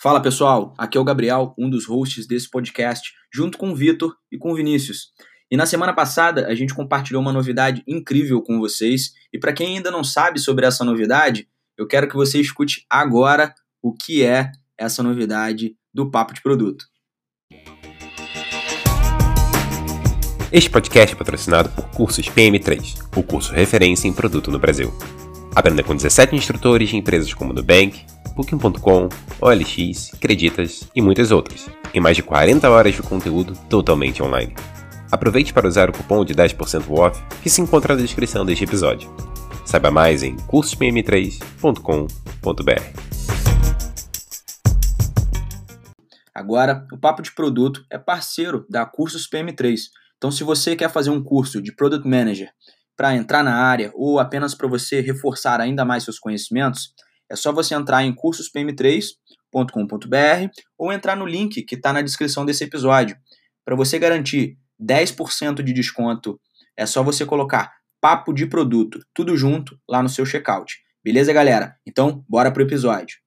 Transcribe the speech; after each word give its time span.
Fala 0.00 0.22
pessoal, 0.22 0.72
aqui 0.78 0.96
é 0.96 1.00
o 1.00 1.04
Gabriel, 1.04 1.52
um 1.58 1.68
dos 1.68 1.84
hosts 1.84 2.24
desse 2.24 2.48
podcast, 2.48 3.12
junto 3.34 3.58
com 3.58 3.72
o 3.72 3.74
Vitor 3.74 4.14
e 4.30 4.38
com 4.38 4.52
o 4.52 4.54
Vinícius. 4.54 5.08
E 5.50 5.56
na 5.56 5.66
semana 5.66 5.92
passada 5.92 6.46
a 6.46 6.54
gente 6.54 6.72
compartilhou 6.72 7.20
uma 7.20 7.32
novidade 7.32 7.82
incrível 7.84 8.40
com 8.40 8.60
vocês, 8.60 9.10
e 9.32 9.40
para 9.40 9.52
quem 9.52 9.76
ainda 9.76 9.90
não 9.90 10.04
sabe 10.04 10.38
sobre 10.38 10.64
essa 10.64 10.84
novidade, 10.84 11.48
eu 11.76 11.84
quero 11.84 12.06
que 12.06 12.14
você 12.14 12.40
escute 12.40 12.86
agora 12.88 13.52
o 13.82 13.92
que 13.92 14.24
é 14.24 14.52
essa 14.78 15.02
novidade 15.02 15.74
do 15.92 16.08
Papo 16.08 16.32
de 16.32 16.42
Produto. 16.42 16.84
Este 20.52 20.70
podcast 20.70 21.16
é 21.16 21.18
patrocinado 21.18 21.70
por 21.70 21.90
Cursos 21.90 22.28
PM3, 22.28 23.04
o 23.16 23.22
curso 23.24 23.52
referência 23.52 24.06
em 24.06 24.12
produto 24.12 24.48
no 24.52 24.60
Brasil. 24.60 24.96
Aprenda 25.56 25.82
com 25.82 25.96
17 25.96 26.36
instrutores 26.36 26.88
de 26.88 26.96
empresas 26.96 27.34
como 27.34 27.52
Nubank, 27.52 28.06
Booking.com, 28.38 29.10
OLX, 29.40 30.12
Creditas 30.20 30.88
e 30.94 31.02
muitas 31.02 31.32
outras, 31.32 31.68
em 31.92 31.98
mais 31.98 32.16
de 32.16 32.22
40 32.22 32.70
horas 32.70 32.94
de 32.94 33.02
conteúdo 33.02 33.58
totalmente 33.68 34.22
online. 34.22 34.54
Aproveite 35.10 35.52
para 35.52 35.66
usar 35.66 35.90
o 35.90 35.92
cupom 35.92 36.24
de 36.24 36.36
10% 36.36 36.88
off 36.96 37.20
que 37.42 37.50
se 37.50 37.60
encontra 37.60 37.96
na 37.96 38.00
descrição 38.00 38.46
deste 38.46 38.62
episódio. 38.62 39.12
Saiba 39.66 39.90
mais 39.90 40.22
em 40.22 40.36
cursospm3.com.br. 40.36 43.00
Agora, 46.32 46.86
o 46.92 46.96
Papo 46.96 47.22
de 47.22 47.34
Produto 47.34 47.84
é 47.90 47.98
parceiro 47.98 48.64
da 48.70 48.86
Cursos 48.86 49.28
PM3. 49.28 49.80
Então, 50.16 50.30
se 50.30 50.44
você 50.44 50.76
quer 50.76 50.90
fazer 50.90 51.10
um 51.10 51.20
curso 51.20 51.60
de 51.60 51.74
Product 51.74 52.08
Manager 52.08 52.48
para 52.96 53.16
entrar 53.16 53.42
na 53.42 53.56
área 53.56 53.90
ou 53.96 54.20
apenas 54.20 54.54
para 54.54 54.68
você 54.68 55.00
reforçar 55.00 55.60
ainda 55.60 55.84
mais 55.84 56.04
seus 56.04 56.20
conhecimentos, 56.20 56.94
é 57.30 57.36
só 57.36 57.52
você 57.52 57.74
entrar 57.74 58.02
em 58.04 58.14
cursospm3.com.br 58.14 60.60
ou 60.78 60.90
entrar 60.92 61.16
no 61.16 61.26
link 61.26 61.62
que 61.62 61.74
está 61.74 61.92
na 61.92 62.00
descrição 62.00 62.46
desse 62.46 62.64
episódio. 62.64 63.16
Para 63.64 63.76
você 63.76 63.98
garantir 63.98 64.56
10% 64.80 65.62
de 65.62 65.72
desconto, 65.72 66.40
é 66.76 66.86
só 66.86 67.02
você 67.02 67.26
colocar 67.26 67.72
papo 68.00 68.32
de 68.32 68.46
produto, 68.46 69.00
tudo 69.12 69.36
junto, 69.36 69.78
lá 69.88 70.02
no 70.02 70.08
seu 70.08 70.24
checkout. 70.24 70.78
Beleza, 71.04 71.32
galera? 71.32 71.76
Então, 71.86 72.24
bora 72.28 72.50
pro 72.50 72.62
episódio. 72.62 73.18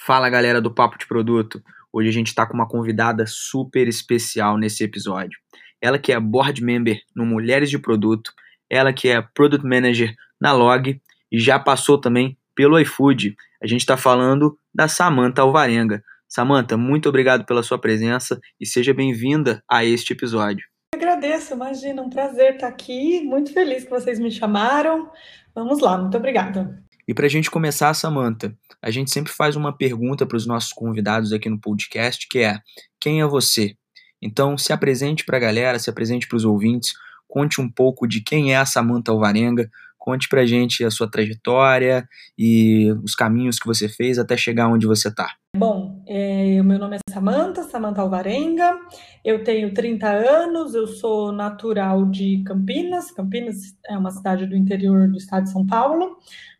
Fala, 0.00 0.30
galera 0.30 0.60
do 0.60 0.74
Papo 0.74 0.98
de 0.98 1.06
Produto. 1.06 1.62
Hoje 1.92 2.08
a 2.08 2.12
gente 2.12 2.28
está 2.28 2.46
com 2.46 2.54
uma 2.54 2.66
convidada 2.66 3.24
super 3.26 3.86
especial 3.86 4.56
nesse 4.56 4.82
episódio. 4.82 5.38
Ela 5.80 5.98
que 5.98 6.12
é 6.12 6.18
board 6.18 6.62
member 6.62 6.98
no 7.14 7.26
Mulheres 7.26 7.68
de 7.68 7.78
Produto, 7.78 8.32
ela 8.70 8.92
que 8.92 9.08
é 9.08 9.20
product 9.20 9.66
manager 9.66 10.14
na 10.42 10.50
Log 10.52 11.00
e 11.30 11.38
já 11.38 11.56
passou 11.56 12.00
também 12.00 12.36
pelo 12.52 12.76
iFood. 12.80 13.36
A 13.62 13.66
gente 13.68 13.82
está 13.82 13.96
falando 13.96 14.58
da 14.74 14.88
Samanta 14.88 15.40
Alvarenga. 15.40 16.02
Samanta, 16.28 16.76
muito 16.76 17.08
obrigado 17.08 17.46
pela 17.46 17.62
sua 17.62 17.78
presença 17.78 18.40
e 18.60 18.66
seja 18.66 18.92
bem-vinda 18.92 19.62
a 19.70 19.84
este 19.84 20.14
episódio. 20.14 20.66
Eu 20.92 20.98
agradeço, 21.00 21.54
imagina, 21.54 22.02
um 22.02 22.10
prazer 22.10 22.54
estar 22.54 22.66
aqui, 22.66 23.22
muito 23.22 23.52
feliz 23.52 23.84
que 23.84 23.90
vocês 23.90 24.18
me 24.18 24.32
chamaram. 24.32 25.08
Vamos 25.54 25.80
lá, 25.80 25.96
muito 25.96 26.16
obrigada. 26.16 26.82
E 27.06 27.14
para 27.14 27.26
a 27.26 27.30
gente 27.30 27.48
começar, 27.48 27.94
Samanta, 27.94 28.52
a 28.82 28.90
gente 28.90 29.12
sempre 29.12 29.32
faz 29.32 29.54
uma 29.54 29.72
pergunta 29.72 30.26
para 30.26 30.36
os 30.36 30.46
nossos 30.46 30.72
convidados 30.72 31.32
aqui 31.32 31.48
no 31.48 31.60
podcast, 31.60 32.26
que 32.28 32.40
é: 32.40 32.58
quem 32.98 33.20
é 33.20 33.26
você? 33.26 33.76
Então, 34.20 34.58
se 34.58 34.72
apresente 34.72 35.24
para 35.24 35.36
a 35.36 35.40
galera, 35.40 35.78
se 35.78 35.88
apresente 35.88 36.26
para 36.26 36.36
os 36.36 36.44
ouvintes, 36.44 36.94
conte 37.28 37.60
um 37.60 37.70
pouco 37.70 38.08
de 38.08 38.20
quem 38.20 38.52
é 38.52 38.56
a 38.56 38.66
Samanta 38.66 39.12
Alvarenga, 39.12 39.70
Conte 40.02 40.28
pra 40.28 40.44
gente 40.44 40.84
a 40.84 40.90
sua 40.90 41.08
trajetória 41.08 42.04
e 42.36 42.90
os 43.04 43.14
caminhos 43.14 43.60
que 43.60 43.68
você 43.68 43.88
fez 43.88 44.18
até 44.18 44.36
chegar 44.36 44.66
onde 44.66 44.84
você 44.84 45.06
está. 45.06 45.28
Bom, 45.56 46.02
é, 46.08 46.60
meu 46.60 46.76
nome 46.76 46.96
é 46.96 47.12
Samanta, 47.12 47.62
Samanta 47.62 48.00
Alvarenga, 48.00 48.76
eu 49.24 49.44
tenho 49.44 49.72
30 49.72 50.08
anos, 50.08 50.74
eu 50.74 50.88
sou 50.88 51.30
natural 51.30 52.04
de 52.06 52.42
Campinas, 52.44 53.12
Campinas 53.12 53.58
é 53.88 53.96
uma 53.96 54.10
cidade 54.10 54.44
do 54.44 54.56
interior 54.56 55.06
do 55.06 55.18
estado 55.18 55.44
de 55.44 55.52
São 55.52 55.64
Paulo, 55.64 56.16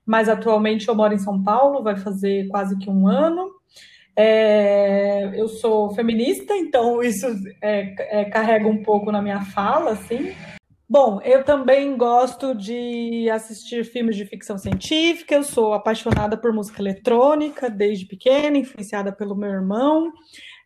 mas 0.06 0.28
atualmente 0.28 0.86
eu 0.86 0.94
moro 0.94 1.12
em 1.12 1.18
São 1.18 1.42
Paulo, 1.42 1.82
vai 1.82 1.96
fazer 1.96 2.46
quase 2.46 2.78
que 2.78 2.88
um 2.88 3.08
ano. 3.08 3.50
É, 4.16 5.32
eu 5.34 5.48
sou 5.48 5.90
feminista, 5.96 6.54
então 6.54 7.02
isso 7.02 7.26
é, 7.60 8.20
é, 8.20 8.24
carrega 8.26 8.68
um 8.68 8.84
pouco 8.84 9.10
na 9.10 9.20
minha 9.20 9.40
fala, 9.40 9.92
assim. 9.92 10.32
Bom, 10.92 11.22
eu 11.22 11.42
também 11.42 11.96
gosto 11.96 12.54
de 12.54 13.26
assistir 13.30 13.82
filmes 13.82 14.14
de 14.14 14.26
ficção 14.26 14.58
científica, 14.58 15.34
eu 15.34 15.42
sou 15.42 15.72
apaixonada 15.72 16.36
por 16.36 16.52
música 16.52 16.82
eletrônica 16.82 17.70
desde 17.70 18.04
pequena, 18.04 18.58
influenciada 18.58 19.10
pelo 19.10 19.34
meu 19.34 19.48
irmão. 19.48 20.12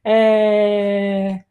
É... 0.04 1.44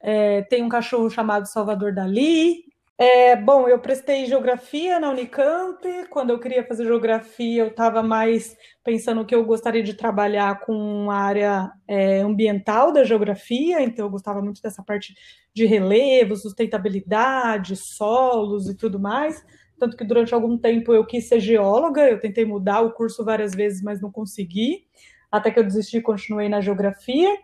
É, 0.00 0.40
tem 0.44 0.62
um 0.62 0.70
cachorro 0.70 1.10
chamado 1.10 1.44
Salvador 1.48 1.92
Dali, 1.92 2.64
é, 2.98 3.36
bom, 3.36 3.68
eu 3.68 3.78
prestei 3.78 4.24
geografia 4.24 4.98
na 4.98 5.10
Unicamp. 5.10 5.86
Quando 6.08 6.30
eu 6.30 6.38
queria 6.38 6.66
fazer 6.66 6.86
geografia, 6.86 7.62
eu 7.62 7.68
estava 7.68 8.02
mais 8.02 8.56
pensando 8.82 9.24
que 9.26 9.34
eu 9.34 9.44
gostaria 9.44 9.82
de 9.82 9.92
trabalhar 9.92 10.60
com 10.60 11.10
a 11.10 11.16
área 11.16 11.70
é, 11.86 12.20
ambiental 12.20 12.92
da 12.92 13.04
geografia, 13.04 13.82
então 13.82 14.06
eu 14.06 14.10
gostava 14.10 14.40
muito 14.40 14.62
dessa 14.62 14.82
parte 14.82 15.14
de 15.54 15.66
relevo, 15.66 16.36
sustentabilidade, 16.36 17.76
solos 17.76 18.66
e 18.66 18.74
tudo 18.74 18.98
mais. 18.98 19.44
Tanto 19.78 19.94
que 19.94 20.04
durante 20.04 20.32
algum 20.32 20.56
tempo 20.56 20.94
eu 20.94 21.04
quis 21.04 21.28
ser 21.28 21.38
geóloga, 21.38 22.08
eu 22.08 22.18
tentei 22.18 22.46
mudar 22.46 22.80
o 22.80 22.92
curso 22.92 23.22
várias 23.22 23.54
vezes, 23.54 23.82
mas 23.82 24.00
não 24.00 24.10
consegui. 24.10 24.86
Até 25.30 25.50
que 25.50 25.58
eu 25.58 25.64
desisti 25.64 25.98
e 25.98 26.02
continuei 26.02 26.48
na 26.48 26.62
geografia. 26.62 27.36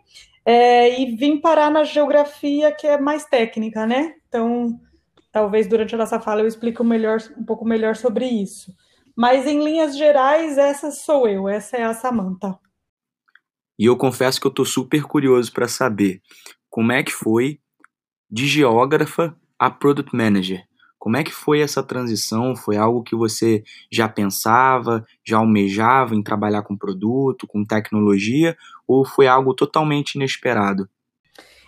É, 0.47 0.99
e 0.99 1.15
vim 1.15 1.41
parar 1.41 1.71
na 1.71 1.85
geografia, 1.85 2.73
que 2.73 2.87
é 2.87 2.99
mais 2.99 3.27
técnica, 3.27 3.87
né? 3.87 4.15
Então 4.29 4.81
Talvez 5.33 5.67
durante 5.67 5.95
a 5.95 5.99
nossa 5.99 6.21
fala 6.21 6.43
eu 6.43 6.47
explique 6.47 6.83
melhor, 6.83 7.19
um 7.37 7.45
pouco 7.45 7.65
melhor 7.65 7.97
sobre 7.97 8.27
isso. 8.27 8.71
Mas 9.17 9.47
em 9.47 9.65
linhas 9.65 9.97
gerais, 9.97 10.59
essa 10.59 10.91
sou 10.91 11.27
eu, 11.27 11.49
essa 11.49 11.77
é 11.77 11.85
a 11.85 11.95
Samanta. 11.95 12.59
E 13.79 13.87
eu 13.87 13.97
confesso 13.97 14.41
que 14.41 14.47
eu 14.47 14.51
estou 14.51 14.65
super 14.65 15.05
curioso 15.05 15.51
para 15.53 15.67
saber 15.67 16.21
como 16.69 16.93
é 16.93 17.03
que 17.03 17.13
foi 17.13 17.59
de 18.31 18.47
geógrafa 18.47 19.37
a 19.59 19.71
product 19.71 20.15
manager. 20.15 20.63
Como 20.99 21.17
é 21.17 21.25
que 21.25 21.33
foi 21.33 21.61
essa 21.61 21.83
transição? 21.83 22.55
Foi 22.55 22.77
algo 22.77 23.03
que 23.03 23.17
você 23.17 23.65
já 23.91 24.09
pensava, 24.09 25.05
já 25.27 25.39
almejava 25.39 26.15
em 26.15 26.23
trabalhar 26.23 26.63
com 26.63 26.77
produto, 26.77 27.47
com 27.47 27.65
tecnologia, 27.65 28.57
ou 28.87 29.05
foi 29.05 29.27
algo 29.27 29.53
totalmente 29.53 30.15
inesperado? 30.15 30.89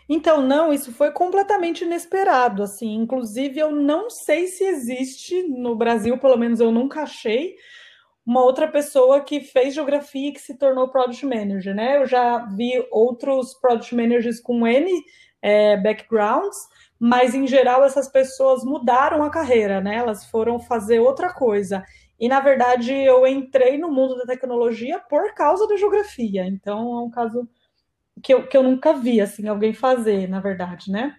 Então, 0.08 0.40
não, 0.42 0.72
isso 0.72 0.92
foi 0.92 1.10
completamente 1.12 1.84
inesperado, 1.84 2.62
assim. 2.62 2.94
Inclusive, 2.94 3.58
eu 3.58 3.72
não 3.72 4.10
sei 4.10 4.46
se 4.46 4.64
existe 4.64 5.42
no 5.44 5.74
Brasil, 5.74 6.18
pelo 6.18 6.36
menos 6.36 6.60
eu 6.60 6.70
nunca 6.70 7.02
achei, 7.02 7.56
uma 8.26 8.42
outra 8.42 8.66
pessoa 8.68 9.20
que 9.20 9.40
fez 9.40 9.74
geografia 9.74 10.28
e 10.28 10.32
que 10.32 10.40
se 10.40 10.56
tornou 10.56 10.88
product 10.88 11.24
manager, 11.26 11.74
né? 11.74 11.98
Eu 11.98 12.06
já 12.06 12.38
vi 12.38 12.72
outros 12.90 13.54
product 13.54 13.94
managers 13.94 14.40
com 14.40 14.66
N 14.66 14.90
é, 15.42 15.76
backgrounds, 15.76 16.56
mas 16.98 17.34
em 17.34 17.46
geral 17.46 17.84
essas 17.84 18.08
pessoas 18.08 18.64
mudaram 18.64 19.22
a 19.22 19.30
carreira, 19.30 19.80
né? 19.80 19.96
Elas 19.96 20.24
foram 20.26 20.58
fazer 20.58 21.00
outra 21.00 21.32
coisa. 21.34 21.84
E 22.18 22.28
na 22.28 22.40
verdade 22.40 22.94
eu 22.94 23.26
entrei 23.26 23.76
no 23.76 23.92
mundo 23.92 24.16
da 24.16 24.24
tecnologia 24.24 24.98
por 25.00 25.34
causa 25.34 25.66
da 25.68 25.76
geografia. 25.76 26.46
Então 26.46 26.98
é 26.98 27.02
um 27.02 27.10
caso 27.10 27.46
que 28.22 28.32
eu, 28.32 28.46
que 28.46 28.56
eu 28.56 28.62
nunca 28.62 28.92
vi 28.92 29.20
assim 29.20 29.48
alguém 29.48 29.72
fazer, 29.72 30.28
na 30.28 30.40
verdade, 30.40 30.90
né? 30.90 31.14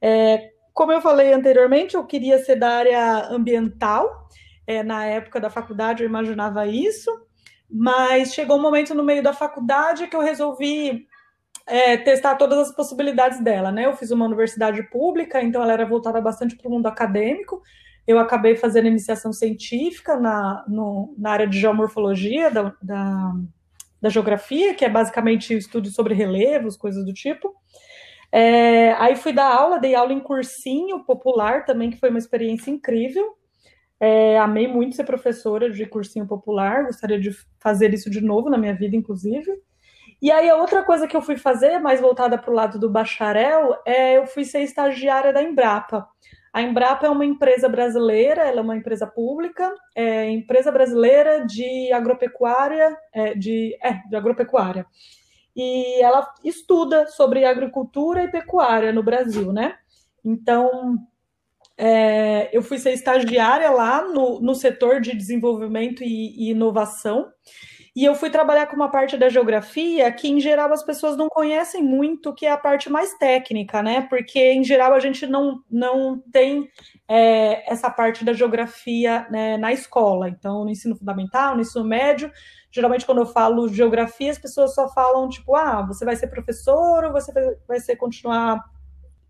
É, 0.00 0.50
como 0.72 0.92
eu 0.92 1.00
falei 1.00 1.32
anteriormente, 1.32 1.94
eu 1.94 2.04
queria 2.04 2.38
ser 2.38 2.56
da 2.56 2.70
área 2.70 3.28
ambiental. 3.28 4.28
É, 4.66 4.82
na 4.82 5.04
época 5.06 5.40
da 5.40 5.48
faculdade 5.48 6.02
eu 6.02 6.08
imaginava 6.08 6.66
isso, 6.66 7.10
mas 7.70 8.34
chegou 8.34 8.58
um 8.58 8.62
momento 8.62 8.94
no 8.94 9.04
meio 9.04 9.22
da 9.22 9.32
faculdade 9.32 10.08
que 10.08 10.16
eu 10.16 10.20
resolvi 10.20 11.06
é, 11.66 11.96
testar 11.96 12.36
todas 12.36 12.58
as 12.58 12.74
possibilidades 12.74 13.40
dela, 13.40 13.72
né? 13.72 13.86
Eu 13.86 13.96
fiz 13.96 14.10
uma 14.10 14.24
universidade 14.24 14.82
pública, 14.84 15.42
então 15.42 15.62
ela 15.62 15.72
era 15.72 15.86
voltada 15.86 16.20
bastante 16.20 16.56
para 16.56 16.68
o 16.68 16.70
mundo 16.70 16.86
acadêmico. 16.86 17.62
Eu 18.06 18.18
acabei 18.18 18.54
fazendo 18.54 18.86
iniciação 18.86 19.32
científica 19.32 20.18
na, 20.18 20.64
no, 20.68 21.14
na 21.18 21.30
área 21.30 21.46
de 21.46 21.58
geomorfologia 21.58 22.50
da, 22.50 22.74
da 22.80 23.34
da 24.06 24.10
geografia, 24.10 24.72
que 24.72 24.84
é 24.84 24.88
basicamente 24.88 25.52
estudo 25.52 25.88
sobre 25.88 26.14
relevos, 26.14 26.76
coisas 26.76 27.04
do 27.04 27.12
tipo. 27.12 27.52
É, 28.30 28.92
aí 28.92 29.16
fui 29.16 29.32
dar 29.32 29.52
aula, 29.52 29.80
dei 29.80 29.94
aula 29.94 30.12
em 30.12 30.20
cursinho 30.20 31.04
popular 31.04 31.64
também, 31.64 31.90
que 31.90 31.98
foi 31.98 32.08
uma 32.08 32.18
experiência 32.18 32.70
incrível. 32.70 33.34
É, 33.98 34.38
amei 34.38 34.68
muito 34.68 34.94
ser 34.94 35.04
professora 35.04 35.70
de 35.70 35.84
cursinho 35.86 36.26
popular, 36.26 36.84
gostaria 36.84 37.18
de 37.18 37.30
fazer 37.60 37.92
isso 37.92 38.08
de 38.10 38.20
novo 38.20 38.48
na 38.48 38.58
minha 38.58 38.74
vida, 38.74 38.94
inclusive. 38.94 39.50
E 40.22 40.30
aí 40.30 40.48
a 40.48 40.56
outra 40.56 40.84
coisa 40.84 41.08
que 41.08 41.16
eu 41.16 41.22
fui 41.22 41.36
fazer, 41.36 41.78
mais 41.78 42.00
voltada 42.00 42.38
para 42.38 42.50
o 42.50 42.54
lado 42.54 42.78
do 42.78 42.90
bacharel, 42.90 43.76
é 43.84 44.18
eu 44.18 44.26
fui 44.26 44.44
ser 44.44 44.60
estagiária 44.60 45.32
da 45.32 45.42
Embrapa. 45.42 46.06
A 46.56 46.62
Embrapa 46.62 47.06
é 47.06 47.10
uma 47.10 47.26
empresa 47.26 47.68
brasileira, 47.68 48.44
ela 48.44 48.60
é 48.60 48.62
uma 48.62 48.78
empresa 48.78 49.06
pública, 49.06 49.70
é 49.94 50.30
empresa 50.30 50.72
brasileira 50.72 51.44
de 51.44 51.92
agropecuária, 51.92 52.96
é, 53.12 53.34
de, 53.34 53.76
é, 53.82 54.00
de 54.08 54.16
agropecuária. 54.16 54.86
E 55.54 56.00
ela 56.02 56.26
estuda 56.42 57.08
sobre 57.08 57.44
agricultura 57.44 58.24
e 58.24 58.30
pecuária 58.30 58.90
no 58.90 59.02
Brasil, 59.02 59.52
né? 59.52 59.76
Então, 60.24 60.96
é, 61.76 62.48
eu 62.56 62.62
fui 62.62 62.78
ser 62.78 62.92
estagiária 62.92 63.70
lá 63.70 64.08
no, 64.08 64.40
no 64.40 64.54
setor 64.54 65.02
de 65.02 65.14
desenvolvimento 65.14 66.02
e, 66.02 66.46
e 66.46 66.52
inovação. 66.52 67.26
E 67.96 68.04
eu 68.04 68.14
fui 68.14 68.28
trabalhar 68.28 68.66
com 68.66 68.76
uma 68.76 68.90
parte 68.90 69.16
da 69.16 69.30
geografia 69.30 70.12
que, 70.12 70.28
em 70.28 70.38
geral, 70.38 70.70
as 70.70 70.82
pessoas 70.82 71.16
não 71.16 71.30
conhecem 71.30 71.82
muito, 71.82 72.34
que 72.34 72.44
é 72.44 72.52
a 72.52 72.58
parte 72.58 72.90
mais 72.90 73.14
técnica, 73.14 73.82
né? 73.82 74.02
Porque, 74.02 74.38
em 74.52 74.62
geral, 74.62 74.92
a 74.92 75.00
gente 75.00 75.26
não, 75.26 75.62
não 75.70 76.22
tem 76.30 76.68
é, 77.08 77.72
essa 77.72 77.88
parte 77.88 78.22
da 78.22 78.34
geografia 78.34 79.26
né, 79.30 79.56
na 79.56 79.72
escola. 79.72 80.28
Então, 80.28 80.64
no 80.64 80.70
ensino 80.70 80.94
fundamental, 80.94 81.54
no 81.54 81.62
ensino 81.62 81.86
médio, 81.86 82.30
geralmente, 82.70 83.06
quando 83.06 83.22
eu 83.22 83.26
falo 83.26 83.66
geografia, 83.66 84.30
as 84.30 84.38
pessoas 84.38 84.74
só 84.74 84.90
falam, 84.90 85.26
tipo, 85.30 85.56
ah, 85.56 85.80
você 85.80 86.04
vai 86.04 86.16
ser 86.16 86.26
professor 86.26 87.02
ou 87.02 87.12
você 87.12 87.32
vai 87.66 87.80
ser 87.80 87.96
continuar 87.96 88.62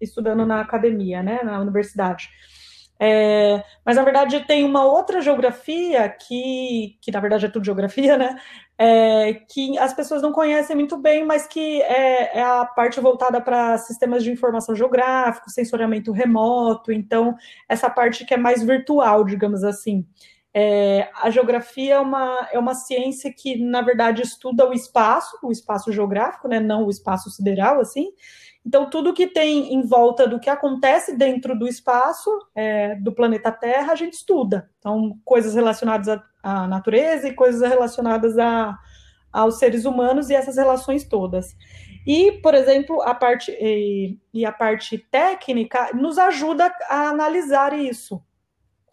estudando 0.01 0.45
na 0.45 0.61
academia, 0.61 1.23
né? 1.23 1.41
Na 1.45 1.61
universidade. 1.61 2.31
É, 2.99 3.63
mas 3.85 3.97
na 3.97 4.03
verdade 4.03 4.41
tem 4.47 4.65
uma 4.65 4.85
outra 4.85 5.21
geografia 5.21 6.09
que, 6.09 6.97
que 7.01 7.11
na 7.11 7.21
verdade 7.21 7.45
é 7.45 7.49
tudo 7.49 7.65
geografia, 7.65 8.17
né? 8.17 8.41
É, 8.79 9.35
que 9.51 9.79
as 9.79 9.93
pessoas 9.93 10.23
não 10.23 10.33
conhecem 10.33 10.77
muito 10.77 10.97
bem, 10.99 11.25
mas 11.25 11.47
que 11.47 11.83
é, 11.83 12.39
é 12.39 12.43
a 12.43 12.65
parte 12.65 13.01
voltada 13.01 13.41
para 13.41 13.77
sistemas 13.79 14.23
de 14.25 14.31
informação 14.31 14.75
geográfico, 14.75 15.51
sensoriamento 15.51 16.13
remoto, 16.13 16.93
então 16.93 17.35
essa 17.69 17.89
parte 17.91 18.25
que 18.25 18.35
é 18.35 18.37
mais 18.37 18.63
virtual, 18.63 19.25
digamos 19.25 19.63
assim. 19.65 20.07
É, 20.59 21.11
a 21.23 21.29
geografia 21.29 21.97
é 21.97 22.01
uma, 22.01 22.49
é 22.51 22.59
uma 22.59 22.75
ciência 22.75 23.31
que, 23.31 23.63
na 23.63 23.83
verdade, 23.83 24.23
estuda 24.23 24.67
o 24.67 24.73
espaço, 24.73 25.39
o 25.43 25.53
espaço 25.53 25.93
geográfico, 25.93 26.49
né, 26.49 26.59
não 26.59 26.87
o 26.87 26.91
espaço 26.91 27.29
sideral, 27.29 27.79
assim, 27.79 28.11
então, 28.67 28.91
tudo 28.91 29.15
que 29.15 29.29
tem 29.29 29.73
em 29.73 29.83
volta 29.83 30.27
do 30.27 30.41
que 30.41 30.51
acontece 30.51 31.17
dentro 31.17 31.57
do 31.57 31.69
espaço 31.69 32.29
é, 32.53 32.97
do 32.97 33.13
planeta 33.13 33.53
Terra, 33.53 33.93
a 33.93 33.95
gente 33.95 34.15
estuda. 34.15 34.69
Então, 34.81 35.17
coisas 35.25 35.55
relacionadas 35.55 36.09
à, 36.09 36.25
à 36.43 36.67
natureza 36.67 37.29
e 37.29 37.35
coisas 37.35 37.61
relacionadas 37.61 38.37
a, 38.37 38.77
aos 39.33 39.61
seres 39.61 39.85
humanos 39.85 40.31
e 40.31 40.35
essas 40.35 40.57
relações 40.57 41.05
todas. 41.05 41.55
E, 42.05 42.33
por 42.43 42.55
exemplo, 42.55 43.01
a 43.03 43.15
parte 43.15 43.53
e, 43.53 44.19
e 44.35 44.45
a 44.45 44.51
parte 44.51 44.99
técnica 44.99 45.91
nos 45.95 46.19
ajuda 46.19 46.75
a 46.91 47.11
analisar 47.11 47.73
isso. 47.73 48.21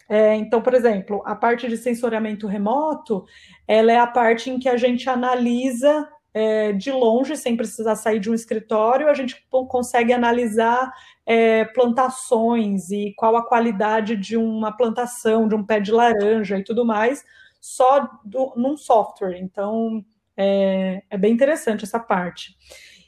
É, 0.08 0.36
então, 0.36 0.62
por 0.62 0.74
exemplo, 0.74 1.20
a 1.26 1.34
parte 1.34 1.66
de 1.66 1.76
sensoriamento 1.76 2.46
remoto, 2.46 3.24
ela 3.66 3.90
é 3.90 3.98
a 3.98 4.06
parte 4.06 4.50
em 4.50 4.58
que 4.58 4.68
a 4.68 4.76
gente 4.76 5.10
analisa 5.10 6.08
é, 6.34 6.72
de 6.72 6.90
longe, 6.90 7.36
sem 7.36 7.56
precisar 7.56 7.94
sair 7.94 8.18
de 8.18 8.28
um 8.28 8.34
escritório, 8.34 9.08
a 9.08 9.14
gente 9.14 9.46
consegue 9.48 10.12
analisar 10.12 10.92
é, 11.24 11.64
plantações 11.66 12.90
e 12.90 13.14
qual 13.16 13.36
a 13.36 13.46
qualidade 13.46 14.16
de 14.16 14.36
uma 14.36 14.76
plantação, 14.76 15.46
de 15.46 15.54
um 15.54 15.64
pé 15.64 15.78
de 15.78 15.92
laranja 15.92 16.58
e 16.58 16.64
tudo 16.64 16.84
mais, 16.84 17.24
só 17.60 18.10
do, 18.24 18.52
num 18.56 18.76
software. 18.76 19.38
Então, 19.38 20.04
é, 20.36 21.04
é 21.08 21.16
bem 21.16 21.32
interessante 21.32 21.84
essa 21.84 22.00
parte. 22.00 22.56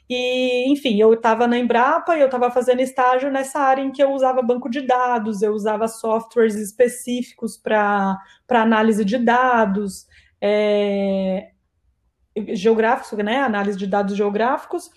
E, 0.08 0.70
enfim, 0.70 1.00
eu 1.00 1.12
estava 1.14 1.48
na 1.48 1.58
Embrapa 1.58 2.16
e 2.16 2.20
eu 2.20 2.26
estava 2.26 2.48
fazendo 2.48 2.80
estágio 2.80 3.28
nessa 3.28 3.58
área 3.58 3.82
em 3.82 3.90
que 3.90 4.00
eu 4.00 4.12
usava 4.12 4.40
banco 4.40 4.70
de 4.70 4.80
dados, 4.82 5.42
eu 5.42 5.52
usava 5.52 5.88
softwares 5.88 6.54
específicos 6.54 7.56
para 7.56 8.16
análise 8.48 9.04
de 9.04 9.18
dados. 9.18 10.06
É, 10.40 11.50
geográficos, 12.54 13.18
né? 13.18 13.40
Análise 13.40 13.78
de 13.78 13.86
dados 13.86 14.16
geográficos. 14.16 14.90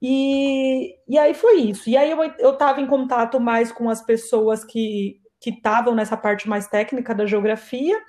E, 0.00 0.96
e 1.08 1.18
aí 1.18 1.34
foi 1.34 1.60
isso. 1.60 1.88
E 1.88 1.96
aí 1.96 2.10
eu 2.38 2.52
estava 2.52 2.80
em 2.80 2.86
contato 2.86 3.38
mais 3.40 3.70
com 3.70 3.88
as 3.88 4.02
pessoas 4.02 4.64
que 4.64 5.22
que 5.42 5.50
estavam 5.50 5.94
nessa 5.94 6.16
parte 6.16 6.48
mais 6.48 6.68
técnica 6.68 7.12
da 7.12 7.26
geografia. 7.26 8.00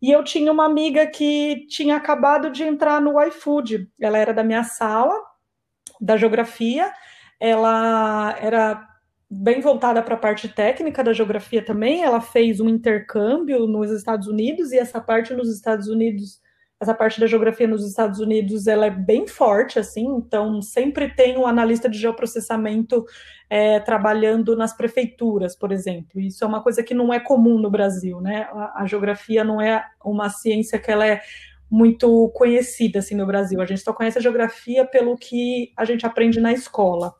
E 0.00 0.10
eu 0.10 0.24
tinha 0.24 0.50
uma 0.50 0.64
amiga 0.64 1.06
que 1.06 1.66
tinha 1.68 1.94
acabado 1.94 2.50
de 2.50 2.62
entrar 2.62 3.02
no 3.02 3.22
iFood. 3.24 3.86
Ela 4.00 4.16
era 4.16 4.32
da 4.32 4.42
minha 4.42 4.64
sala, 4.64 5.14
da 6.00 6.16
geografia. 6.16 6.90
Ela 7.38 8.34
era 8.40 8.88
bem 9.30 9.60
voltada 9.60 10.02
para 10.02 10.14
a 10.14 10.18
parte 10.18 10.48
técnica 10.48 11.04
da 11.04 11.12
geografia 11.12 11.62
também. 11.62 12.02
Ela 12.02 12.22
fez 12.22 12.60
um 12.60 12.68
intercâmbio 12.68 13.66
nos 13.66 13.90
Estados 13.90 14.26
Unidos 14.26 14.72
e 14.72 14.78
essa 14.78 15.02
parte 15.02 15.34
nos 15.34 15.54
Estados 15.54 15.86
Unidos 15.86 16.39
essa 16.80 16.94
parte 16.94 17.20
da 17.20 17.26
geografia 17.26 17.68
nos 17.68 17.86
Estados 17.86 18.20
Unidos 18.20 18.66
ela 18.66 18.86
é 18.86 18.90
bem 18.90 19.26
forte, 19.26 19.78
assim, 19.78 20.06
então 20.16 20.62
sempre 20.62 21.14
tem 21.14 21.36
um 21.36 21.46
analista 21.46 21.90
de 21.90 21.98
geoprocessamento 21.98 23.04
é, 23.50 23.78
trabalhando 23.80 24.56
nas 24.56 24.74
prefeituras, 24.74 25.54
por 25.54 25.72
exemplo. 25.72 26.18
Isso 26.18 26.42
é 26.42 26.46
uma 26.46 26.62
coisa 26.62 26.82
que 26.82 26.94
não 26.94 27.12
é 27.12 27.20
comum 27.20 27.58
no 27.58 27.70
Brasil, 27.70 28.18
né? 28.22 28.48
A, 28.50 28.82
a, 28.82 28.86
geografia 28.86 29.44
não 29.44 29.60
é 29.60 29.84
uma 30.02 30.30
ciência 30.30 30.78
que 30.78 30.90
ela 30.90 31.06
é 31.06 31.20
muito 31.70 32.30
conhecida 32.30 33.00
assim 33.00 33.14
no 33.14 33.26
Brasil. 33.26 33.60
A 33.60 33.66
gente 33.66 33.82
só 33.82 33.92
conhece 33.92 34.16
a 34.16 34.22
geografia 34.22 34.86
pelo 34.86 35.18
que 35.18 35.72
a 35.76 35.84
gente 35.84 36.06
aprende 36.06 36.40
na 36.40 36.52
escola. 36.52 37.14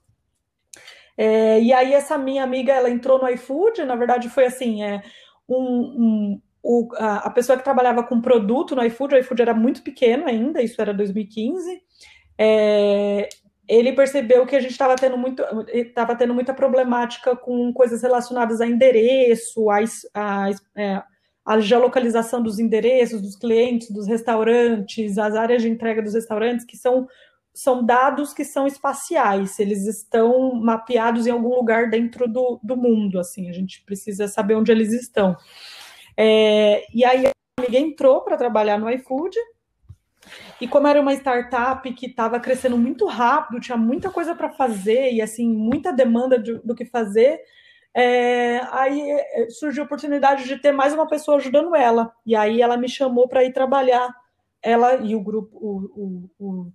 É, 1.19 1.61
e 1.61 1.71
aí 1.71 1.93
essa 1.93 2.17
minha 2.17 2.43
amiga 2.43 2.73
ela 2.73 2.89
entrou 2.89 3.21
no 3.21 3.29
iFood, 3.29 3.85
na 3.85 3.95
verdade 3.95 4.31
foi 4.31 4.47
assim, 4.47 4.83
é 4.83 5.03
um, 5.47 5.57
um 5.59 6.43
o, 6.63 6.89
a, 6.97 7.27
a, 7.27 7.31
pessoa 7.31 7.57
que 7.57 7.65
trabalhava 7.65 8.03
com 8.03 8.21
produto 8.21 8.77
no 8.77 8.85
iFood, 8.85 9.15
o 9.15 9.19
iFood 9.19 9.43
era 9.43 9.55
muito 9.55 9.83
pequeno 9.83 10.27
ainda, 10.27 10.63
isso 10.63 10.81
era 10.81 10.93
2015, 10.93 11.83
é, 12.39 13.29
ele 13.69 13.93
percebeu 13.93 14.45
que 14.47 14.57
a 14.57 14.61
gente 14.61 14.73
estava 14.73 14.97
tendo, 14.97 15.17
muito, 15.17 15.43
estava 15.69 16.17
tendo 16.17 16.35
muita 16.35 16.53
problemática 16.53 17.37
com 17.37 17.73
coisas 17.73 18.03
relacionadas 18.03 18.61
a 18.61 18.67
endereço, 18.67 19.71
a, 19.71 19.79
a, 20.15 20.51
é, 20.77 21.03
a 21.47 21.61
geolocalização 21.61 22.43
dos 22.43 22.59
endereços, 22.59 23.23
dos 23.23 23.37
clientes, 23.37 23.91
dos 23.91 24.07
restaurantes, 24.07 25.19
as 25.19 25.35
áreas 25.35 25.63
de 25.63 25.69
entrega 25.69 26.03
dos 26.03 26.15
restaurantes, 26.15 26.67
que 26.67 26.77
são, 26.77 27.07
são 27.55 27.85
dados 27.85 28.35
que 28.35 28.45
são 28.45 28.67
espaciais, 28.67 29.59
eles 29.59 29.87
estão 29.87 30.55
mapeados 30.55 31.27
em 31.27 31.31
algum 31.31 31.55
lugar 31.55 31.89
dentro 31.89 32.27
do, 32.27 32.61
do 32.63 32.77
mundo, 32.77 33.19
assim, 33.19 33.49
a 33.49 33.53
gente 33.53 33.83
precisa 33.85 34.29
saber 34.29 34.57
onde 34.57 34.73
eles 34.73 34.93
estão. 34.93 35.37
É, 36.17 36.85
e 36.95 37.05
aí 37.05 37.27
a 37.27 37.33
amiga 37.59 37.79
entrou 37.79 38.23
para 38.23 38.37
trabalhar 38.37 38.79
no 38.79 38.91
iFood. 38.91 39.37
E 40.61 40.69
como 40.69 40.87
era 40.87 41.01
uma 41.01 41.15
startup 41.15 41.91
que 41.95 42.07
estava 42.07 42.39
crescendo 42.39 42.77
muito 42.77 43.07
rápido, 43.07 43.61
tinha 43.61 43.77
muita 43.77 44.11
coisa 44.11 44.35
para 44.35 44.51
fazer 44.51 45.13
e 45.13 45.23
assim 45.23 45.49
muita 45.49 45.93
demanda 45.93 46.39
de, 46.39 46.59
do 46.59 46.75
que 46.75 46.85
fazer, 46.85 47.41
é, 47.95 48.61
aí 48.71 49.01
é, 49.11 49.49
surgiu 49.51 49.83
a 49.83 49.87
oportunidade 49.87 50.45
de 50.45 50.59
ter 50.59 50.73
mais 50.73 50.93
uma 50.93 51.09
pessoa 51.09 51.39
ajudando 51.39 51.75
ela. 51.75 52.13
E 52.25 52.37
aí 52.37 52.61
ela 52.61 52.77
me 52.77 52.89
chamou 52.89 53.27
para 53.29 53.45
ir 53.45 53.53
trabalhar. 53.53 54.15
Ela 54.63 54.97
e 54.97 55.15
o 55.17 55.21
grupo, 55.21 55.57
o, 55.57 55.77
o, 55.97 56.31
o, 56.39 56.73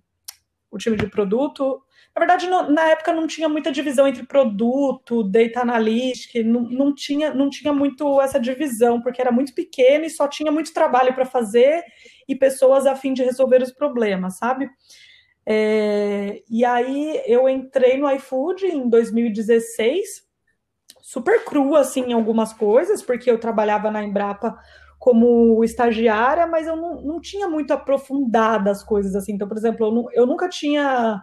o 0.72 0.78
time 0.78 0.96
de 0.96 1.06
produto 1.06 1.82
na 2.16 2.20
verdade, 2.20 2.46
não, 2.46 2.70
na 2.70 2.88
época 2.92 3.12
não 3.12 3.26
tinha 3.26 3.46
muita 3.46 3.70
divisão 3.70 4.08
entre 4.08 4.24
produto, 4.24 5.22
data 5.22 5.60
analytics, 5.60 6.46
não, 6.46 6.62
não, 6.62 6.94
tinha, 6.94 7.34
não 7.34 7.50
tinha 7.50 7.74
muito 7.74 8.18
essa 8.22 8.40
divisão, 8.40 9.02
porque 9.02 9.20
era 9.20 9.30
muito 9.30 9.54
pequeno 9.54 10.06
e 10.06 10.10
só 10.10 10.26
tinha 10.26 10.50
muito 10.50 10.72
trabalho 10.72 11.14
para 11.14 11.26
fazer 11.26 11.84
e 12.26 12.34
pessoas 12.34 12.86
a 12.86 12.96
fim 12.96 13.12
de 13.12 13.22
resolver 13.22 13.62
os 13.62 13.70
problemas, 13.70 14.38
sabe? 14.38 14.70
É, 15.44 16.42
e 16.48 16.64
aí 16.64 17.20
eu 17.26 17.46
entrei 17.50 17.98
no 17.98 18.10
iFood 18.12 18.64
em 18.64 18.88
2016, 18.88 20.26
super 21.02 21.44
crua 21.44 21.80
assim 21.80 22.00
em 22.00 22.12
algumas 22.14 22.50
coisas, 22.54 23.02
porque 23.02 23.30
eu 23.30 23.38
trabalhava 23.38 23.90
na 23.90 24.02
Embrapa 24.02 24.56
como 24.98 25.62
estagiária, 25.62 26.46
mas 26.46 26.66
eu 26.66 26.76
não, 26.76 27.02
não 27.02 27.20
tinha 27.20 27.46
muito 27.46 27.72
aprofundado 27.74 28.70
as 28.70 28.82
coisas 28.82 29.14
assim. 29.14 29.34
Então, 29.34 29.46
por 29.46 29.58
exemplo, 29.58 29.86
eu, 29.86 30.22
eu 30.22 30.26
nunca 30.26 30.48
tinha 30.48 31.22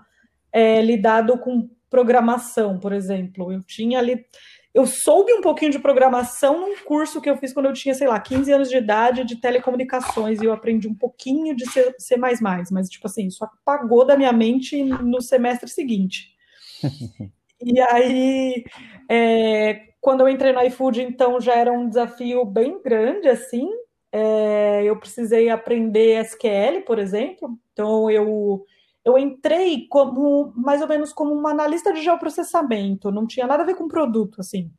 é, 0.54 0.82
lidado 0.82 1.38
com 1.40 1.68
programação, 1.90 2.80
por 2.80 2.94
exemplo. 2.94 3.52
Eu 3.52 3.64
tinha 3.64 4.00
ali. 4.00 4.26
Eu 4.74 4.88
soube 4.88 5.32
um 5.34 5.42
pouquinho 5.42 5.72
de 5.72 5.78
programação 5.78 6.62
num 6.62 6.76
curso 6.84 7.22
que 7.22 7.30
eu 7.30 7.38
fiz 7.38 7.54
quando 7.54 7.68
eu 7.68 7.74
tinha, 7.74 7.94
sei 7.94 8.08
lá, 8.08 8.20
15 8.20 8.52
anos 8.52 8.70
de 8.70 8.78
idade 8.78 9.24
de 9.24 9.36
telecomunicações 9.36 10.42
e 10.42 10.46
eu 10.46 10.52
aprendi 10.52 10.88
um 10.88 10.96
pouquinho 10.96 11.56
de 11.56 11.70
C, 11.70 11.94
C++, 12.00 12.16
mas, 12.42 12.90
tipo 12.90 13.06
assim, 13.06 13.28
isso 13.28 13.44
apagou 13.44 14.04
da 14.04 14.18
minha 14.18 14.34
mente 14.34 14.84
no 14.84 15.22
semestre 15.22 15.70
seguinte. 15.70 16.36
e 17.62 17.80
aí, 17.80 18.64
é, 19.08 19.90
quando 20.02 20.22
eu 20.22 20.30
entrei 20.30 20.52
no 20.52 20.64
iFood, 20.64 21.04
então, 21.04 21.40
já 21.40 21.54
era 21.54 21.72
um 21.72 21.88
desafio 21.88 22.44
bem 22.44 22.82
grande, 22.82 23.30
assim, 23.30 23.70
é, 24.12 24.84
eu 24.84 24.98
precisei 25.00 25.50
aprender 25.50 26.20
SQL, 26.26 26.82
por 26.84 26.98
exemplo, 26.98 27.58
então 27.72 28.10
eu 28.10 28.66
eu 29.06 29.18
entrei 29.18 29.88
como 29.88 30.54
mais 30.56 30.82
ou 30.82 30.88
menos 30.88 31.12
como 31.12 31.34
uma 31.34 31.52
analista 31.52 31.92
de 31.94 32.02
geoprocessamento, 32.02 33.12
não 33.12 33.28
tinha 33.28 33.46
nada 33.46 33.64
a 33.64 33.66
ver 33.66 33.76
com 33.76 33.88
produto, 33.88 34.40
assim. 34.40 34.72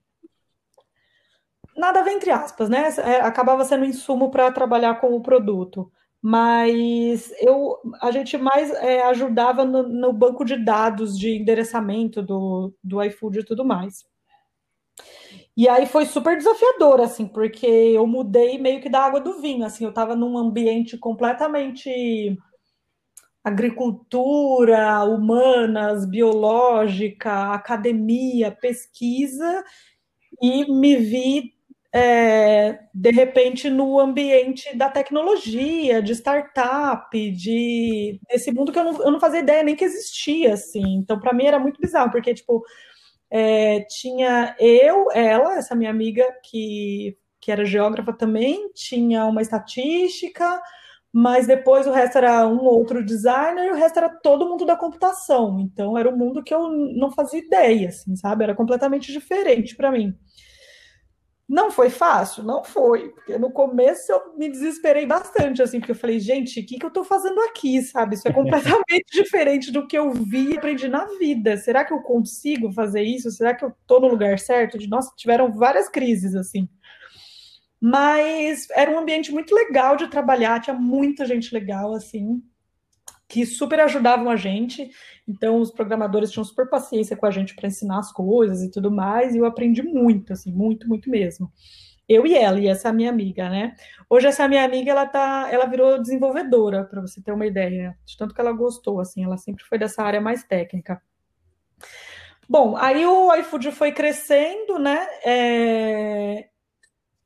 nada 1.76 2.00
a 2.00 2.02
ver 2.02 2.12
entre 2.12 2.30
aspas, 2.30 2.68
né? 2.68 2.88
É, 2.98 3.20
acabava 3.20 3.64
sendo 3.64 3.84
insumo 3.84 4.30
para 4.30 4.50
trabalhar 4.52 5.00
com 5.00 5.14
o 5.14 5.22
produto. 5.22 5.90
Mas 6.26 7.30
eu, 7.38 7.76
a 8.00 8.10
gente 8.10 8.38
mais 8.38 8.70
é, 8.70 9.02
ajudava 9.04 9.62
no, 9.64 9.82
no, 9.82 10.10
banco 10.10 10.42
de 10.42 10.56
dados 10.56 11.18
de 11.18 11.36
endereçamento 11.36 12.22
do, 12.22 12.72
do 12.82 13.02
iFood 13.02 13.40
e 13.40 13.44
tudo 13.44 13.62
mais. 13.62 14.04
E 15.56 15.68
aí 15.68 15.86
foi 15.86 16.06
super 16.06 16.36
desafiador, 16.36 17.00
assim, 17.00 17.26
porque 17.26 17.66
eu 17.66 18.06
mudei 18.06 18.58
meio 18.58 18.80
que 18.80 18.88
da 18.88 19.00
água 19.04 19.20
do 19.20 19.40
vinho, 19.40 19.64
assim, 19.64 19.84
eu 19.84 19.90
estava 19.90 20.16
num 20.16 20.38
ambiente 20.38 20.96
completamente 20.96 22.36
agricultura, 23.44 25.04
humanas, 25.04 26.06
biológica, 26.06 27.52
academia, 27.52 28.50
pesquisa, 28.50 29.62
e 30.40 30.64
me 30.72 30.96
vi 30.96 31.54
é, 31.94 32.80
de 32.92 33.10
repente 33.12 33.70
no 33.70 34.00
ambiente 34.00 34.76
da 34.76 34.88
tecnologia, 34.88 36.02
de 36.02 36.12
startup, 36.12 37.30
de 37.30 38.18
desse 38.28 38.50
mundo 38.50 38.72
que 38.72 38.78
eu 38.78 38.84
não, 38.84 39.02
eu 39.02 39.10
não 39.12 39.20
fazia 39.20 39.40
ideia 39.40 39.62
nem 39.62 39.76
que 39.76 39.84
existia, 39.84 40.54
assim. 40.54 40.96
Então, 40.96 41.20
para 41.20 41.32
mim 41.32 41.44
era 41.44 41.58
muito 41.58 41.80
bizarro, 41.80 42.10
porque 42.10 42.34
tipo 42.34 42.64
é, 43.30 43.80
tinha 43.82 44.56
eu, 44.58 45.10
ela, 45.12 45.56
essa 45.56 45.74
minha 45.74 45.90
amiga 45.90 46.24
que, 46.42 47.16
que 47.40 47.52
era 47.52 47.64
geógrafa 47.64 48.12
também, 48.12 48.72
tinha 48.74 49.26
uma 49.26 49.42
estatística, 49.42 50.60
mas 51.16 51.46
depois 51.46 51.86
o 51.86 51.92
resto 51.92 52.18
era 52.18 52.44
um 52.44 52.64
outro 52.64 53.04
designer 53.04 53.68
e 53.68 53.70
o 53.70 53.76
resto 53.76 53.98
era 53.98 54.08
todo 54.08 54.48
mundo 54.48 54.66
da 54.66 54.74
computação. 54.74 55.60
Então 55.60 55.96
era 55.96 56.10
um 56.10 56.16
mundo 56.16 56.42
que 56.42 56.52
eu 56.52 56.68
não 56.68 57.08
fazia 57.12 57.38
ideia, 57.38 57.90
assim, 57.90 58.16
sabe? 58.16 58.42
Era 58.42 58.52
completamente 58.52 59.12
diferente 59.12 59.76
para 59.76 59.92
mim. 59.92 60.12
Não 61.48 61.70
foi 61.70 61.88
fácil? 61.88 62.42
Não 62.42 62.64
foi, 62.64 63.10
porque 63.10 63.38
no 63.38 63.52
começo 63.52 64.10
eu 64.10 64.36
me 64.36 64.48
desesperei 64.50 65.06
bastante, 65.06 65.62
assim, 65.62 65.78
porque 65.78 65.92
eu 65.92 65.96
falei, 65.96 66.18
gente, 66.18 66.58
o 66.58 66.66
que, 66.66 66.78
que 66.78 66.84
eu 66.84 66.88
estou 66.88 67.04
fazendo 67.04 67.38
aqui, 67.42 67.80
sabe? 67.82 68.16
Isso 68.16 68.26
é 68.26 68.32
completamente 68.32 69.04
diferente 69.12 69.70
do 69.70 69.86
que 69.86 69.96
eu 69.96 70.10
vi 70.10 70.50
e 70.50 70.56
aprendi 70.58 70.88
na 70.88 71.04
vida. 71.18 71.56
Será 71.56 71.84
que 71.84 71.92
eu 71.92 72.02
consigo 72.02 72.72
fazer 72.72 73.02
isso? 73.02 73.30
Será 73.30 73.54
que 73.54 73.64
eu 73.64 73.68
estou 73.68 74.00
no 74.00 74.08
lugar 74.08 74.40
certo? 74.40 74.76
De, 74.78 74.88
nossa, 74.88 75.12
tiveram 75.16 75.52
várias 75.52 75.88
crises, 75.88 76.34
assim. 76.34 76.68
Mas 77.86 78.66
era 78.70 78.90
um 78.90 78.98
ambiente 78.98 79.30
muito 79.30 79.54
legal 79.54 79.94
de 79.94 80.08
trabalhar, 80.08 80.58
tinha 80.58 80.74
muita 80.74 81.26
gente 81.26 81.52
legal, 81.52 81.92
assim, 81.92 82.42
que 83.28 83.44
super 83.44 83.78
ajudavam 83.78 84.30
a 84.30 84.36
gente. 84.36 84.90
Então, 85.28 85.60
os 85.60 85.70
programadores 85.70 86.30
tinham 86.30 86.46
super 86.46 86.66
paciência 86.66 87.14
com 87.14 87.26
a 87.26 87.30
gente 87.30 87.54
para 87.54 87.68
ensinar 87.68 87.98
as 87.98 88.10
coisas 88.10 88.62
e 88.62 88.70
tudo 88.70 88.90
mais, 88.90 89.34
e 89.34 89.38
eu 89.38 89.44
aprendi 89.44 89.82
muito, 89.82 90.32
assim, 90.32 90.50
muito, 90.50 90.88
muito 90.88 91.10
mesmo. 91.10 91.52
Eu 92.08 92.26
e 92.26 92.34
ela, 92.34 92.58
e 92.58 92.68
essa 92.68 92.88
é 92.88 92.92
minha 92.92 93.10
amiga, 93.10 93.50
né? 93.50 93.74
Hoje 94.08 94.28
essa 94.28 94.48
minha 94.48 94.64
amiga, 94.64 94.90
ela 94.90 95.04
tá, 95.04 95.50
ela 95.52 95.66
virou 95.66 96.00
desenvolvedora, 96.00 96.84
para 96.84 97.02
você 97.02 97.20
ter 97.20 97.32
uma 97.32 97.44
ideia, 97.44 97.94
de 98.06 98.16
tanto 98.16 98.34
que 98.34 98.40
ela 98.40 98.52
gostou, 98.52 98.98
assim, 98.98 99.24
ela 99.24 99.36
sempre 99.36 99.62
foi 99.62 99.76
dessa 99.76 100.02
área 100.02 100.22
mais 100.22 100.42
técnica. 100.42 101.02
Bom, 102.48 102.78
aí 102.78 103.04
o 103.04 103.34
iFood 103.34 103.72
foi 103.72 103.92
crescendo, 103.92 104.78
né? 104.78 105.06
É, 105.22 106.48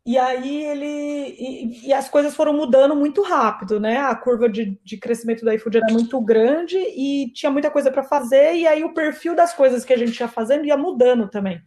e 0.08 0.16
aí 0.16 0.64
ele. 0.64 1.36
E, 1.38 1.88
e, 1.88 1.92
as 1.92 2.08
coisas 2.08 2.34
foram 2.34 2.54
mudando 2.54 2.96
muito 2.96 3.20
rápido, 3.20 3.78
né? 3.78 3.98
A 3.98 4.14
curva 4.14 4.48
de, 4.48 4.80
de 4.82 4.96
crescimento 4.96 5.44
do 5.44 5.52
iFood 5.52 5.76
era 5.76 5.92
muito 5.92 6.18
grande 6.18 6.78
e 6.78 7.30
tinha 7.34 7.52
muita 7.52 7.70
coisa 7.70 7.90
para 7.90 8.02
fazer, 8.02 8.54
e 8.54 8.66
aí 8.66 8.82
o 8.82 8.94
perfil 8.94 9.36
das 9.36 9.52
coisas 9.52 9.84
que 9.84 9.92
a 9.92 9.98
gente 9.98 10.18
ia 10.18 10.26
fazendo 10.26 10.64
ia 10.64 10.78
mudando 10.78 11.28
também. 11.28 11.60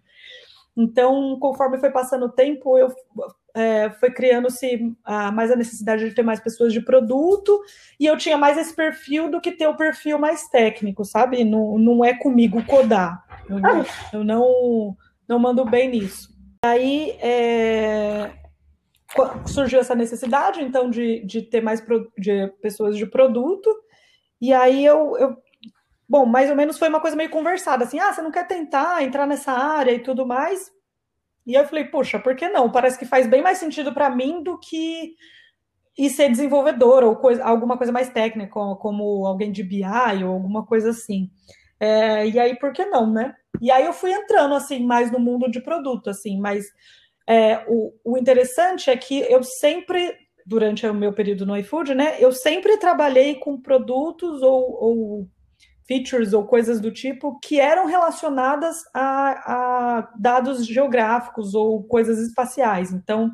Então, 0.75 1.37
conforme 1.39 1.77
foi 1.77 1.91
passando 1.91 2.25
o 2.25 2.31
tempo, 2.31 2.79
eu 2.79 2.91
é, 3.53 3.91
foi 3.99 4.09
criando-se 4.09 4.91
mais 5.31 5.51
a 5.51 5.55
necessidade 5.55 6.09
de 6.09 6.15
ter 6.15 6.23
mais 6.23 6.39
pessoas 6.39 6.73
de 6.73 6.81
produto, 6.81 7.61
e 7.99 8.07
eu 8.07 8.17
tinha 8.17 8.39
mais 8.39 8.57
esse 8.57 8.75
perfil 8.75 9.29
do 9.29 9.39
que 9.39 9.51
ter 9.51 9.67
o 9.67 9.77
perfil 9.77 10.17
mais 10.17 10.47
técnico, 10.47 11.05
sabe? 11.05 11.43
Não, 11.43 11.77
não 11.77 12.03
é 12.03 12.15
comigo 12.15 12.65
codar. 12.65 13.23
Eu, 13.47 13.59
eu 14.13 14.23
não, 14.23 14.97
não 15.27 15.37
mando 15.37 15.63
bem 15.63 15.91
nisso. 15.91 16.30
Aí 16.63 17.11
é, 17.19 18.31
surgiu 19.47 19.79
essa 19.79 19.95
necessidade, 19.95 20.61
então, 20.61 20.89
de, 20.89 21.25
de 21.25 21.41
ter 21.41 21.61
mais 21.61 21.81
pro, 21.81 22.11
de 22.17 22.47
pessoas 22.61 22.95
de 22.97 23.05
produto. 23.05 23.69
E 24.39 24.53
aí 24.53 24.85
eu, 24.85 25.17
eu, 25.17 25.37
Bom, 26.11 26.25
mais 26.25 26.49
ou 26.49 26.57
menos 26.57 26.77
foi 26.77 26.89
uma 26.89 26.99
coisa 26.99 27.15
meio 27.15 27.29
conversada, 27.29 27.85
assim, 27.85 27.97
ah, 27.97 28.11
você 28.11 28.21
não 28.21 28.31
quer 28.31 28.45
tentar 28.45 29.01
entrar 29.01 29.25
nessa 29.25 29.53
área 29.53 29.93
e 29.93 29.99
tudo 29.99 30.27
mais? 30.27 30.69
E 31.47 31.53
eu 31.53 31.65
falei, 31.65 31.85
puxa, 31.85 32.19
por 32.19 32.35
que 32.35 32.49
não? 32.49 32.69
Parece 32.69 32.99
que 32.99 33.05
faz 33.05 33.27
bem 33.27 33.41
mais 33.41 33.59
sentido 33.59 33.93
para 33.93 34.09
mim 34.09 34.43
do 34.43 34.59
que 34.59 35.15
ir 35.97 36.09
ser 36.09 36.29
desenvolvedor 36.29 37.01
ou 37.05 37.15
coisa, 37.15 37.41
alguma 37.45 37.77
coisa 37.77 37.93
mais 37.93 38.09
técnica, 38.09 38.51
como 38.51 39.25
alguém 39.25 39.53
de 39.53 39.63
BI 39.63 39.85
ou 40.25 40.33
alguma 40.33 40.65
coisa 40.65 40.89
assim. 40.89 41.31
É, 41.79 42.27
e 42.27 42.37
aí, 42.37 42.59
por 42.59 42.73
que 42.73 42.83
não, 42.85 43.09
né? 43.09 43.33
E 43.61 43.69
aí 43.69 43.85
eu 43.85 43.93
fui 43.93 44.11
entrando, 44.11 44.55
assim, 44.55 44.83
mais 44.83 45.11
no 45.11 45.19
mundo 45.19 45.49
de 45.49 45.61
produto, 45.61 46.09
assim, 46.09 46.39
mas 46.39 46.65
é, 47.29 47.63
o, 47.67 47.93
o 48.03 48.17
interessante 48.17 48.89
é 48.89 48.97
que 48.97 49.19
eu 49.19 49.43
sempre, 49.43 50.15
durante 50.45 50.85
o 50.87 50.93
meu 50.93 51.13
período 51.13 51.45
no 51.45 51.55
iFood, 51.57 51.93
né, 51.93 52.15
eu 52.19 52.31
sempre 52.31 52.77
trabalhei 52.77 53.35
com 53.35 53.61
produtos 53.61 54.41
ou, 54.41 54.83
ou 54.83 55.27
features 55.87 56.33
ou 56.33 56.45
coisas 56.45 56.81
do 56.81 56.91
tipo 56.91 57.39
que 57.39 57.59
eram 57.59 57.85
relacionadas 57.85 58.77
a, 58.93 59.99
a 59.99 60.13
dados 60.17 60.65
geográficos 60.65 61.53
ou 61.53 61.83
coisas 61.83 62.17
espaciais. 62.17 62.91
Então, 62.91 63.31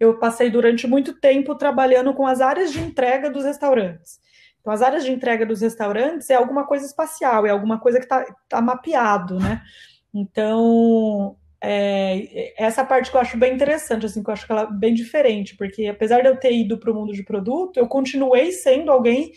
eu 0.00 0.18
passei 0.18 0.48
durante 0.48 0.86
muito 0.86 1.20
tempo 1.20 1.54
trabalhando 1.56 2.14
com 2.14 2.26
as 2.26 2.40
áreas 2.40 2.72
de 2.72 2.80
entrega 2.80 3.28
dos 3.28 3.44
restaurantes. 3.44 4.20
Então, 4.68 4.74
as 4.74 4.82
áreas 4.82 5.02
de 5.02 5.10
entrega 5.10 5.46
dos 5.46 5.62
restaurantes 5.62 6.28
é 6.28 6.34
alguma 6.34 6.66
coisa 6.66 6.84
espacial, 6.84 7.46
é 7.46 7.50
alguma 7.50 7.78
coisa 7.80 7.98
que 7.98 8.04
está 8.04 8.22
tá 8.46 8.60
mapeado, 8.60 9.38
né? 9.38 9.62
Então, 10.12 11.36
é, 11.58 12.52
essa 12.62 12.84
parte 12.84 13.10
que 13.10 13.16
eu 13.16 13.20
acho 13.20 13.38
bem 13.38 13.54
interessante, 13.54 14.04
assim, 14.04 14.22
que 14.22 14.28
eu 14.28 14.34
acho 14.34 14.44
que 14.44 14.52
ela 14.52 14.62
é 14.64 14.70
bem 14.70 14.92
diferente, 14.92 15.56
porque 15.56 15.86
apesar 15.86 16.20
de 16.20 16.28
eu 16.28 16.36
ter 16.36 16.52
ido 16.52 16.76
para 16.76 16.90
o 16.90 16.94
mundo 16.94 17.14
de 17.14 17.22
produto, 17.22 17.78
eu 17.78 17.88
continuei 17.88 18.52
sendo 18.52 18.92
alguém 18.92 19.32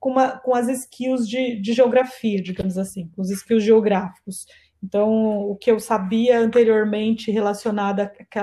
com, 0.00 0.10
uma, 0.10 0.40
com 0.40 0.52
as 0.52 0.68
skills 0.68 1.28
de, 1.28 1.60
de 1.60 1.72
geografia, 1.72 2.42
digamos 2.42 2.76
assim, 2.76 3.08
os 3.16 3.30
skills 3.30 3.62
geográficos. 3.62 4.46
Então, 4.82 5.12
o 5.48 5.54
que 5.54 5.70
eu 5.70 5.78
sabia 5.78 6.40
anteriormente 6.40 7.30
relacionado 7.30 8.00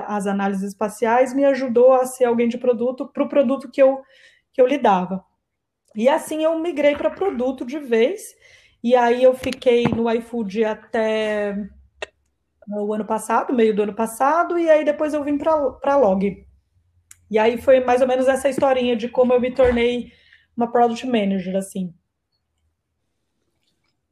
às 0.08 0.26
análises 0.26 0.70
espaciais 0.70 1.34
me 1.34 1.44
ajudou 1.44 1.92
a 1.92 2.06
ser 2.06 2.24
alguém 2.24 2.48
de 2.48 2.58
produto 2.58 3.10
para 3.12 3.24
o 3.24 3.28
produto 3.28 3.70
que 3.70 3.82
eu, 3.82 4.00
que 4.54 4.62
eu 4.62 4.66
lidava. 4.66 5.28
E 5.96 6.08
assim 6.08 6.44
eu 6.44 6.58
migrei 6.60 6.96
para 6.96 7.10
produto 7.10 7.66
de 7.66 7.80
vez. 7.80 8.36
E 8.84 8.96
aí 8.96 9.24
eu 9.24 9.34
fiquei 9.34 9.84
no 9.84 10.10
iFood 10.10 10.64
até 10.64 11.56
o 12.68 12.94
ano 12.94 13.06
passado, 13.06 13.54
meio 13.54 13.76
do 13.76 13.82
ano 13.84 13.94
passado, 13.94 14.58
e 14.58 14.70
aí 14.70 14.86
depois 14.86 15.14
eu 15.14 15.24
vim 15.24 15.38
para 15.38 15.52
a 15.84 15.98
Log. 15.98 16.46
E 17.30 17.38
aí 17.38 17.58
foi 17.58 17.80
mais 17.80 18.02
ou 18.02 18.08
menos 18.08 18.28
essa 18.28 18.50
historinha 18.50 18.96
de 18.96 19.10
como 19.10 19.34
eu 19.34 19.42
me 19.42 19.52
tornei 19.52 20.12
uma 20.56 20.72
product 20.72 21.06
manager, 21.06 21.56
assim. 21.56 21.94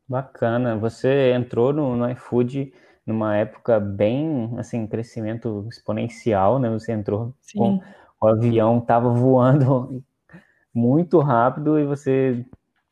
Bacana. 0.08 0.78
Você 0.78 1.32
entrou 1.32 1.74
no, 1.74 1.96
no 1.96 2.10
iFood 2.12 2.74
numa 3.06 3.36
época 3.38 3.80
bem, 3.80 4.54
assim, 4.58 4.86
crescimento 4.88 5.68
exponencial, 5.70 6.60
né? 6.60 6.70
Você 6.70 6.92
entrou 6.92 7.34
Sim. 7.42 7.58
com 7.58 7.82
o 8.20 8.28
avião 8.28 8.80
estava 8.80 9.10
voando 9.10 10.04
muito 10.78 11.20
rápido 11.20 11.80
e 11.80 11.86
você 11.86 12.46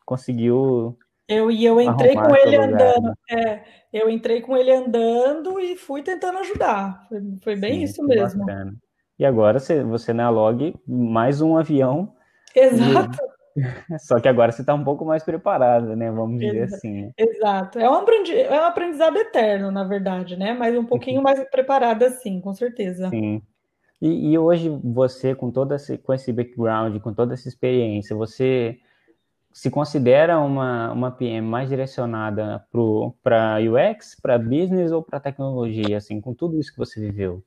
conseguiu. 0.04 0.98
Eu 1.28 1.52
e 1.52 1.64
eu 1.64 1.80
entrei 1.80 2.16
com 2.16 2.36
ele 2.36 2.56
andando. 2.56 3.14
É, 3.30 3.62
eu 3.94 4.10
entrei 4.10 4.42
com 4.42 4.58
ele 4.58 4.72
andando 4.72 5.60
e 5.60 5.76
fui 5.76 6.02
tentando 6.02 6.40
ajudar. 6.40 7.06
Foi, 7.08 7.22
foi 7.44 7.56
bem 7.56 7.76
Sim, 7.76 7.84
isso 7.84 8.04
mesmo. 8.04 8.46
Bacana. 8.46 8.76
E 9.18 9.26
agora 9.26 9.60
você, 9.60 9.84
você 9.84 10.12
na 10.12 10.30
log 10.30 10.76
mais 10.88 11.42
um 11.42 11.58
avião. 11.58 12.14
Exato. 12.56 13.18
E... 13.22 13.36
Só 14.00 14.20
que 14.20 14.28
agora 14.28 14.52
você 14.52 14.62
está 14.62 14.74
um 14.74 14.84
pouco 14.84 15.06
mais 15.06 15.24
preparada, 15.24 15.96
né? 15.96 16.12
Vamos 16.12 16.40
dizer 16.40 16.64
Exato. 16.64 16.76
assim. 16.76 17.02
Né? 17.04 17.12
Exato. 17.18 17.80
É 17.80 17.90
um, 17.90 17.94
aprendi... 17.94 18.38
é 18.38 18.62
um 18.62 18.66
aprendizado 18.66 19.16
eterno, 19.18 19.72
na 19.72 19.86
verdade, 19.86 20.36
né? 20.36 20.54
Mas 20.54 20.76
um 20.76 20.86
pouquinho 20.86 21.22
mais 21.22 21.42
preparada, 21.50 22.10
sim, 22.10 22.42
com 22.42 22.54
certeza. 22.54 23.10
Sim. 23.10 23.42
E, 24.02 24.32
e, 24.32 24.38
hoje 24.38 24.70
você, 24.70 25.34
com 25.34 25.52
todo 25.52 25.74
esse, 25.74 25.98
com 25.98 26.14
esse 26.14 26.32
background, 26.32 27.00
com 27.02 27.14
toda 27.14 27.34
essa 27.34 27.48
experiência, 27.48 28.16
você 28.16 28.80
se 29.52 29.70
considera 29.70 30.38
uma, 30.40 30.92
uma 30.92 31.12
PM 31.12 31.48
mais 31.48 31.70
direcionada 31.70 32.66
para 33.24 33.58
UX, 33.60 34.16
para 34.22 34.38
business 34.38 34.92
ou 34.92 35.02
para 35.02 35.20
tecnologia, 35.20 35.98
assim, 35.98 36.20
com 36.20 36.34
tudo 36.34 36.60
isso 36.60 36.74
que 36.74 36.78
você 36.78 37.00
viveu? 37.00 37.42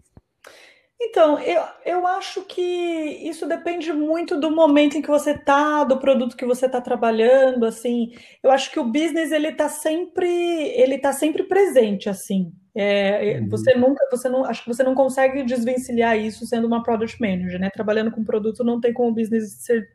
Então, 1.00 1.38
eu, 1.38 1.62
eu 1.86 2.06
acho 2.08 2.42
que 2.42 2.60
isso 2.60 3.46
depende 3.46 3.92
muito 3.92 4.38
do 4.38 4.50
momento 4.50 4.96
em 4.98 5.02
que 5.02 5.08
você 5.08 5.30
está, 5.30 5.84
do 5.84 5.98
produto 5.98 6.36
que 6.36 6.44
você 6.44 6.66
está 6.66 6.80
trabalhando, 6.80 7.64
assim. 7.64 8.10
Eu 8.42 8.50
acho 8.50 8.72
que 8.72 8.80
o 8.80 8.84
business 8.84 9.30
ele 9.30 9.48
está 9.48 9.68
sempre, 9.68 10.28
ele 10.28 10.98
tá 10.98 11.12
sempre 11.12 11.44
presente, 11.44 12.08
assim. 12.08 12.52
É, 12.74 13.38
uhum. 13.38 13.48
Você 13.48 13.74
nunca, 13.76 14.04
você 14.10 14.28
não, 14.28 14.44
acho 14.44 14.64
que 14.64 14.68
você 14.68 14.82
não 14.82 14.94
consegue 14.94 15.44
desvencilhar 15.44 16.18
isso 16.18 16.44
sendo 16.46 16.66
uma 16.66 16.82
product 16.82 17.20
manager, 17.20 17.60
né? 17.60 17.70
Trabalhando 17.70 18.10
com 18.10 18.24
produto 18.24 18.64
não 18.64 18.80
tem 18.80 18.92
como 18.92 19.10
o 19.10 19.14
business 19.14 19.52
ser, 19.62 19.88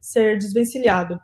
ser 0.00 0.38
desvencilhado. 0.38 1.20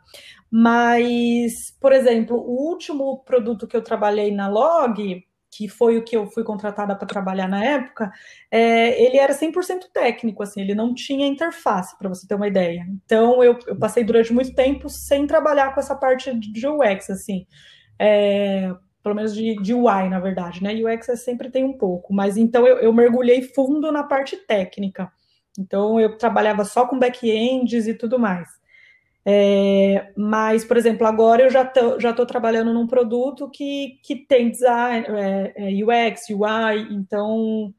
Mas, 0.49 1.75
por 1.81 1.91
exemplo, 1.91 2.37
o 2.37 2.69
último 2.69 3.17
produto 3.25 3.67
que 3.67 3.75
eu 3.75 3.83
trabalhei 3.83 4.31
na 4.31 4.47
Log, 4.47 5.25
que 5.55 5.69
foi 5.69 5.97
o 5.97 6.03
que 6.03 6.17
eu 6.17 6.27
fui 6.27 6.43
contratada 6.43 6.95
para 6.95 7.07
trabalhar 7.07 7.47
na 7.47 7.63
época, 7.63 8.11
é, 8.51 9.01
ele 9.01 9.17
era 9.17 9.33
100% 9.33 9.85
técnico, 9.93 10.43
assim, 10.43 10.59
ele 10.59 10.75
não 10.75 10.93
tinha 10.93 11.25
interface, 11.25 11.97
para 11.97 12.09
você 12.09 12.27
ter 12.27 12.35
uma 12.35 12.47
ideia. 12.47 12.85
Então, 13.05 13.41
eu, 13.41 13.57
eu, 13.65 13.77
passei 13.77 14.03
durante 14.03 14.33
muito 14.33 14.53
tempo 14.53 14.89
sem 14.89 15.25
trabalhar 15.25 15.73
com 15.73 15.79
essa 15.79 15.95
parte 15.95 16.33
de 16.33 16.67
UX, 16.67 17.09
assim, 17.09 17.47
é, 17.97 18.73
pelo 19.01 19.15
menos 19.15 19.33
de, 19.33 19.55
de 19.61 19.73
UI, 19.73 20.09
na 20.09 20.19
verdade, 20.19 20.61
né? 20.61 20.73
UX 20.73 21.07
é 21.07 21.15
sempre 21.15 21.49
tem 21.49 21.63
um 21.63 21.77
pouco, 21.77 22.13
mas 22.13 22.35
então 22.35 22.67
eu, 22.67 22.79
eu 22.79 22.91
mergulhei 22.91 23.41
fundo 23.41 23.91
na 23.91 24.03
parte 24.03 24.35
técnica. 24.35 25.09
Então, 25.57 25.99
eu 25.99 26.17
trabalhava 26.17 26.65
só 26.65 26.85
com 26.85 26.99
back-ends 26.99 27.87
e 27.87 27.93
tudo 27.93 28.19
mais. 28.19 28.49
É, 29.27 30.11
mas, 30.15 30.63
por 30.63 30.77
exemplo, 30.77 31.07
agora 31.07 31.41
eu 31.41 31.49
já 31.49 31.65
tô, 31.65 31.99
já 31.99 32.11
estou 32.11 32.27
trabalhando 32.27 32.71
num 32.71 32.85
produto 32.85 33.49
que, 33.49 33.99
que 34.03 34.15
tem 34.15 34.51
design, 34.51 35.05
é, 35.09 35.53
é 35.55 35.83
UX, 35.83 36.29
UI, 36.29 36.93
então 36.93 37.73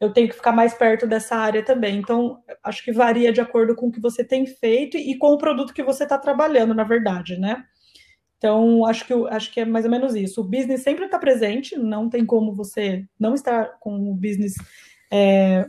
eu 0.00 0.12
tenho 0.12 0.28
que 0.28 0.34
ficar 0.34 0.52
mais 0.52 0.74
perto 0.74 1.06
dessa 1.06 1.36
área 1.36 1.64
também. 1.64 1.98
Então, 1.98 2.42
acho 2.64 2.84
que 2.84 2.92
varia 2.92 3.32
de 3.32 3.40
acordo 3.40 3.76
com 3.76 3.88
o 3.88 3.92
que 3.92 4.00
você 4.00 4.24
tem 4.24 4.46
feito 4.46 4.96
e 4.96 5.16
com 5.16 5.32
o 5.32 5.38
produto 5.38 5.72
que 5.72 5.82
você 5.82 6.02
está 6.02 6.18
trabalhando, 6.18 6.74
na 6.74 6.84
verdade, 6.84 7.38
né? 7.38 7.64
Então, 8.36 8.86
acho 8.86 9.04
que, 9.04 9.12
acho 9.30 9.52
que 9.52 9.60
é 9.60 9.64
mais 9.64 9.84
ou 9.84 9.90
menos 9.90 10.14
isso. 10.14 10.40
O 10.40 10.44
business 10.44 10.82
sempre 10.82 11.04
está 11.04 11.18
presente, 11.18 11.76
não 11.76 12.08
tem 12.08 12.24
como 12.24 12.54
você 12.54 13.04
não 13.18 13.34
estar 13.34 13.78
com 13.80 14.10
o 14.10 14.14
business 14.14 14.54
é, 15.10 15.66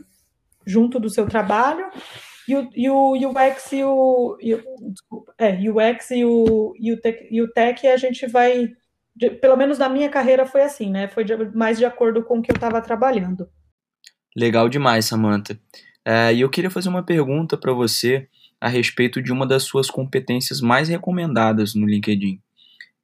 junto 0.64 1.00
do 1.00 1.10
seu 1.10 1.26
trabalho, 1.26 1.90
e 2.50 2.90
o, 2.90 3.16
e 3.16 3.26
o 3.26 3.30
UX 3.30 3.72
e 3.72 3.84
o. 3.84 4.36
E, 4.40 4.56
desculpa, 4.90 5.34
é, 5.38 5.52
UX 5.52 6.10
e 6.10 6.24
o, 6.24 6.74
e, 6.78 6.92
o 6.92 7.00
tech, 7.00 7.28
e 7.30 7.42
o 7.42 7.50
tech 7.52 7.86
a 7.86 7.96
gente 7.96 8.26
vai. 8.26 8.68
De, 9.14 9.30
pelo 9.30 9.56
menos 9.56 9.78
na 9.78 9.88
minha 9.88 10.08
carreira 10.08 10.46
foi 10.46 10.62
assim, 10.62 10.90
né? 10.90 11.08
Foi 11.08 11.24
de, 11.24 11.36
mais 11.54 11.78
de 11.78 11.84
acordo 11.84 12.24
com 12.24 12.38
o 12.38 12.42
que 12.42 12.50
eu 12.50 12.54
estava 12.54 12.80
trabalhando. 12.80 13.48
Legal 14.36 14.68
demais, 14.68 15.06
Samantha. 15.06 15.58
É, 16.04 16.32
e 16.32 16.40
eu 16.40 16.48
queria 16.48 16.70
fazer 16.70 16.88
uma 16.88 17.02
pergunta 17.02 17.56
para 17.56 17.72
você 17.72 18.28
a 18.60 18.68
respeito 18.68 19.22
de 19.22 19.32
uma 19.32 19.46
das 19.46 19.64
suas 19.64 19.90
competências 19.90 20.60
mais 20.60 20.88
recomendadas 20.88 21.74
no 21.74 21.86
LinkedIn. 21.86 22.40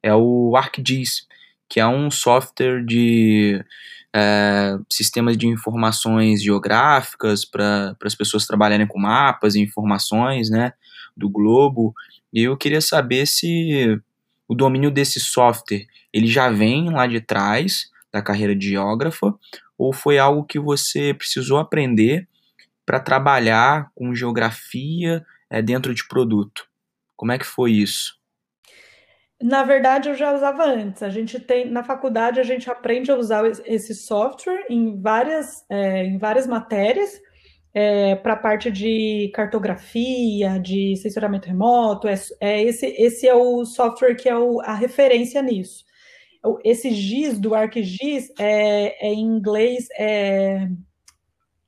É 0.03 0.13
o 0.13 0.55
ArcGIS, 0.55 1.27
que 1.67 1.79
é 1.79 1.87
um 1.87 2.09
software 2.11 2.83
de 2.85 3.63
é, 4.17 4.79
sistemas 4.91 5.37
de 5.37 5.45
informações 5.45 6.41
geográficas 6.41 7.45
para 7.45 7.95
as 8.03 8.15
pessoas 8.15 8.47
trabalharem 8.47 8.87
com 8.87 8.99
mapas 8.99 9.53
e 9.53 9.61
informações 9.61 10.49
né, 10.49 10.73
do 11.15 11.29
globo. 11.29 11.93
E 12.33 12.41
eu 12.43 12.57
queria 12.57 12.81
saber 12.81 13.27
se 13.27 14.01
o 14.47 14.55
domínio 14.55 14.89
desse 14.89 15.19
software 15.19 15.85
ele 16.11 16.25
já 16.25 16.49
vem 16.49 16.89
lá 16.89 17.05
de 17.05 17.21
trás 17.21 17.91
da 18.11 18.19
carreira 18.19 18.55
de 18.55 18.69
geógrafa 18.69 19.35
ou 19.77 19.93
foi 19.93 20.17
algo 20.17 20.43
que 20.45 20.57
você 20.57 21.13
precisou 21.13 21.59
aprender 21.59 22.27
para 22.83 22.99
trabalhar 22.99 23.91
com 23.93 24.15
geografia 24.15 25.23
é, 25.47 25.61
dentro 25.61 25.93
de 25.93 26.07
produto. 26.07 26.65
Como 27.15 27.31
é 27.31 27.37
que 27.37 27.45
foi 27.45 27.73
isso? 27.73 28.16
Na 29.41 29.63
verdade, 29.63 30.09
eu 30.09 30.15
já 30.15 30.33
usava 30.33 30.65
antes. 30.65 31.03
A 31.03 31.09
gente 31.09 31.39
tem 31.39 31.69
na 31.69 31.83
faculdade 31.83 32.39
a 32.39 32.43
gente 32.43 32.69
aprende 32.69 33.11
a 33.11 33.15
usar 33.15 33.45
esse 33.65 33.93
software 33.93 34.65
em 34.69 34.99
várias, 34.99 35.63
é, 35.69 36.05
em 36.05 36.17
várias 36.17 36.47
matérias 36.47 37.21
é, 37.73 38.15
para 38.15 38.33
a 38.33 38.37
parte 38.37 38.71
de 38.71 39.31
cartografia, 39.35 40.59
de 40.59 40.95
sensoramento 40.95 41.47
remoto. 41.47 42.07
É, 42.07 42.15
é, 42.41 42.63
esse, 42.63 42.87
esse 42.87 43.27
é 43.27 43.35
o 43.35 43.63
software 43.65 44.15
que 44.15 44.27
é 44.27 44.35
o, 44.35 44.59
a 44.61 44.73
referência 44.73 45.39
nisso. 45.43 45.85
Esse 46.63 46.91
GIS 46.91 47.37
do 47.37 47.53
ArcGIS 47.53 48.31
é, 48.39 49.07
é 49.07 49.13
em 49.13 49.21
inglês, 49.21 49.87
é, 49.95 50.67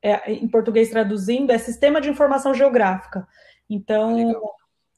é, 0.01 0.31
em 0.31 0.47
português 0.47 0.89
traduzindo, 0.89 1.51
é 1.51 1.57
Sistema 1.59 2.01
de 2.01 2.09
Informação 2.09 2.53
Geográfica. 2.55 3.27
Então, 3.69 4.31
ah, 4.31 4.49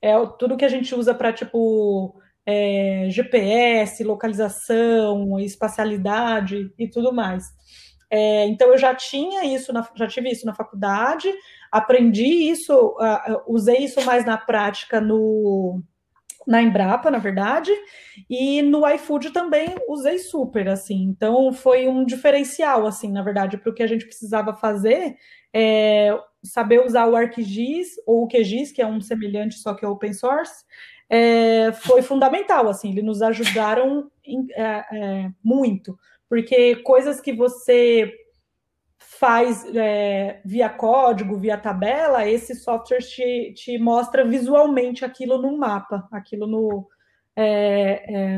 é 0.02 0.14
tudo 0.40 0.56
que 0.56 0.66
a 0.66 0.70
gente 0.70 0.96
usa 0.96 1.14
para 1.14 1.34
tipo 1.34 2.22
é, 2.46 3.08
GPS, 3.10 4.04
localização, 4.04 5.40
espacialidade 5.40 6.72
e 6.78 6.88
tudo 6.88 7.14
mais. 7.14 7.46
É, 8.10 8.46
então 8.48 8.70
eu 8.70 8.78
já 8.78 8.94
tinha 8.94 9.46
isso, 9.46 9.72
na, 9.72 9.88
já 9.96 10.08
tive 10.08 10.30
isso 10.30 10.46
na 10.46 10.54
faculdade, 10.54 11.32
aprendi 11.72 12.26
isso, 12.26 12.74
uh, 12.76 13.42
usei 13.48 13.78
isso 13.78 14.04
mais 14.06 14.26
na 14.26 14.38
prática 14.38 15.00
no 15.00 15.82
na 16.48 16.62
Embrapa, 16.62 17.12
na 17.12 17.20
verdade, 17.20 17.72
e 18.30 18.64
no 18.64 18.88
iFood 18.96 19.32
também 19.32 19.76
usei 19.88 20.18
super, 20.18 20.68
assim. 20.68 21.04
Então 21.04 21.54
foi 21.54 21.88
um 21.88 22.04
diferencial, 22.04 22.86
assim, 22.88 23.12
na 23.12 23.22
verdade, 23.22 23.58
para 23.58 23.70
o 23.70 23.74
que 23.74 23.84
a 23.84 23.88
gente 23.88 24.06
precisava 24.06 24.54
fazer, 24.54 25.16
é, 25.54 26.18
saber 26.44 26.84
usar 26.84 27.08
o 27.08 27.16
ArcGIS 27.16 27.90
ou 28.08 28.24
o 28.24 28.28
QGIS, 28.28 28.72
que 28.72 28.82
é 28.82 28.88
um 28.88 29.00
semelhante, 29.00 29.56
só 29.56 29.76
que 29.76 29.86
é 29.86 29.88
open 29.88 30.14
source, 30.14 30.66
é, 31.14 31.74
foi 31.74 32.02
fundamental, 32.02 32.70
assim, 32.70 32.90
eles 32.92 33.04
nos 33.04 33.22
ajudaram 33.22 34.10
em, 34.24 34.48
é, 34.54 34.64
é, 34.64 35.32
muito, 35.44 36.00
porque 36.30 36.78
coisas 36.78 37.20
que 37.20 37.34
você 37.34 38.10
faz 38.98 39.66
é, 39.76 40.42
via 40.46 40.70
código, 40.70 41.38
via 41.38 41.58
tabela, 41.58 42.26
esse 42.26 42.56
software 42.56 43.02
te, 43.02 43.54
te 43.54 43.78
mostra 43.78 44.24
visualmente 44.24 45.04
aquilo 45.04 45.38
no 45.38 45.58
mapa, 45.58 46.08
aquilo 46.14 46.48
no, 46.48 46.88
é, 47.36 48.16
é, 48.16 48.38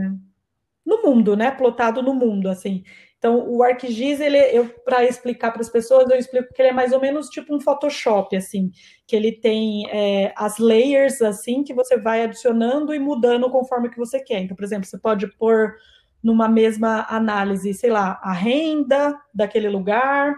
no 0.84 1.04
mundo, 1.04 1.38
né, 1.38 1.52
plotado 1.52 2.02
no 2.02 2.16
mundo, 2.16 2.50
assim. 2.50 2.84
Então, 3.24 3.50
o 3.50 3.64
ArcGIS, 3.64 4.20
ele, 4.20 4.38
eu 4.38 4.68
para 4.84 5.06
explicar 5.06 5.52
para 5.52 5.62
as 5.62 5.70
pessoas, 5.70 6.10
eu 6.10 6.18
explico 6.18 6.54
que 6.54 6.62
ele 6.62 6.72
é 6.72 6.74
mais 6.74 6.92
ou 6.92 7.00
menos 7.00 7.30
tipo 7.30 7.56
um 7.56 7.62
Photoshop, 7.62 8.36
assim, 8.36 8.70
que 9.08 9.16
ele 9.16 9.32
tem 9.32 9.90
é, 9.90 10.34
as 10.36 10.58
layers, 10.58 11.22
assim, 11.22 11.64
que 11.64 11.74
você 11.74 11.96
vai 11.96 12.22
adicionando 12.22 12.94
e 12.94 13.00
mudando 13.00 13.50
conforme 13.50 13.90
que 13.90 13.98
você 13.98 14.20
quer. 14.20 14.42
Então, 14.42 14.58
por 14.58 14.66
exemplo, 14.66 14.86
você 14.86 15.00
pode 15.00 15.26
pôr 15.38 15.74
numa 16.22 16.50
mesma 16.50 17.06
análise, 17.10 17.74
sei 17.74 17.92
lá, 17.92 18.20
a 18.22 18.34
renda 18.34 19.18
daquele 19.34 19.70
lugar, 19.70 20.36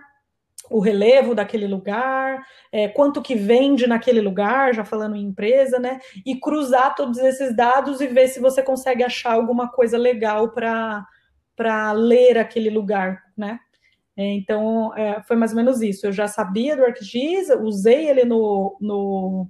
o 0.69 0.79
relevo 0.79 1.33
daquele 1.33 1.65
lugar, 1.65 2.45
é, 2.71 2.87
quanto 2.87 3.19
que 3.19 3.33
vende 3.33 3.87
naquele 3.87 4.21
lugar, 4.21 4.75
já 4.75 4.85
falando 4.85 5.15
em 5.15 5.23
empresa, 5.23 5.79
né? 5.79 5.99
E 6.23 6.39
cruzar 6.39 6.93
todos 6.93 7.17
esses 7.17 7.55
dados 7.55 7.99
e 7.99 8.05
ver 8.05 8.27
se 8.27 8.39
você 8.39 8.61
consegue 8.61 9.01
achar 9.03 9.33
alguma 9.33 9.71
coisa 9.71 9.97
legal 9.97 10.51
para 10.51 11.03
para 11.55 11.91
ler 11.91 12.37
aquele 12.37 12.69
lugar, 12.69 13.23
né? 13.35 13.59
Então, 14.17 14.95
é, 14.95 15.21
foi 15.23 15.35
mais 15.35 15.51
ou 15.51 15.57
menos 15.57 15.81
isso. 15.81 16.05
Eu 16.05 16.11
já 16.11 16.27
sabia 16.27 16.75
do 16.75 16.83
ArcGIS, 16.83 17.49
usei 17.61 18.07
ele 18.09 18.23
no, 18.23 18.77
no, 18.79 19.47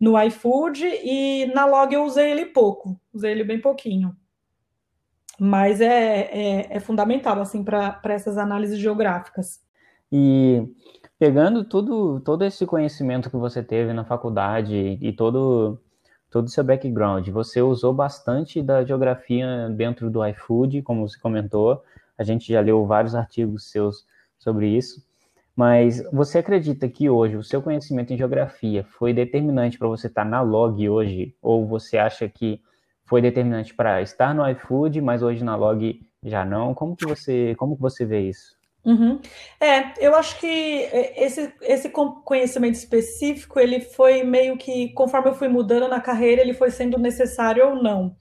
no 0.00 0.20
iFood 0.22 0.84
e 0.84 1.46
na 1.54 1.64
Log 1.64 1.94
eu 1.94 2.04
usei 2.04 2.32
ele 2.32 2.46
pouco, 2.46 3.00
usei 3.12 3.30
ele 3.30 3.44
bem 3.44 3.60
pouquinho. 3.60 4.16
Mas 5.38 5.80
é, 5.80 6.22
é, 6.22 6.76
é 6.76 6.80
fundamental, 6.80 7.40
assim, 7.40 7.62
para 7.64 8.00
essas 8.04 8.36
análises 8.36 8.78
geográficas. 8.78 9.60
E 10.10 10.68
pegando 11.18 11.64
tudo, 11.64 12.20
todo 12.20 12.44
esse 12.44 12.66
conhecimento 12.66 13.30
que 13.30 13.36
você 13.36 13.62
teve 13.62 13.92
na 13.92 14.04
faculdade 14.04 14.98
e 15.00 15.12
todo 15.12 15.80
todo 16.32 16.46
o 16.46 16.50
seu 16.50 16.64
background. 16.64 17.28
Você 17.28 17.60
usou 17.60 17.92
bastante 17.92 18.62
da 18.62 18.82
geografia 18.82 19.68
dentro 19.68 20.10
do 20.10 20.26
iFood, 20.26 20.80
como 20.80 21.06
você 21.06 21.20
comentou. 21.20 21.84
A 22.16 22.24
gente 22.24 22.50
já 22.50 22.60
leu 22.60 22.86
vários 22.86 23.14
artigos 23.14 23.70
seus 23.70 24.06
sobre 24.38 24.66
isso. 24.66 25.04
Mas 25.54 26.02
você 26.10 26.38
acredita 26.38 26.88
que 26.88 27.10
hoje 27.10 27.36
o 27.36 27.42
seu 27.42 27.60
conhecimento 27.60 28.14
em 28.14 28.16
geografia 28.16 28.82
foi 28.82 29.12
determinante 29.12 29.78
para 29.78 29.86
você 29.86 30.06
estar 30.06 30.24
na 30.24 30.40
log 30.40 30.88
hoje? 30.88 31.36
Ou 31.42 31.66
você 31.66 31.98
acha 31.98 32.26
que 32.26 32.58
foi 33.04 33.20
determinante 33.20 33.74
para 33.74 34.00
estar 34.00 34.34
no 34.34 34.48
iFood, 34.48 35.02
mas 35.02 35.22
hoje 35.22 35.44
na 35.44 35.54
log 35.54 36.00
já 36.24 36.46
não? 36.46 36.72
Como 36.72 36.96
que 36.96 37.04
você, 37.04 37.54
como 37.58 37.76
que 37.76 37.82
você 37.82 38.06
vê 38.06 38.20
isso? 38.20 38.56
Uhum. 38.84 39.20
É, 39.60 39.94
eu 40.04 40.14
acho 40.16 40.40
que 40.40 40.46
é, 40.46 41.24
esse, 41.24 41.52
esse 41.62 41.88
conhecimento 41.88 42.74
específico, 42.74 43.60
ele 43.60 43.80
foi 43.80 44.24
meio 44.24 44.56
que, 44.56 44.92
conforme 44.92 45.30
eu 45.30 45.34
fui 45.34 45.48
mudando 45.48 45.88
na 45.88 46.00
carreira, 46.00 46.42
ele 46.42 46.54
foi 46.54 46.70
sendo 46.70 46.98
necessário 46.98 47.68
ou 47.68 47.82
não. 47.82 48.16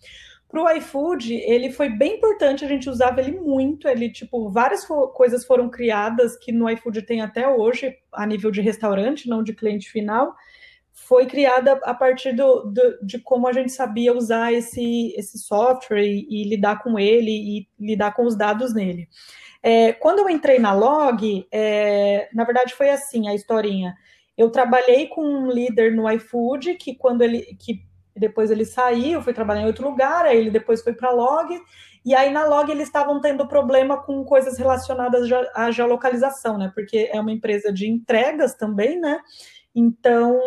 Para 0.51 0.61
o 0.61 0.69
iFood, 0.77 1.33
ele 1.33 1.71
foi 1.71 1.89
bem 1.89 2.17
importante, 2.17 2.65
a 2.65 2.67
gente 2.67 2.89
usava 2.89 3.21
ele 3.21 3.39
muito. 3.39 3.87
Ele, 3.87 4.09
tipo, 4.11 4.51
várias 4.51 4.85
coisas 4.85 5.45
foram 5.45 5.69
criadas 5.69 6.37
que 6.37 6.51
no 6.51 6.69
iFood 6.69 7.03
tem 7.03 7.21
até 7.21 7.47
hoje, 7.47 7.95
a 8.11 8.25
nível 8.25 8.51
de 8.51 8.59
restaurante, 8.59 9.29
não 9.29 9.41
de 9.41 9.53
cliente 9.53 9.89
final. 9.89 10.35
Foi 10.91 11.25
criada 11.25 11.79
a 11.83 11.93
partir 11.93 12.33
do, 12.33 12.65
do 12.65 12.99
de 13.01 13.17
como 13.17 13.47
a 13.47 13.53
gente 13.53 13.71
sabia 13.71 14.13
usar 14.13 14.51
esse, 14.51 15.15
esse 15.17 15.39
software 15.39 16.03
e, 16.03 16.27
e, 16.29 16.43
lidar 16.49 16.83
com 16.83 16.99
ele 16.99 17.31
e 17.31 17.67
lidar 17.79 18.13
com 18.13 18.25
os 18.25 18.35
dados 18.35 18.73
nele. 18.73 19.07
É, 19.63 19.93
quando 19.93 20.19
eu 20.19 20.29
entrei 20.29 20.59
na 20.59 20.73
Log, 20.73 21.47
é, 21.51 22.29
na 22.33 22.43
verdade 22.43 22.73
foi 22.73 22.89
assim 22.89 23.27
a 23.27 23.35
historinha. 23.35 23.95
Eu 24.37 24.49
trabalhei 24.49 25.07
com 25.07 25.23
um 25.23 25.51
líder 25.51 25.93
no 25.95 26.09
iFood 26.11 26.75
que 26.75 26.95
quando 26.95 27.21
ele 27.21 27.55
que 27.59 27.81
depois 28.15 28.51
ele 28.51 28.65
saiu, 28.65 29.21
foi 29.21 29.33
trabalhar 29.33 29.61
em 29.61 29.67
outro 29.67 29.87
lugar, 29.87 30.25
aí 30.25 30.37
ele 30.37 30.51
depois 30.51 30.81
foi 30.81 30.93
para 30.93 31.09
a 31.09 31.13
Log, 31.13 31.57
e 32.03 32.13
aí 32.13 32.31
na 32.31 32.45
Log 32.45 32.69
eles 32.69 32.87
estavam 32.87 33.21
tendo 33.21 33.47
problema 33.47 34.01
com 34.03 34.23
coisas 34.25 34.57
relacionadas 34.57 35.29
à 35.55 35.71
geolocalização, 35.71 36.57
né? 36.57 36.71
Porque 36.73 37.09
é 37.11 37.19
uma 37.21 37.31
empresa 37.31 37.71
de 37.71 37.87
entregas 37.87 38.55
também, 38.55 38.99
né? 38.99 39.19
Então 39.73 40.39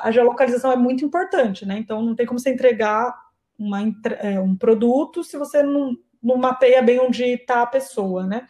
a 0.00 0.10
geolocalização 0.10 0.70
é 0.70 0.76
muito 0.76 1.04
importante, 1.04 1.64
né? 1.64 1.78
Então 1.78 2.02
não 2.02 2.14
tem 2.14 2.26
como 2.26 2.38
você 2.38 2.50
entregar 2.50 3.14
uma, 3.58 3.80
é, 4.20 4.38
um 4.38 4.56
produto 4.56 5.24
se 5.24 5.36
você 5.36 5.62
não, 5.62 5.96
não 6.22 6.36
mapeia 6.36 6.82
bem 6.82 7.00
onde 7.00 7.24
está 7.24 7.62
a 7.62 7.66
pessoa, 7.66 8.26
né? 8.26 8.46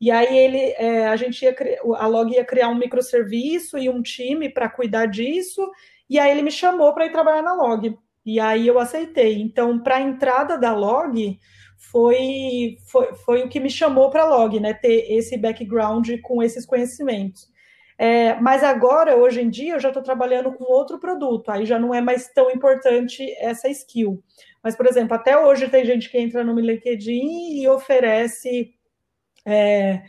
E 0.00 0.10
aí 0.10 0.36
ele, 0.36 0.74
é, 0.76 1.06
a 1.06 1.16
gente 1.16 1.42
ia, 1.42 1.54
a 1.96 2.06
Log 2.06 2.32
ia 2.32 2.44
criar 2.44 2.68
um 2.68 2.74
microserviço 2.74 3.78
e 3.78 3.88
um 3.88 4.02
time 4.02 4.48
para 4.48 4.68
cuidar 4.68 5.06
disso, 5.06 5.70
e 6.08 6.18
aí 6.18 6.30
ele 6.30 6.42
me 6.42 6.50
chamou 6.50 6.92
para 6.92 7.06
ir 7.06 7.12
trabalhar 7.12 7.42
na 7.42 7.54
Log. 7.54 7.96
E 8.24 8.40
aí 8.40 8.66
eu 8.66 8.78
aceitei. 8.78 9.40
Então, 9.40 9.78
para 9.78 9.96
a 9.96 10.00
entrada 10.00 10.58
da 10.58 10.74
Log, 10.74 11.38
foi, 11.78 12.76
foi, 12.90 13.14
foi 13.14 13.42
o 13.42 13.48
que 13.48 13.60
me 13.60 13.70
chamou 13.70 14.10
para 14.10 14.22
a 14.22 14.28
Log, 14.28 14.58
né? 14.60 14.74
Ter 14.74 15.12
esse 15.12 15.36
background 15.36 16.10
com 16.22 16.42
esses 16.42 16.66
conhecimentos. 16.66 17.48
É, 17.98 18.34
mas 18.40 18.62
agora, 18.62 19.16
hoje 19.16 19.40
em 19.40 19.48
dia, 19.48 19.74
eu 19.74 19.80
já 19.80 19.88
estou 19.88 20.02
trabalhando 20.02 20.52
com 20.52 20.64
outro 20.64 20.98
produto, 20.98 21.50
aí 21.50 21.64
já 21.64 21.78
não 21.78 21.94
é 21.94 22.00
mais 22.00 22.28
tão 22.28 22.50
importante 22.50 23.24
essa 23.38 23.68
skill. 23.68 24.22
Mas, 24.66 24.74
por 24.74 24.84
exemplo, 24.84 25.14
até 25.14 25.38
hoje 25.38 25.68
tem 25.68 25.84
gente 25.84 26.10
que 26.10 26.18
entra 26.18 26.42
no 26.42 26.58
LinkedIn 26.58 27.60
e 27.60 27.68
oferece 27.68 28.74
é, 29.46 30.02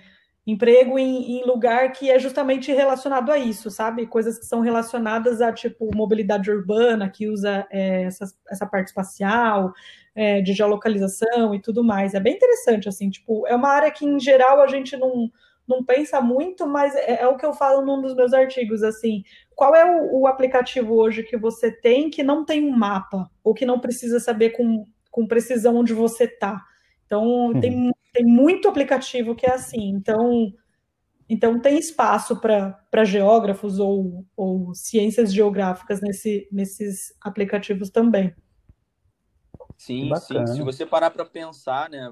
emprego 0.48 0.98
em, 0.98 1.38
em, 1.38 1.46
lugar 1.46 1.91
que 1.91 2.10
é 2.10 2.17
justamente 2.17 2.72
relacionado 2.72 3.32
a 3.32 3.38
isso, 3.38 3.70
sabe? 3.70 4.08
Coisas 4.08 4.39
que 4.39 4.48
são 4.48 4.62
relacionadas 4.62 5.41
a, 5.41 5.54
tipo, 5.54 5.96
mobilidade 5.96 6.50
urbana, 6.50 7.08
que 7.08 7.28
usa 7.28 7.67
é, 7.70 8.06
essa, 8.06 8.26
essa 8.50 8.65
parte 8.65 8.88
espacial, 8.88 9.72
é, 10.15 10.41
de 10.41 10.54
geolocalização 10.54 11.54
e 11.54 11.62
tudo 11.62 11.84
mais. 11.84 12.15
É 12.15 12.20
bem 12.20 12.34
interessante, 12.34 12.89
assim, 12.89 13.12
tipo, 13.12 13.46
é 13.46 13.56
uma 13.56 13.70
área 13.70 13.91
que, 13.91 14.08
em 14.08 14.20
geral, 14.20 14.60
a 14.60 14.65
gente 14.65 14.98
não, 14.98 15.32
não 15.67 15.84
pensa 15.84 16.21
muito, 16.21 16.65
mas 16.65 16.95
é, 16.95 17.21
é 17.21 17.27
o 17.27 17.38
que 17.38 17.45
eu 17.45 17.53
falo 17.53 17.86
num 17.86 18.01
dos 18.01 18.15
meus 18.15 18.34
artigos, 18.34 18.84
assim, 18.84 19.23
qual 19.56 19.75
é 19.75 19.84
o, 19.86 20.21
o, 20.21 20.27
aplicativo 20.27 20.95
hoje 20.95 21.23
que 21.23 21.38
você 21.38 21.71
tem 21.71 22.10
que 22.10 22.23
não 22.23 22.45
tem 22.45 22.63
um 22.63 22.71
mapa, 22.71 23.30
ou 23.43 23.53
que 23.53 23.65
não 23.65 23.80
precisa 23.80 24.19
saber 24.19 24.51
com, 24.51 24.86
com 25.12 25.27
precisão 25.27 25.75
onde 25.75 25.93
você 25.93 26.23
está? 26.23 26.63
Então, 27.06 27.23
uhum. 27.23 27.60
tem 27.60 27.91
tem 28.17 28.25
muito 28.25 28.67
aplicativo 28.67 29.36
que 29.36 29.45
é 29.45 29.53
assim. 29.53 29.89
Então, 29.89 30.51
então 31.30 31.60
tem 31.60 31.77
espaço 31.77 32.41
para 32.41 33.06
geógrafos 33.06 33.80
ou, 33.80 34.25
ou 34.36 34.73
ciências 34.73 35.32
geográficas 35.32 36.01
nesse, 36.01 36.47
nesses 36.51 37.15
aplicativos 37.21 37.91
também. 37.91 38.34
Sim, 39.77 40.10
sim. 40.15 40.47
Se 40.47 40.62
você 40.63 40.84
parar 40.84 41.12
para 41.12 41.23
pensar, 41.23 41.91
né, 41.91 42.12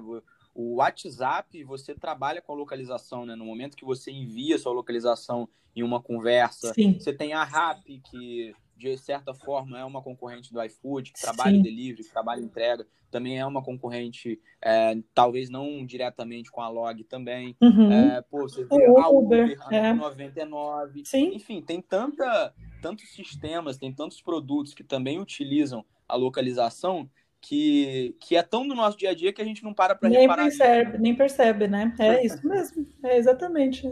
o 0.56 0.76
WhatsApp, 0.76 1.62
você 1.64 1.94
trabalha 1.94 2.40
com 2.40 2.52
a 2.52 2.56
localização, 2.56 3.26
né? 3.26 3.36
No 3.36 3.44
momento 3.44 3.76
que 3.76 3.84
você 3.84 4.10
envia 4.10 4.58
sua 4.58 4.72
localização 4.72 5.48
em 5.74 5.82
uma 5.82 6.00
conversa, 6.00 6.72
sim. 6.72 6.98
você 6.98 7.12
tem 7.12 7.34
a 7.34 7.44
RAP, 7.44 7.84
que 8.10 8.54
de 8.76 8.96
certa 8.98 9.32
forma, 9.32 9.78
é 9.78 9.84
uma 9.84 10.02
concorrente 10.02 10.52
do 10.52 10.62
iFood, 10.62 11.12
que 11.12 11.20
trabalha 11.20 11.52
Sim. 11.52 11.58
em 11.58 11.62
delivery, 11.62 12.04
que 12.04 12.12
trabalha 12.12 12.40
em 12.40 12.44
entrega, 12.44 12.86
também 13.10 13.38
é 13.38 13.46
uma 13.46 13.62
concorrente, 13.62 14.38
é, 14.62 14.98
talvez 15.14 15.48
não 15.48 15.84
diretamente 15.86 16.50
com 16.50 16.60
a 16.60 16.68
Log 16.68 17.02
também. 17.04 17.56
Uhum. 17.60 17.90
É, 17.90 18.20
pô, 18.22 18.42
você 18.42 18.64
vê 18.64 18.88
o 18.88 18.98
a 18.98 19.08
Uber, 19.08 19.44
Uber 19.44 19.74
é. 19.74 19.94
99. 19.94 21.02
Sim. 21.06 21.34
Enfim, 21.34 21.62
tem 21.62 21.80
tanta, 21.80 22.52
tantos 22.82 23.08
sistemas, 23.10 23.78
tem 23.78 23.92
tantos 23.92 24.20
produtos 24.20 24.74
que 24.74 24.84
também 24.84 25.18
utilizam 25.18 25.84
a 26.06 26.14
localização 26.14 27.08
que, 27.48 28.16
que 28.18 28.34
é 28.34 28.42
tão 28.42 28.66
do 28.66 28.74
nosso 28.74 28.98
dia 28.98 29.10
a 29.10 29.14
dia 29.14 29.32
que 29.32 29.40
a 29.40 29.44
gente 29.44 29.62
não 29.62 29.72
para 29.72 29.94
para 29.94 30.08
reparar. 30.08 30.42
Percebe, 30.42 30.90
isso. 30.90 31.00
Nem 31.00 31.14
percebe, 31.14 31.68
né? 31.68 31.94
É 31.96 32.26
isso 32.26 32.44
mesmo. 32.46 32.88
É 33.04 33.16
exatamente. 33.16 33.86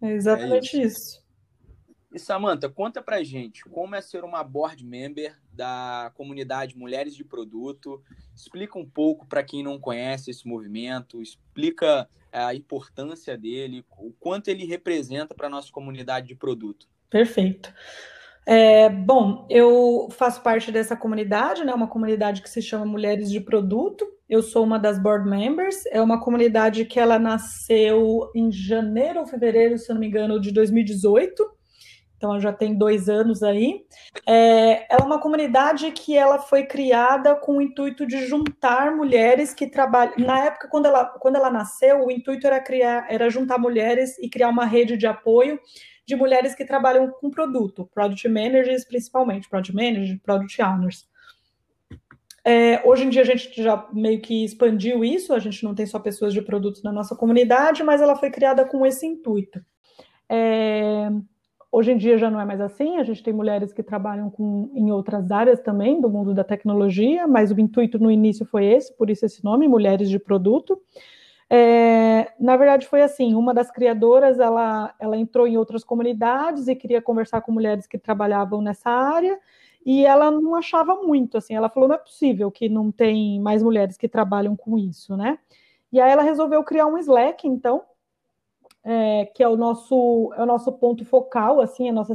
É 0.00 0.12
exatamente 0.12 0.76
é 0.78 0.84
isso. 0.84 0.98
isso. 0.98 1.24
E 2.12 2.18
Samantha, 2.20 2.68
conta 2.68 3.02
pra 3.02 3.24
gente 3.24 3.64
como 3.64 3.96
é 3.96 4.00
ser 4.00 4.22
uma 4.22 4.44
board 4.44 4.86
member 4.86 5.36
da 5.52 6.12
comunidade 6.14 6.78
Mulheres 6.78 7.16
de 7.16 7.24
Produto. 7.24 8.00
Explica 8.32 8.78
um 8.78 8.88
pouco 8.88 9.26
para 9.26 9.42
quem 9.42 9.64
não 9.64 9.80
conhece 9.80 10.30
esse 10.30 10.46
movimento, 10.46 11.20
explica 11.20 12.08
é, 12.30 12.38
a 12.38 12.54
importância 12.54 13.36
dele, 13.36 13.84
o 13.98 14.12
quanto 14.20 14.46
ele 14.46 14.64
representa 14.64 15.34
para 15.34 15.48
a 15.48 15.50
nossa 15.50 15.72
comunidade 15.72 16.28
de 16.28 16.36
produto. 16.36 16.86
Perfeito. 17.10 17.74
É, 18.46 18.88
bom, 18.88 19.46
eu 19.48 20.08
faço 20.10 20.42
parte 20.42 20.70
dessa 20.70 20.96
comunidade, 20.96 21.64
né? 21.64 21.72
Uma 21.72 21.88
comunidade 21.88 22.42
que 22.42 22.50
se 22.50 22.60
chama 22.60 22.84
Mulheres 22.84 23.30
de 23.30 23.40
Produto. 23.40 24.06
Eu 24.28 24.42
sou 24.42 24.64
uma 24.64 24.78
das 24.78 24.98
board 24.98 25.28
members. 25.28 25.86
É 25.86 26.00
uma 26.00 26.20
comunidade 26.20 26.84
que 26.84 27.00
ela 27.00 27.18
nasceu 27.18 28.30
em 28.34 28.50
janeiro 28.52 29.20
ou 29.20 29.26
fevereiro, 29.26 29.78
se 29.78 29.90
eu 29.90 29.94
não 29.94 30.00
me 30.00 30.08
engano, 30.08 30.40
de 30.40 30.52
2018 30.52 31.54
então 32.24 32.32
ela 32.32 32.40
já 32.40 32.52
tem 32.54 32.74
dois 32.74 33.10
anos 33.10 33.42
aí. 33.42 33.84
É, 34.26 34.86
ela 34.90 35.02
é 35.02 35.04
uma 35.04 35.20
comunidade 35.20 35.90
que 35.92 36.16
ela 36.16 36.38
foi 36.38 36.64
criada 36.64 37.34
com 37.34 37.58
o 37.58 37.60
intuito 37.60 38.06
de 38.06 38.26
juntar 38.26 38.96
mulheres 38.96 39.52
que 39.52 39.66
trabalham. 39.66 40.14
Na 40.16 40.46
época, 40.46 40.66
quando 40.68 40.86
ela, 40.86 41.04
quando 41.04 41.36
ela 41.36 41.50
nasceu, 41.50 42.02
o 42.02 42.10
intuito 42.10 42.46
era 42.46 42.60
criar, 42.60 43.06
era 43.10 43.28
juntar 43.28 43.58
mulheres 43.58 44.18
e 44.18 44.30
criar 44.30 44.48
uma 44.48 44.64
rede 44.64 44.96
de 44.96 45.06
apoio 45.06 45.60
de 46.06 46.16
mulheres 46.16 46.54
que 46.54 46.64
trabalham 46.64 47.10
com 47.10 47.30
produto, 47.30 47.88
product 47.94 48.28
managers 48.28 48.84
principalmente, 48.84 49.48
product 49.48 49.74
managers, 49.74 50.20
product 50.22 50.62
owners. 50.62 51.08
É, 52.46 52.82
hoje 52.86 53.04
em 53.04 53.08
dia 53.08 53.22
a 53.22 53.24
gente 53.24 53.62
já 53.62 53.88
meio 53.92 54.20
que 54.20 54.44
expandiu 54.44 55.02
isso, 55.02 55.32
a 55.32 55.38
gente 55.38 55.64
não 55.64 55.74
tem 55.74 55.86
só 55.86 55.98
pessoas 55.98 56.34
de 56.34 56.42
produtos 56.42 56.82
na 56.82 56.92
nossa 56.92 57.16
comunidade, 57.16 57.82
mas 57.82 58.02
ela 58.02 58.16
foi 58.16 58.30
criada 58.30 58.66
com 58.66 58.84
esse 58.84 59.06
intuito. 59.06 59.64
É, 60.28 61.08
Hoje 61.74 61.90
em 61.90 61.96
dia 61.96 62.16
já 62.16 62.30
não 62.30 62.40
é 62.40 62.44
mais 62.44 62.60
assim, 62.60 62.98
a 62.98 63.02
gente 63.02 63.20
tem 63.20 63.34
mulheres 63.34 63.72
que 63.72 63.82
trabalham 63.82 64.30
com, 64.30 64.70
em 64.76 64.92
outras 64.92 65.32
áreas 65.32 65.58
também 65.58 66.00
do 66.00 66.08
mundo 66.08 66.32
da 66.32 66.44
tecnologia, 66.44 67.26
mas 67.26 67.50
o 67.50 67.60
intuito 67.60 67.98
no 67.98 68.12
início 68.12 68.46
foi 68.46 68.66
esse, 68.66 68.96
por 68.96 69.10
isso 69.10 69.26
esse 69.26 69.42
nome, 69.42 69.66
Mulheres 69.66 70.08
de 70.08 70.20
Produto. 70.20 70.80
É, 71.56 72.32
na 72.40 72.56
verdade 72.56 72.88
foi 72.88 73.00
assim, 73.00 73.32
uma 73.36 73.54
das 73.54 73.70
criadoras, 73.70 74.40
ela, 74.40 74.92
ela 74.98 75.16
entrou 75.16 75.46
em 75.46 75.56
outras 75.56 75.84
comunidades 75.84 76.66
e 76.66 76.74
queria 76.74 77.00
conversar 77.00 77.42
com 77.42 77.52
mulheres 77.52 77.86
que 77.86 77.96
trabalhavam 77.96 78.60
nessa 78.60 78.90
área, 78.90 79.38
e 79.86 80.04
ela 80.04 80.32
não 80.32 80.56
achava 80.56 80.96
muito, 80.96 81.38
assim, 81.38 81.54
ela 81.54 81.68
falou, 81.68 81.88
não 81.88 81.94
é 81.94 81.98
possível 81.98 82.50
que 82.50 82.68
não 82.68 82.90
tem 82.90 83.38
mais 83.38 83.62
mulheres 83.62 83.96
que 83.96 84.08
trabalham 84.08 84.56
com 84.56 84.76
isso, 84.76 85.16
né? 85.16 85.38
E 85.92 86.00
aí 86.00 86.10
ela 86.10 86.24
resolveu 86.24 86.64
criar 86.64 86.88
um 86.88 86.98
Slack, 86.98 87.46
então, 87.46 87.84
é, 88.82 89.26
que 89.26 89.40
é 89.40 89.48
o 89.48 89.56
nosso 89.56 90.32
é 90.36 90.42
o 90.42 90.46
nosso 90.46 90.72
ponto 90.72 91.04
focal, 91.04 91.60
assim, 91.60 91.88
a 91.88 91.92
nossa 91.92 92.14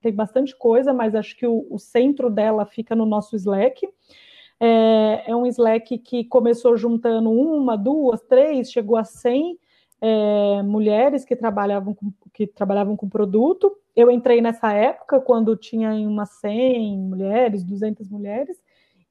tem 0.00 0.14
bastante 0.14 0.56
coisa, 0.56 0.94
mas 0.94 1.14
acho 1.14 1.36
que 1.36 1.46
o, 1.46 1.66
o 1.70 1.78
centro 1.78 2.30
dela 2.30 2.64
fica 2.64 2.96
no 2.96 3.04
nosso 3.04 3.36
Slack. 3.36 3.86
É, 4.64 5.24
é, 5.26 5.34
um 5.34 5.44
Slack 5.44 5.98
que 5.98 6.22
começou 6.22 6.76
juntando 6.76 7.32
uma, 7.32 7.76
duas, 7.76 8.22
três, 8.22 8.70
chegou 8.70 8.96
a 8.96 9.02
100 9.02 9.58
é, 10.00 10.62
mulheres 10.62 11.24
que 11.24 11.34
trabalhavam 11.34 11.92
com, 11.92 12.12
que 12.32 12.46
trabalhavam 12.46 12.96
com 12.96 13.08
produto. 13.08 13.76
Eu 13.96 14.08
entrei 14.08 14.40
nessa 14.40 14.72
época 14.72 15.20
quando 15.20 15.56
tinha 15.56 15.90
umas 16.08 16.30
100 16.38 16.96
mulheres, 16.96 17.64
200 17.64 18.08
mulheres, 18.08 18.56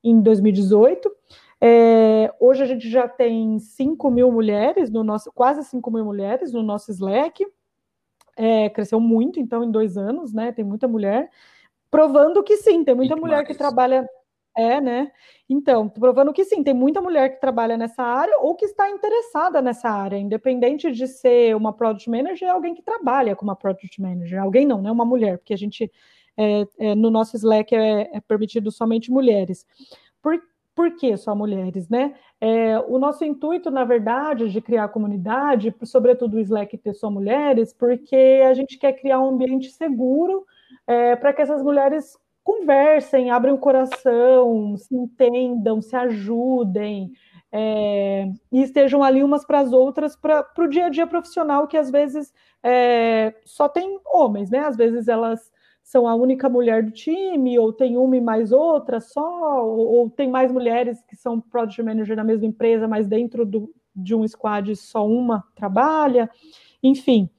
em 0.01 0.21
2018. 0.21 1.11
É, 1.59 2.33
hoje 2.39 2.63
a 2.63 2.65
gente 2.65 2.89
já 2.89 3.05
tem 3.09 3.59
5 3.59 4.09
mil 4.09 4.31
mulheres 4.31 4.89
no 4.89 5.03
nosso, 5.03 5.33
quase 5.33 5.65
5 5.65 5.91
mil 5.91 6.05
mulheres 6.05 6.53
no 6.53 6.63
nosso 6.63 6.91
Slack. 6.91 7.45
É, 8.37 8.69
cresceu 8.69 9.01
muito, 9.01 9.37
então, 9.37 9.65
em 9.65 9.69
dois 9.69 9.97
anos, 9.97 10.31
né? 10.31 10.53
Tem 10.53 10.63
muita 10.63 10.87
mulher, 10.87 11.29
provando 11.91 12.41
que 12.41 12.55
sim, 12.55 12.85
tem 12.85 12.95
muita 12.95 13.17
mulher 13.17 13.45
que 13.45 13.53
trabalha. 13.53 14.07
É, 14.55 14.81
né? 14.81 15.11
Então, 15.49 15.87
provando 15.87 16.33
que 16.33 16.43
sim, 16.43 16.61
tem 16.61 16.73
muita 16.73 17.01
mulher 17.01 17.29
que 17.29 17.39
trabalha 17.39 17.77
nessa 17.77 18.03
área 18.03 18.37
ou 18.39 18.53
que 18.55 18.65
está 18.65 18.89
interessada 18.89 19.61
nessa 19.61 19.89
área, 19.89 20.17
independente 20.17 20.91
de 20.91 21.07
ser 21.07 21.55
uma 21.55 21.71
product 21.71 22.09
manager, 22.09 22.49
é 22.49 22.51
alguém 22.51 22.73
que 22.73 22.81
trabalha 22.81 23.35
como 23.35 23.49
uma 23.49 23.55
product 23.55 24.01
manager. 24.01 24.41
Alguém 24.41 24.65
não, 24.65 24.81
né? 24.81 24.91
Uma 24.91 25.05
mulher, 25.05 25.37
porque 25.37 25.53
a 25.53 25.57
gente 25.57 25.89
é, 26.37 26.67
é, 26.79 26.95
no 26.95 27.09
nosso 27.09 27.35
Slack 27.35 27.75
é, 27.75 28.09
é, 28.13 28.21
permitido 28.21 28.71
somente 28.71 29.11
mulheres. 29.11 29.65
Por, 30.21 30.41
por 30.75 30.95
que 30.95 31.15
só 31.17 31.35
mulheres, 31.35 31.89
né? 31.89 32.15
É, 32.39 32.79
o 32.79 32.97
nosso 32.97 33.23
intuito, 33.23 33.69
na 33.69 33.83
verdade, 33.83 34.49
de 34.49 34.61
criar 34.61 34.87
comunidade, 34.89 35.73
sobretudo 35.83 36.37
o 36.37 36.39
Slack 36.39 36.77
ter 36.77 36.93
só 36.93 37.09
mulheres, 37.11 37.73
porque 37.73 38.41
a 38.47 38.53
gente 38.53 38.77
quer 38.77 38.93
criar 38.93 39.19
um 39.21 39.29
ambiente 39.29 39.69
seguro 39.71 40.45
é, 40.87 41.15
para 41.15 41.33
que 41.33 41.41
essas 41.41 41.61
mulheres 41.63 42.17
conversem, 42.43 43.29
abram 43.29 43.55
o 43.55 43.59
coração, 43.59 44.75
se 44.77 44.95
entendam, 44.95 45.81
se 45.81 45.95
ajudem, 45.95 47.11
é, 47.51 48.31
e 48.51 48.61
estejam 48.61 49.03
ali 49.03 49.23
umas 49.23 49.45
para 49.45 49.59
as 49.59 49.73
outras 49.73 50.15
para 50.15 50.47
o 50.57 50.67
dia 50.67 50.85
a 50.85 50.89
dia 50.89 51.05
profissional, 51.05 51.67
que 51.67 51.77
às 51.77 51.91
vezes 51.91 52.33
é, 52.63 53.33
só 53.45 53.67
tem 53.67 53.99
homens, 54.05 54.49
né? 54.49 54.59
Às 54.59 54.77
vezes 54.77 55.07
elas 55.07 55.51
são 55.83 56.07
a 56.07 56.15
única 56.15 56.47
mulher 56.47 56.83
do 56.83 56.91
time, 56.91 57.59
ou 57.59 57.73
tem 57.73 57.97
uma 57.97 58.15
e 58.15 58.21
mais 58.21 58.51
outra 58.51 59.01
só, 59.01 59.65
ou, 59.65 59.87
ou 59.87 60.09
tem 60.09 60.29
mais 60.29 60.51
mulheres 60.51 61.03
que 61.07 61.15
são 61.15 61.41
product 61.41 61.81
manager 61.83 62.15
na 62.15 62.23
mesma 62.23 62.45
empresa, 62.45 62.87
mas 62.87 63.07
dentro 63.07 63.45
do, 63.45 63.73
de 63.93 64.15
um 64.15 64.25
squad 64.27 64.73
só 64.75 65.05
uma 65.05 65.43
trabalha, 65.55 66.29
enfim. 66.81 67.29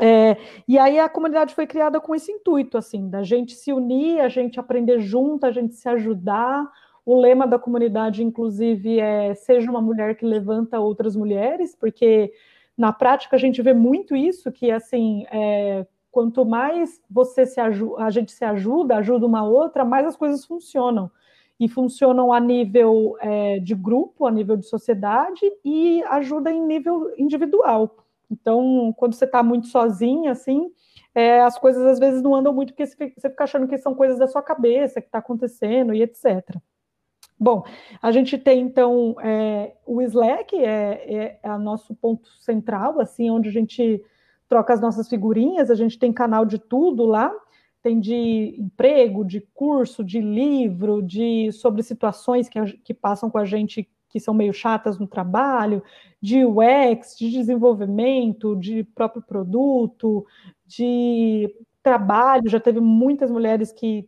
É, 0.00 0.36
e 0.66 0.78
aí 0.78 0.98
a 0.98 1.08
comunidade 1.08 1.54
foi 1.54 1.66
criada 1.66 2.00
com 2.00 2.14
esse 2.14 2.32
intuito, 2.32 2.78
assim, 2.78 3.08
da 3.08 3.22
gente 3.22 3.54
se 3.54 3.72
unir, 3.72 4.20
a 4.20 4.28
gente 4.28 4.58
aprender 4.58 5.00
junto, 5.00 5.44
a 5.44 5.50
gente 5.50 5.74
se 5.74 5.88
ajudar, 5.88 6.70
o 7.04 7.20
lema 7.20 7.46
da 7.46 7.58
comunidade, 7.58 8.22
inclusive, 8.22 9.00
é 9.00 9.34
seja 9.34 9.70
uma 9.70 9.80
mulher 9.80 10.16
que 10.16 10.24
levanta 10.24 10.78
outras 10.78 11.16
mulheres, 11.16 11.74
porque 11.74 12.32
na 12.76 12.92
prática 12.92 13.36
a 13.36 13.38
gente 13.38 13.60
vê 13.60 13.72
muito 13.72 14.14
isso, 14.14 14.50
que 14.52 14.70
assim, 14.70 15.26
é, 15.30 15.86
quanto 16.10 16.44
mais 16.44 17.00
você 17.10 17.44
se 17.44 17.60
a 17.60 18.10
gente 18.10 18.30
se 18.32 18.44
ajuda, 18.44 18.96
ajuda 18.96 19.26
uma 19.26 19.42
outra, 19.42 19.84
mais 19.84 20.06
as 20.06 20.16
coisas 20.16 20.44
funcionam. 20.44 21.10
E 21.58 21.68
funcionam 21.68 22.32
a 22.32 22.40
nível 22.40 23.16
é, 23.20 23.60
de 23.60 23.74
grupo, 23.74 24.26
a 24.26 24.30
nível 24.30 24.56
de 24.56 24.66
sociedade, 24.66 25.40
e 25.64 26.02
ajuda 26.04 26.50
em 26.50 26.60
nível 26.60 27.12
individual. 27.16 28.01
Então, 28.32 28.94
quando 28.96 29.14
você 29.14 29.26
está 29.26 29.42
muito 29.42 29.66
sozinha, 29.66 30.32
assim, 30.32 30.70
é, 31.14 31.42
as 31.42 31.58
coisas 31.58 31.84
às 31.84 31.98
vezes 31.98 32.22
não 32.22 32.34
andam 32.34 32.52
muito 32.52 32.72
porque 32.72 32.86
você 32.86 33.12
fica 33.28 33.44
achando 33.44 33.68
que 33.68 33.76
são 33.76 33.94
coisas 33.94 34.18
da 34.18 34.26
sua 34.26 34.42
cabeça, 34.42 35.00
que 35.00 35.08
está 35.08 35.18
acontecendo 35.18 35.92
e 35.92 36.02
etc. 36.02 36.56
Bom, 37.38 37.64
a 38.00 38.10
gente 38.10 38.38
tem 38.38 38.60
então 38.60 39.16
é, 39.20 39.74
o 39.84 40.00
Slack, 40.00 40.56
é, 40.56 40.62
é, 40.64 41.40
é 41.42 41.58
nosso 41.58 41.94
ponto 41.94 42.28
central, 42.40 43.00
assim, 43.00 43.30
onde 43.30 43.48
a 43.48 43.52
gente 43.52 44.02
troca 44.48 44.72
as 44.72 44.80
nossas 44.80 45.08
figurinhas, 45.08 45.70
a 45.70 45.74
gente 45.74 45.98
tem 45.98 46.12
canal 46.12 46.46
de 46.46 46.58
tudo 46.58 47.04
lá, 47.04 47.32
tem 47.82 47.98
de 47.98 48.54
emprego, 48.58 49.24
de 49.24 49.40
curso, 49.52 50.04
de 50.04 50.20
livro, 50.20 51.02
de 51.02 51.50
sobre 51.52 51.82
situações 51.82 52.48
que, 52.48 52.60
que 52.78 52.94
passam 52.94 53.28
com 53.28 53.38
a 53.38 53.44
gente 53.44 53.90
que 54.12 54.20
são 54.20 54.34
meio 54.34 54.52
chatas 54.52 54.98
no 54.98 55.06
trabalho, 55.06 55.82
de 56.20 56.44
UX, 56.44 57.16
de 57.18 57.30
desenvolvimento, 57.30 58.54
de 58.54 58.84
próprio 58.84 59.22
produto, 59.22 60.26
de 60.66 61.52
trabalho. 61.82 62.50
Já 62.50 62.60
teve 62.60 62.78
muitas 62.78 63.30
mulheres 63.30 63.72
que 63.72 64.06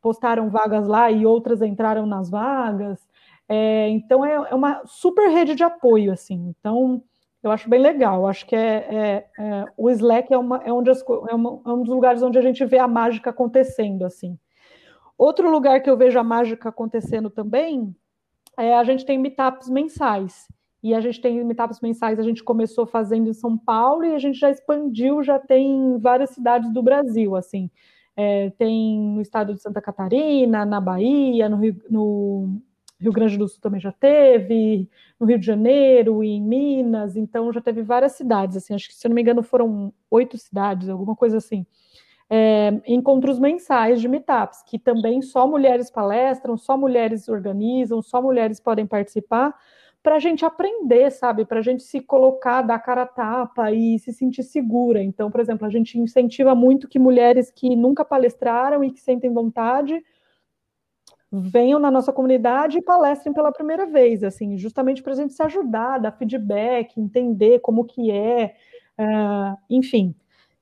postaram 0.00 0.50
vagas 0.50 0.86
lá 0.86 1.10
e 1.10 1.24
outras 1.24 1.62
entraram 1.62 2.04
nas 2.04 2.28
vagas. 2.28 3.08
É, 3.48 3.88
então 3.88 4.24
é, 4.24 4.34
é, 4.34 4.54
uma 4.54 4.82
super 4.84 5.30
rede 5.30 5.54
de 5.54 5.64
apoio, 5.64 6.12
assim. 6.12 6.54
Então 6.58 7.02
eu 7.42 7.50
acho 7.50 7.68
bem 7.70 7.80
legal. 7.80 8.26
Acho 8.26 8.44
que 8.44 8.54
é, 8.54 8.86
é, 8.90 9.26
é 9.38 9.64
o 9.74 9.88
Slack 9.88 10.32
é, 10.32 10.36
uma, 10.36 10.58
é, 10.64 10.72
onde 10.72 10.90
as, 10.90 11.00
é, 11.00 11.34
uma, 11.34 11.60
é 11.64 11.70
um 11.70 11.82
dos 11.82 11.94
lugares 11.94 12.22
onde 12.22 12.38
a 12.38 12.42
gente 12.42 12.62
vê 12.66 12.78
a 12.78 12.86
mágica 12.88 13.30
acontecendo, 13.30 14.04
assim. 14.04 14.38
Outro 15.16 15.50
lugar 15.50 15.80
que 15.80 15.88
eu 15.88 15.96
vejo 15.96 16.18
a 16.18 16.24
mágica 16.24 16.68
acontecendo 16.68 17.30
também 17.30 17.96
é 18.56 18.74
a 18.74 18.84
gente 18.84 19.04
tem 19.04 19.18
meetups 19.18 19.68
mensais. 19.68 20.46
E 20.82 20.94
a 20.94 21.00
gente 21.00 21.20
tem 21.20 21.42
meetups 21.44 21.80
mensais, 21.80 22.18
a 22.18 22.22
gente 22.22 22.44
começou 22.44 22.86
fazendo 22.86 23.28
em 23.28 23.32
São 23.32 23.56
Paulo 23.58 24.04
e 24.04 24.14
a 24.14 24.18
gente 24.18 24.38
já 24.38 24.50
expandiu, 24.50 25.22
já 25.22 25.38
tem 25.38 25.98
várias 25.98 26.30
cidades 26.30 26.72
do 26.72 26.82
Brasil, 26.82 27.34
assim. 27.34 27.70
É, 28.16 28.50
tem 28.50 28.98
no 29.00 29.20
estado 29.20 29.54
de 29.54 29.60
Santa 29.60 29.80
Catarina, 29.80 30.64
na 30.64 30.80
Bahia, 30.80 31.48
no 31.48 31.56
Rio, 31.56 31.76
no 31.90 32.60
Rio 33.00 33.12
Grande 33.12 33.36
do 33.36 33.48
Sul 33.48 33.60
também 33.60 33.80
já 33.80 33.92
teve, 33.92 34.88
no 35.20 35.26
Rio 35.26 35.38
de 35.38 35.44
Janeiro 35.46 36.24
e 36.24 36.28
em 36.28 36.42
Minas, 36.42 37.16
então 37.16 37.52
já 37.52 37.60
teve 37.60 37.82
várias 37.82 38.12
cidades, 38.12 38.56
assim, 38.56 38.74
acho 38.74 38.88
que 38.88 38.94
se 38.94 39.06
eu 39.06 39.10
não 39.10 39.14
me 39.14 39.20
engano 39.20 39.42
foram 39.42 39.92
oito 40.10 40.38
cidades, 40.38 40.88
alguma 40.88 41.14
coisa 41.14 41.36
assim. 41.36 41.66
É, 42.28 42.80
encontros 42.86 43.38
mensais 43.38 44.00
de 44.00 44.08
meetups, 44.08 44.62
que 44.64 44.78
também 44.78 45.22
só 45.22 45.46
mulheres 45.46 45.90
palestram, 45.90 46.56
só 46.56 46.76
mulheres 46.76 47.28
organizam, 47.28 48.02
só 48.02 48.20
mulheres 48.20 48.58
podem 48.58 48.84
participar, 48.84 49.54
para 50.02 50.16
a 50.16 50.18
gente 50.18 50.44
aprender, 50.44 51.10
sabe? 51.10 51.44
Para 51.44 51.60
a 51.60 51.62
gente 51.62 51.82
se 51.82 52.00
colocar, 52.00 52.62
dar 52.62 52.78
cara 52.78 53.02
a 53.02 53.06
tapa 53.06 53.72
e 53.72 53.98
se 53.98 54.12
sentir 54.12 54.42
segura. 54.44 55.02
Então, 55.02 55.30
por 55.30 55.40
exemplo, 55.40 55.66
a 55.66 55.70
gente 55.70 55.98
incentiva 55.98 56.54
muito 56.54 56.88
que 56.88 56.98
mulheres 56.98 57.50
que 57.50 57.74
nunca 57.74 58.04
palestraram 58.04 58.84
e 58.84 58.90
que 58.92 59.00
sentem 59.00 59.32
vontade 59.32 60.02
venham 61.30 61.78
na 61.80 61.90
nossa 61.90 62.12
comunidade 62.12 62.78
e 62.78 62.82
palestrem 62.82 63.34
pela 63.34 63.52
primeira 63.52 63.86
vez, 63.86 64.22
assim, 64.22 64.56
justamente 64.56 65.02
para 65.02 65.12
a 65.12 65.16
gente 65.16 65.32
se 65.32 65.42
ajudar, 65.42 65.98
dar 65.98 66.12
feedback, 66.12 66.98
entender 66.98 67.60
como 67.60 67.84
que 67.84 68.10
é, 68.10 68.54
uh, 68.98 69.56
enfim, 69.68 70.14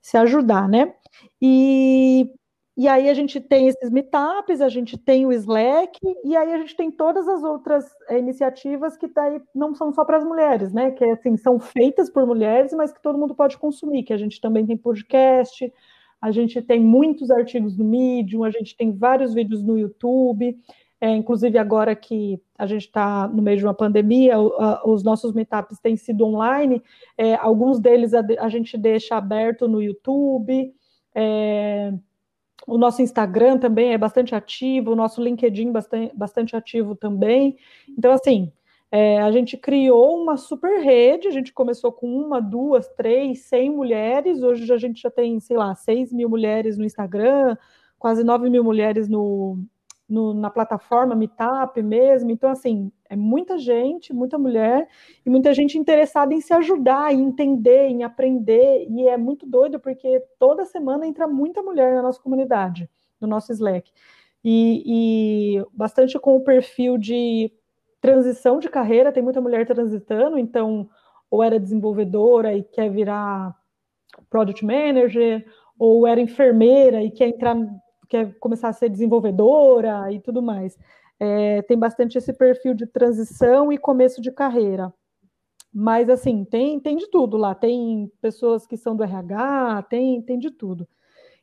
se 0.05 0.17
ajudar, 0.17 0.69
né? 0.69 0.93
E 1.41 2.29
e 2.77 2.89
aí 2.89 3.09
a 3.09 3.13
gente 3.13 3.39
tem 3.39 3.69
esses 3.69 3.89
meetups, 3.89 4.59
a 4.59 4.67
gente 4.67 4.97
tem 4.97 5.25
o 5.25 5.31
Slack, 5.31 5.97
e 6.25 6.35
aí 6.35 6.53
a 6.53 6.57
gente 6.57 6.75
tem 6.75 6.91
todas 6.91 7.25
as 7.25 7.41
outras 7.41 7.85
é, 8.09 8.19
iniciativas 8.19 8.97
que 8.97 9.07
daí 9.07 9.41
não 9.55 9.73
são 9.73 9.93
só 9.93 10.03
para 10.03 10.17
as 10.17 10.25
mulheres, 10.25 10.73
né? 10.73 10.91
Que 10.91 11.05
assim, 11.05 11.37
são 11.37 11.57
feitas 11.57 12.09
por 12.09 12.27
mulheres, 12.27 12.73
mas 12.73 12.91
que 12.91 13.01
todo 13.01 13.17
mundo 13.17 13.33
pode 13.33 13.57
consumir, 13.57 14.03
que 14.03 14.11
a 14.11 14.17
gente 14.17 14.41
também 14.41 14.65
tem 14.65 14.77
podcast, 14.77 15.73
a 16.21 16.31
gente 16.31 16.61
tem 16.61 16.81
muitos 16.81 17.31
artigos 17.31 17.77
no 17.77 17.85
Medium, 17.85 18.43
a 18.43 18.51
gente 18.51 18.75
tem 18.75 18.91
vários 18.91 19.33
vídeos 19.33 19.63
no 19.63 19.77
YouTube. 19.77 20.55
É, 21.05 21.09
inclusive 21.15 21.55
agora 21.59 21.95
que 21.95 22.41
a 22.57 22.65
gente 22.65 22.87
está 22.87 23.27
no 23.27 23.39
meio 23.39 23.59
de 23.59 23.63
uma 23.63 23.75
pandemia, 23.75 24.39
os 24.83 25.03
nossos 25.03 25.33
meetups 25.33 25.79
têm 25.79 25.95
sido 25.95 26.25
online, 26.25 26.81
é, 27.15 27.35
alguns 27.35 27.79
deles 27.79 28.11
a, 28.15 28.25
a, 28.39 28.49
gente 28.49 28.75
deixa 28.75 29.15
aberto 29.15 29.67
no 29.67 29.83
YouTube. 29.83 30.73
É, 31.13 31.93
o 32.65 32.75
nosso 32.75 33.03
Instagram 33.03 33.59
também 33.59 33.93
é 33.93 33.99
bastante 33.99 34.33
ativo, 34.33 34.93
o 34.93 34.95
nosso 34.95 35.21
LinkedIn 35.21 35.71
bastante, 35.71 36.15
bastante 36.15 36.55
ativo 36.55 36.95
também. 36.95 37.55
Então, 37.87 38.11
assim, 38.11 38.51
é, 38.91 39.21
a 39.21 39.31
gente 39.31 39.57
criou 39.57 40.19
uma 40.19 40.37
super 40.37 40.81
rede, 40.81 41.27
a 41.27 41.31
gente 41.31 41.53
começou 41.53 41.91
com 41.91 42.07
uma, 42.07 42.41
duas, 42.41 42.87
três, 42.87 43.43
cem 43.43 43.69
mulheres, 43.69 44.41
hoje 44.41 44.73
a 44.73 44.77
gente 44.77 45.03
já 45.03 45.11
tem, 45.11 45.39
sei 45.39 45.55
lá, 45.55 45.75
seis 45.75 46.11
mil 46.11 46.27
mulheres 46.27 46.79
no 46.79 46.83
Instagram, 46.83 47.55
quase 47.99 48.23
nove 48.23 48.49
mil 48.49 48.63
mulheres 48.63 49.07
no, 49.07 49.63
no, 50.07 50.33
na 50.33 50.49
plataforma 50.49 51.15
Meetup 51.15 51.81
mesmo. 51.81 52.31
Então, 52.31 52.49
assim, 52.49 52.91
é 53.09 53.15
muita 53.15 53.57
gente, 53.57 54.13
muita 54.13 54.37
mulher, 54.37 54.87
e 55.25 55.29
muita 55.29 55.53
gente 55.53 55.77
interessada 55.77 56.33
em 56.33 56.41
se 56.41 56.53
ajudar, 56.53 57.13
em 57.13 57.23
entender, 57.23 57.87
em 57.87 58.03
aprender. 58.03 58.87
E 58.89 59.07
é 59.07 59.17
muito 59.17 59.45
doido, 59.45 59.79
porque 59.79 60.21
toda 60.39 60.65
semana 60.65 61.07
entra 61.07 61.27
muita 61.27 61.61
mulher 61.61 61.95
na 61.95 62.01
nossa 62.01 62.21
comunidade, 62.21 62.89
no 63.19 63.27
nosso 63.27 63.51
Slack. 63.51 63.91
E, 64.43 64.83
e 65.57 65.65
bastante 65.73 66.19
com 66.19 66.35
o 66.35 66.43
perfil 66.43 66.97
de 66.97 67.51
transição 67.99 68.59
de 68.59 68.69
carreira, 68.69 69.11
tem 69.11 69.23
muita 69.23 69.41
mulher 69.41 69.65
transitando, 69.65 70.37
então, 70.37 70.87
ou 71.31 71.41
era 71.41 71.59
desenvolvedora 71.59 72.53
e 72.53 72.61
quer 72.61 72.91
virar 72.91 73.55
product 74.29 74.63
manager, 74.63 75.43
ou 75.79 76.05
era 76.05 76.21
enfermeira 76.21 77.03
e 77.03 77.09
quer 77.09 77.29
entrar 77.29 77.55
quer 78.05 78.37
começar 78.39 78.69
a 78.69 78.73
ser 78.73 78.89
desenvolvedora 78.89 80.11
e 80.11 80.19
tudo 80.19 80.41
mais. 80.41 80.77
É, 81.19 81.61
tem 81.63 81.77
bastante 81.77 82.17
esse 82.17 82.33
perfil 82.33 82.73
de 82.73 82.85
transição 82.85 83.71
e 83.71 83.77
começo 83.77 84.21
de 84.21 84.31
carreira. 84.31 84.93
Mas, 85.73 86.09
assim, 86.09 86.45
tem, 86.45 86.79
tem 86.79 86.95
de 86.95 87.07
tudo 87.09 87.35
lá. 87.35 87.53
Tem 87.53 88.09
pessoas 88.21 88.65
que 88.65 88.77
são 88.77 88.95
do 88.95 89.03
RH, 89.03 89.83
tem, 89.89 90.21
tem 90.21 90.39
de 90.39 90.49
tudo. 90.49 90.87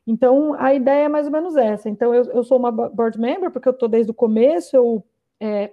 Então, 0.07 0.55
a 0.55 0.73
ideia 0.73 1.05
é 1.05 1.09
mais 1.09 1.27
ou 1.27 1.31
menos 1.31 1.55
essa. 1.55 1.89
Então, 1.89 2.13
eu, 2.13 2.23
eu 2.25 2.43
sou 2.43 2.57
uma 2.57 2.71
board 2.71 3.19
member, 3.19 3.51
porque 3.51 3.67
eu 3.67 3.73
estou 3.73 3.87
desde 3.87 4.11
o 4.11 4.13
começo. 4.13 4.75
Eu, 4.75 5.03
é, 5.39 5.71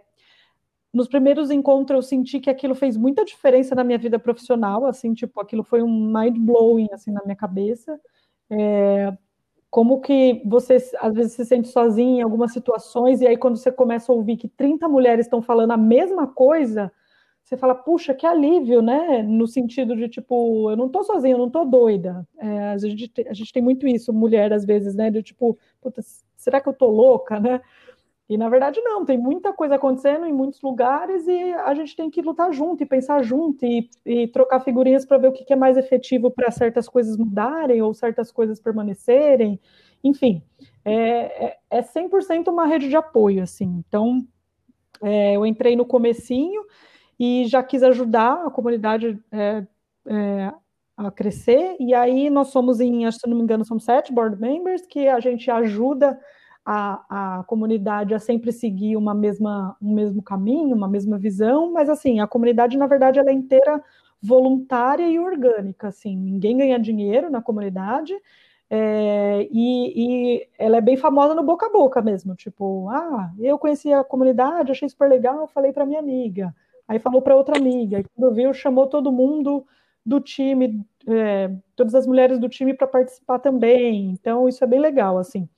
nos 0.93 1.09
primeiros 1.09 1.51
encontros, 1.51 1.97
eu 1.97 2.03
senti 2.03 2.39
que 2.39 2.51
aquilo 2.51 2.75
fez 2.75 2.97
muita 2.97 3.25
diferença 3.25 3.75
na 3.75 3.83
minha 3.83 3.99
vida 3.99 4.19
profissional. 4.19 4.85
Assim, 4.85 5.15
tipo, 5.15 5.41
aquilo 5.41 5.65
foi 5.65 5.83
um 5.83 6.13
mind-blowing, 6.13 6.89
assim, 6.93 7.13
na 7.13 7.23
minha 7.25 7.37
cabeça. 7.37 7.99
É, 8.51 9.17
como 9.71 10.01
que 10.01 10.43
você 10.45 10.77
às 11.01 11.15
vezes 11.15 11.33
se 11.35 11.45
sente 11.45 11.69
sozinho 11.69 12.19
em 12.19 12.23
algumas 12.23 12.53
situações, 12.53 13.21
e 13.21 13.27
aí 13.27 13.37
quando 13.37 13.57
você 13.57 13.71
começa 13.71 14.11
a 14.13 14.15
ouvir 14.15 14.37
que 14.37 14.49
30 14.49 14.89
mulheres 14.89 15.27
estão 15.27 15.41
falando 15.41 15.71
a 15.73 15.77
mesma 15.77 16.27
coisa, 16.27 16.93
você 17.45 17.57
fala, 17.57 17.75
puxa, 17.75 18.15
que 18.15 18.27
alívio, 18.27 18.81
né? 18.81 19.23
No 19.23 19.47
sentido 19.47 19.97
de 19.97 20.09
tipo, 20.09 20.71
eu 20.71 20.77
não 20.77 20.89
tô 20.89 21.03
sozinha, 21.03 21.35
eu 21.35 21.39
não 21.39 21.51
tô 21.51 21.65
doida. 21.65 22.27
É, 22.39 22.71
a, 22.71 22.79
gente, 22.79 23.13
a 23.29 23.33
gente 23.33 23.53
tem 23.53 23.63
muito 23.63 23.89
isso, 23.89 24.13
mulher, 24.13 24.53
às 24.53 24.65
vezes, 24.65 24.95
né? 24.95 25.11
De 25.11 25.23
tipo, 25.23 25.59
será 26.37 26.61
que 26.61 26.69
eu 26.69 26.73
tô 26.73 26.87
louca, 26.87 27.41
né? 27.41 27.61
E 28.31 28.39
na 28.39 28.49
verdade 28.49 28.81
não, 28.81 29.05
tem 29.05 29.19
muita 29.19 29.53
coisa 29.53 29.75
acontecendo 29.75 30.25
em 30.25 30.33
muitos 30.33 30.63
lugares 30.63 31.27
e 31.27 31.53
a 31.53 31.75
gente 31.75 31.97
tem 31.97 32.09
que 32.09 32.23
lutar 32.23 32.53
junto 32.53 32.81
e 32.81 32.87
pensar 32.87 33.25
junto 33.25 33.67
e, 33.67 33.91
e 34.07 34.29
trocar 34.29 34.61
figurinhas 34.61 35.05
para 35.05 35.19
ver 35.19 35.27
o 35.27 35.33
que, 35.33 35.45
que 35.45 35.53
é 35.53 35.57
mais 35.57 35.77
efetivo 35.77 36.31
para 36.31 36.49
certas 36.53 36.89
coisas 36.89 37.17
mudarem 37.17 37.83
ou 37.83 37.93
certas 37.93 38.31
coisas 38.31 38.61
permanecerem. 38.61 39.59
Enfim, 40.05 40.45
é, 40.85 41.45
é, 41.45 41.57
é 41.71 41.83
100% 41.83 42.47
uma 42.47 42.67
rede 42.67 42.89
de 42.89 42.95
apoio, 42.95 43.43
assim. 43.43 43.83
Então, 43.85 44.25
é, 45.03 45.35
eu 45.35 45.45
entrei 45.45 45.75
no 45.75 45.85
comecinho 45.85 46.63
e 47.19 47.47
já 47.47 47.65
quis 47.65 47.83
ajudar 47.83 48.47
a 48.47 48.51
comunidade 48.51 49.19
é, 49.33 49.67
é, 50.07 50.53
a 50.97 51.11
crescer. 51.11 51.75
E 51.81 51.93
aí 51.93 52.31
nós 52.31 52.49
somos 52.49 52.79
em, 52.79 53.11
se 53.11 53.27
não 53.27 53.37
me 53.37 53.43
engano, 53.43 53.65
são 53.65 53.81
sete 53.81 54.13
board 54.13 54.41
members 54.41 54.87
que 54.87 55.09
a 55.09 55.19
gente 55.19 55.51
ajuda 55.51 56.17
a, 56.65 57.39
a 57.41 57.45
comunidade 57.45 58.15
a 58.15 58.19
sempre 58.19 58.53
seguir 58.53 58.97
uma 58.97 59.15
mesma, 59.15 59.77
um 59.81 59.95
mesmo 59.95 60.23
caminho, 60.23 60.77
uma 60.77 60.89
mesma 60.89 61.19
visão, 61.19 61.73
mas 61.73 61.89
assim, 61.89 62.21
a 62.21 62.27
comunidade, 62.27 62.77
na 62.77 62.87
verdade, 62.87 63.19
ela 63.19 63.31
é 63.31 63.33
inteira 63.33 63.83
voluntária 64.23 65.09
e 65.09 65.19
orgânica, 65.19 65.89
assim, 65.89 66.15
ninguém 66.17 66.59
ganha 66.59 66.79
dinheiro 66.79 67.31
na 67.31 67.41
comunidade, 67.41 68.15
é, 68.69 69.49
e, 69.51 70.37
e, 70.37 70.49
ela 70.59 70.77
é 70.77 70.81
bem 70.81 70.97
famosa 70.97 71.35
no 71.35 71.43
boca 71.43 71.67
a 71.67 71.73
boca 71.73 72.03
mesmo, 72.03 72.35
tipo, 72.37 72.89
ah, 72.91 73.33
eu 73.39 73.59
conheci 73.59 73.93
a 73.93 74.05
comunidade, 74.05 74.71
achei 74.71 74.89
super 74.89 75.09
legal, 75.09 75.49
falei 75.49 75.73
para 75.73 75.87
minha 75.87 76.01
amiga, 76.01 76.55
aí 76.87 76.99
falou 76.99 77.23
para 77.23 77.35
outra 77.35 77.57
amiga, 77.57 78.01
e 78.01 78.05
quando 78.15 78.35
viu, 78.35 78.53
chamou 78.53 78.87
todo 78.87 79.11
mundo 79.11 79.67
do 80.05 80.21
time, 80.21 80.85
é, 81.07 81.51
todas 81.75 81.95
as 81.95 82.07
mulheres 82.07 82.39
do 82.39 82.49
time 82.49 82.75
para 82.75 82.87
participar 82.87 83.39
também, 83.39 84.11
então 84.11 84.49
isso 84.49 84.63
é 84.63 84.67
bem 84.67 84.79
legal, 84.81 85.19
assim. 85.19 85.49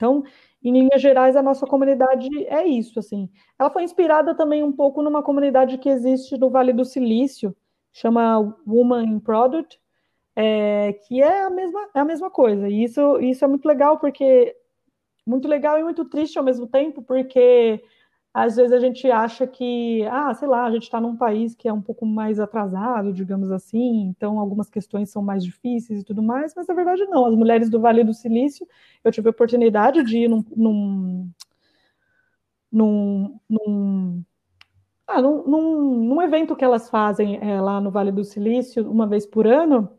Então, 0.00 0.24
em 0.64 0.72
linhas 0.72 1.02
gerais, 1.02 1.36
a 1.36 1.42
nossa 1.42 1.66
comunidade 1.66 2.26
é 2.46 2.66
isso, 2.66 2.98
assim. 2.98 3.28
Ela 3.58 3.68
foi 3.68 3.84
inspirada 3.84 4.34
também 4.34 4.62
um 4.62 4.72
pouco 4.72 5.02
numa 5.02 5.22
comunidade 5.22 5.76
que 5.76 5.90
existe 5.90 6.38
no 6.38 6.48
Vale 6.48 6.72
do 6.72 6.86
Silício, 6.86 7.54
chama 7.92 8.56
Woman 8.66 9.04
in 9.04 9.20
Product, 9.20 9.78
é, 10.34 10.94
que 11.06 11.20
é 11.20 11.42
a 11.42 11.50
mesma, 11.50 11.90
é 11.94 12.00
a 12.00 12.04
mesma 12.04 12.30
coisa. 12.30 12.66
E 12.66 12.82
isso, 12.82 13.20
isso 13.20 13.44
é 13.44 13.48
muito 13.48 13.68
legal, 13.68 13.98
porque 13.98 14.56
muito 15.26 15.46
legal 15.46 15.78
e 15.78 15.84
muito 15.84 16.06
triste 16.06 16.38
ao 16.38 16.44
mesmo 16.44 16.66
tempo, 16.66 17.02
porque 17.02 17.84
às 18.32 18.56
vezes 18.56 18.72
a 18.72 18.78
gente 18.78 19.10
acha 19.10 19.46
que, 19.46 20.04
ah, 20.06 20.32
sei 20.34 20.46
lá, 20.46 20.64
a 20.64 20.70
gente 20.70 20.84
está 20.84 21.00
num 21.00 21.16
país 21.16 21.54
que 21.54 21.68
é 21.68 21.72
um 21.72 21.82
pouco 21.82 22.06
mais 22.06 22.38
atrasado, 22.38 23.12
digamos 23.12 23.50
assim, 23.50 24.02
então 24.04 24.38
algumas 24.38 24.70
questões 24.70 25.10
são 25.10 25.20
mais 25.20 25.44
difíceis 25.44 26.00
e 26.00 26.04
tudo 26.04 26.22
mais, 26.22 26.54
mas 26.54 26.66
na 26.68 26.74
verdade 26.74 27.04
não. 27.06 27.26
As 27.26 27.34
mulheres 27.34 27.68
do 27.68 27.80
Vale 27.80 28.04
do 28.04 28.14
Silício, 28.14 28.66
eu 29.02 29.10
tive 29.10 29.28
a 29.28 29.30
oportunidade 29.32 30.04
de 30.04 30.18
ir 30.18 30.28
num, 30.28 30.44
num, 30.56 31.30
num, 32.70 33.40
num 33.48 34.24
ah, 35.06 35.20
num, 35.20 35.42
num, 35.48 36.22
evento 36.22 36.54
que 36.54 36.64
elas 36.64 36.88
fazem 36.88 37.36
é, 37.42 37.60
lá 37.60 37.80
no 37.80 37.90
Vale 37.90 38.12
do 38.12 38.22
Silício, 38.24 38.88
uma 38.88 39.08
vez 39.08 39.26
por 39.26 39.44
ano, 39.46 39.90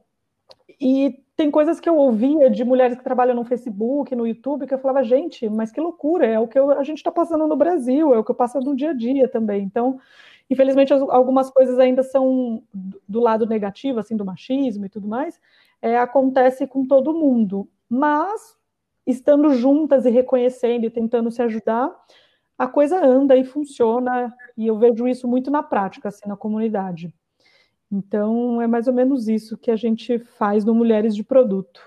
e 0.80 1.22
tem 1.42 1.50
coisas 1.50 1.80
que 1.80 1.90
eu 1.90 1.98
ouvia 1.98 2.52
de 2.52 2.64
mulheres 2.64 2.96
que 2.96 3.04
trabalham 3.04 3.34
no 3.34 3.44
Facebook, 3.44 4.16
no 4.16 4.28
YouTube, 4.28 4.68
que 4.68 4.76
eu 4.76 4.78
falava, 4.78 5.04
gente, 5.04 5.50
mas 5.50 5.72
que 5.72 5.82
loucura, 5.82 6.24
é 6.24 6.40
o 6.40 6.48
que 6.48 6.60
eu, 6.60 6.70
a 6.70 6.84
gente 6.84 6.98
está 6.98 7.12
passando 7.12 7.48
no 7.48 7.56
Brasil, 7.56 8.14
é 8.14 8.20
o 8.20 8.24
que 8.24 8.30
eu 8.30 8.36
passo 8.36 8.60
no 8.60 8.76
dia 8.76 8.92
a 8.92 8.94
dia 8.94 9.28
também. 9.28 9.64
Então, 9.64 10.00
infelizmente, 10.48 10.94
algumas 10.94 11.50
coisas 11.50 11.80
ainda 11.80 12.04
são 12.04 12.62
do 13.10 13.20
lado 13.20 13.48
negativo, 13.48 13.98
assim, 13.98 14.16
do 14.16 14.24
machismo 14.24 14.86
e 14.86 14.90
tudo 14.90 15.08
mais, 15.08 15.42
é, 15.82 15.98
acontece 15.98 16.68
com 16.68 16.86
todo 16.86 17.12
mundo. 17.12 17.68
Mas, 17.90 18.56
estando 19.08 19.52
juntas 19.56 20.06
e 20.06 20.12
reconhecendo 20.12 20.86
e 20.86 20.92
tentando 20.92 21.32
se 21.32 21.42
ajudar, 21.42 21.92
a 22.56 22.68
coisa 22.68 23.04
anda 23.04 23.36
e 23.36 23.44
funciona, 23.44 24.32
e 24.56 24.68
eu 24.68 24.78
vejo 24.78 25.08
isso 25.08 25.28
muito 25.28 25.50
na 25.50 25.64
prática, 25.64 26.10
assim, 26.10 26.30
na 26.30 26.38
comunidade. 26.38 27.12
Então, 27.92 28.62
é 28.62 28.68
mais 28.68 28.88
ou 28.88 28.94
menos 28.94 29.28
isso 29.28 29.58
que 29.58 29.70
a 29.70 29.76
gente 29.76 30.18
faz 30.20 30.64
no 30.64 30.74
Mulheres 30.74 31.14
de 31.14 31.24
Produto. 31.24 31.82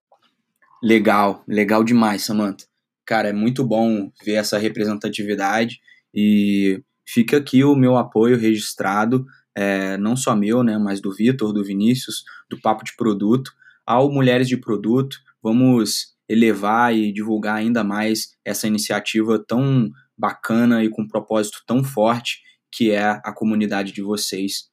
Legal, 0.83 1.43
legal 1.49 1.83
demais, 1.83 2.25
Samantha. 2.25 2.67
Cara, 3.07 3.29
é 3.29 3.33
muito 3.33 3.65
bom 3.65 4.11
ver 4.23 4.35
essa 4.35 4.59
representatividade 4.59 5.81
e 6.15 6.83
fica 7.07 7.39
aqui 7.39 7.65
o 7.65 7.75
meu 7.75 7.97
apoio 7.97 8.37
registrado, 8.37 9.25
é, 9.57 9.97
não 9.97 10.15
só 10.15 10.37
meu, 10.37 10.63
né, 10.63 10.77
mas 10.77 11.01
do 11.01 11.11
Vitor, 11.11 11.53
do 11.53 11.65
Vinícius, 11.65 12.25
do 12.51 12.61
Papo 12.61 12.85
de 12.85 12.95
Produto, 12.97 13.51
ao 13.87 14.11
Mulheres 14.13 14.47
de 14.47 14.59
Produto. 14.59 15.17
Vamos 15.43 16.15
elevar 16.29 16.95
e 16.95 17.13
divulgar 17.13 17.57
ainda 17.57 17.83
mais 17.83 18.37
essa 18.45 18.67
iniciativa 18.67 19.39
tão 19.39 19.91
bacana 20.17 20.85
e 20.85 20.89
com 20.89 21.03
um 21.03 21.09
propósito 21.09 21.63
tão 21.67 21.83
forte 21.83 22.41
que 22.71 22.91
é 22.91 23.21
a 23.25 23.33
comunidade 23.33 23.93
de 23.93 24.03
vocês. 24.03 24.69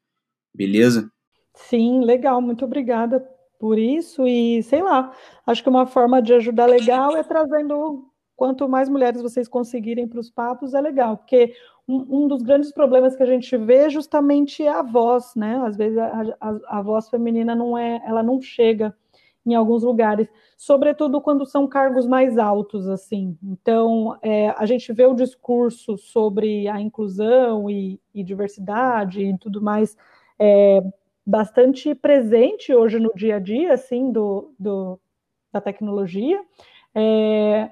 Beleza? 0.53 1.09
Sim, 1.53 2.01
legal, 2.01 2.41
muito 2.41 2.65
obrigada 2.65 3.19
por 3.59 3.77
isso. 3.77 4.25
E 4.27 4.63
sei 4.63 4.81
lá, 4.81 5.11
acho 5.45 5.61
que 5.61 5.69
uma 5.69 5.85
forma 5.85 6.21
de 6.21 6.33
ajudar 6.33 6.65
legal 6.65 7.15
é 7.15 7.23
trazendo 7.23 8.07
quanto 8.35 8.67
mais 8.67 8.89
mulheres 8.89 9.21
vocês 9.21 9.47
conseguirem 9.47 10.07
para 10.07 10.19
os 10.19 10.31
papos, 10.31 10.73
é 10.73 10.81
legal, 10.81 11.15
porque 11.17 11.53
um, 11.87 12.23
um, 12.23 12.27
dos 12.27 12.41
grandes 12.41 12.71
problemas 12.71 13.15
que 13.15 13.21
a 13.21 13.25
gente 13.27 13.55
vê 13.55 13.87
justamente 13.87 14.63
é 14.63 14.69
a 14.69 14.81
voz, 14.81 15.35
né? 15.35 15.61
Às 15.63 15.77
vezes 15.77 15.97
a, 15.99 16.35
a, 16.39 16.79
a 16.79 16.81
voz 16.81 17.07
feminina 17.07 17.53
não 17.53 17.77
é, 17.77 18.01
ela 18.03 18.23
não 18.23 18.41
chega 18.41 18.95
em 19.45 19.53
alguns 19.53 19.83
lugares, 19.83 20.27
sobretudo 20.57 21.21
quando 21.21 21.45
são 21.45 21.67
cargos 21.67 22.07
mais 22.07 22.37
altos, 22.37 22.87
assim. 22.87 23.37
Então, 23.43 24.17
é, 24.21 24.49
a 24.57 24.65
gente 24.65 24.91
vê 24.91 25.05
o 25.05 25.15
discurso 25.15 25.97
sobre 25.97 26.67
a 26.67 26.79
inclusão 26.81 27.69
e, 27.69 27.99
e 28.13 28.23
diversidade 28.23 29.23
e 29.23 29.37
tudo 29.37 29.61
mais 29.61 29.95
é, 30.39 30.81
bastante 31.25 31.93
presente 31.93 32.73
hoje 32.73 32.99
no 32.99 33.11
dia 33.15 33.35
a 33.35 33.39
dia, 33.39 33.73
assim, 33.73 34.11
do, 34.11 34.53
do 34.59 34.99
da 35.51 35.59
tecnologia, 35.59 36.41
é, 36.95 37.69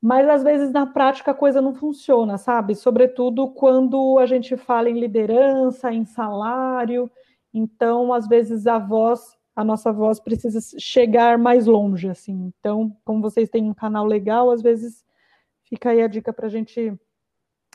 mas 0.00 0.28
às 0.28 0.42
vezes 0.42 0.72
na 0.72 0.84
prática 0.86 1.30
a 1.30 1.34
coisa 1.34 1.62
não 1.62 1.74
funciona, 1.74 2.36
sabe? 2.36 2.74
Sobretudo 2.74 3.48
quando 3.48 4.18
a 4.18 4.26
gente 4.26 4.56
fala 4.56 4.90
em 4.90 4.98
liderança, 4.98 5.92
em 5.92 6.04
salário, 6.04 7.10
então 7.54 8.12
às 8.12 8.26
vezes 8.26 8.66
a 8.66 8.78
voz, 8.78 9.36
a 9.54 9.62
nossa 9.62 9.92
voz 9.92 10.18
precisa 10.18 10.58
chegar 10.78 11.38
mais 11.38 11.66
longe, 11.66 12.08
assim. 12.08 12.52
Então, 12.58 12.96
como 13.04 13.22
vocês 13.22 13.48
têm 13.48 13.70
um 13.70 13.74
canal 13.74 14.04
legal, 14.04 14.50
às 14.50 14.60
vezes 14.60 15.04
fica 15.64 15.90
aí 15.90 16.02
a 16.02 16.08
dica 16.08 16.32
para 16.32 16.46
a 16.46 16.50
gente 16.50 16.92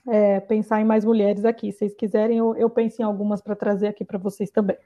é, 0.05 0.39
pensar 0.41 0.81
em 0.81 0.85
mais 0.85 1.05
mulheres 1.05 1.45
aqui. 1.45 1.71
Se 1.71 1.79
vocês 1.79 1.95
quiserem, 1.95 2.37
eu, 2.37 2.55
eu 2.55 2.69
penso 2.69 3.01
em 3.01 3.05
algumas 3.05 3.41
para 3.41 3.55
trazer 3.55 3.87
aqui 3.87 4.03
para 4.03 4.17
vocês 4.17 4.51
também. 4.51 4.77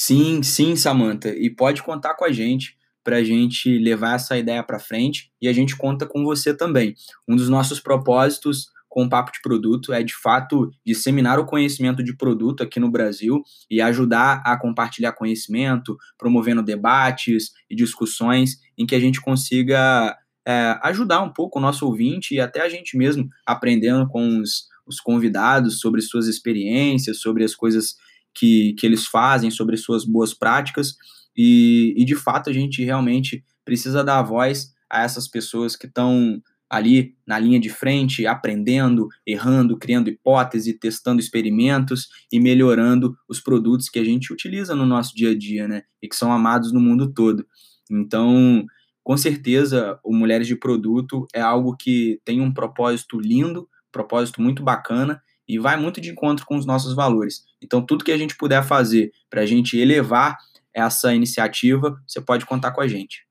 Sim, 0.00 0.44
sim, 0.44 0.76
Samantha, 0.76 1.30
e 1.30 1.50
pode 1.50 1.82
contar 1.82 2.14
com 2.14 2.24
a 2.24 2.30
gente 2.30 2.76
para 3.02 3.16
a 3.16 3.24
gente 3.24 3.76
levar 3.80 4.14
essa 4.14 4.38
ideia 4.38 4.62
para 4.62 4.78
frente 4.78 5.32
e 5.42 5.48
a 5.48 5.52
gente 5.52 5.76
conta 5.76 6.06
com 6.06 6.22
você 6.22 6.54
também. 6.56 6.94
Um 7.26 7.34
dos 7.34 7.48
nossos 7.48 7.80
propósitos 7.80 8.68
com 8.88 9.04
o 9.06 9.08
Papo 9.08 9.32
de 9.32 9.40
Produto 9.42 9.92
é, 9.92 10.00
de 10.00 10.14
fato, 10.14 10.70
disseminar 10.86 11.40
o 11.40 11.44
conhecimento 11.44 12.00
de 12.00 12.16
produto 12.16 12.62
aqui 12.62 12.78
no 12.78 12.88
Brasil 12.88 13.42
e 13.68 13.80
ajudar 13.80 14.40
a 14.46 14.56
compartilhar 14.56 15.14
conhecimento, 15.14 15.96
promovendo 16.16 16.62
debates 16.62 17.50
e 17.68 17.74
discussões 17.74 18.60
em 18.78 18.86
que 18.86 18.94
a 18.94 19.00
gente 19.00 19.20
consiga 19.20 20.16
é, 20.46 20.78
ajudar 20.84 21.22
um 21.22 21.32
pouco 21.32 21.58
o 21.58 21.62
nosso 21.62 21.84
ouvinte 21.84 22.36
e 22.36 22.40
até 22.40 22.60
a 22.60 22.68
gente 22.68 22.96
mesmo 22.96 23.28
aprendendo 23.44 24.06
com 24.06 24.38
os, 24.38 24.68
os 24.86 25.00
convidados 25.00 25.80
sobre 25.80 26.00
suas 26.02 26.28
experiências, 26.28 27.20
sobre 27.20 27.42
as 27.42 27.56
coisas 27.56 27.96
que, 28.34 28.74
que 28.78 28.86
eles 28.86 29.06
fazem, 29.06 29.50
sobre 29.50 29.76
suas 29.76 30.04
boas 30.04 30.32
práticas, 30.34 30.94
e, 31.36 31.94
e 31.96 32.04
de 32.04 32.14
fato 32.14 32.50
a 32.50 32.52
gente 32.52 32.84
realmente 32.84 33.44
precisa 33.64 34.02
dar 34.02 34.22
voz 34.22 34.72
a 34.90 35.02
essas 35.02 35.28
pessoas 35.28 35.76
que 35.76 35.86
estão 35.86 36.40
ali 36.70 37.14
na 37.26 37.38
linha 37.38 37.58
de 37.58 37.70
frente, 37.70 38.26
aprendendo, 38.26 39.08
errando, 39.26 39.78
criando 39.78 40.10
hipóteses, 40.10 40.76
testando 40.78 41.20
experimentos 41.20 42.08
e 42.30 42.38
melhorando 42.38 43.16
os 43.28 43.40
produtos 43.40 43.88
que 43.88 43.98
a 43.98 44.04
gente 44.04 44.32
utiliza 44.32 44.74
no 44.74 44.84
nosso 44.84 45.14
dia 45.14 45.30
a 45.30 45.38
dia, 45.38 45.66
né? 45.66 45.82
E 46.02 46.08
que 46.08 46.16
são 46.16 46.30
amados 46.30 46.72
no 46.72 46.80
mundo 46.80 47.12
todo. 47.12 47.46
Então, 47.90 48.64
com 49.02 49.16
certeza, 49.16 49.98
o 50.04 50.14
Mulheres 50.14 50.46
de 50.46 50.56
Produto 50.56 51.26
é 51.34 51.40
algo 51.40 51.74
que 51.74 52.20
tem 52.24 52.40
um 52.40 52.52
propósito 52.52 53.18
lindo, 53.18 53.66
propósito 53.90 54.42
muito 54.42 54.62
bacana 54.62 55.22
e 55.48 55.58
vai 55.58 55.76
muito 55.76 56.00
de 56.00 56.10
encontro 56.10 56.44
com 56.44 56.56
os 56.56 56.66
nossos 56.66 56.94
valores. 56.94 57.44
Então, 57.62 57.80
tudo 57.80 58.04
que 58.04 58.12
a 58.12 58.18
gente 58.18 58.36
puder 58.36 58.62
fazer 58.62 59.10
para 59.30 59.40
a 59.40 59.46
gente 59.46 59.78
elevar 59.78 60.36
essa 60.74 61.14
iniciativa, 61.14 61.98
você 62.06 62.20
pode 62.20 62.44
contar 62.44 62.72
com 62.72 62.80
a 62.80 62.86
gente. 62.86 63.26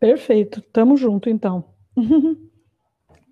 Perfeito, 0.00 0.60
tamo 0.72 0.96
junto 0.96 1.30
então. 1.30 1.64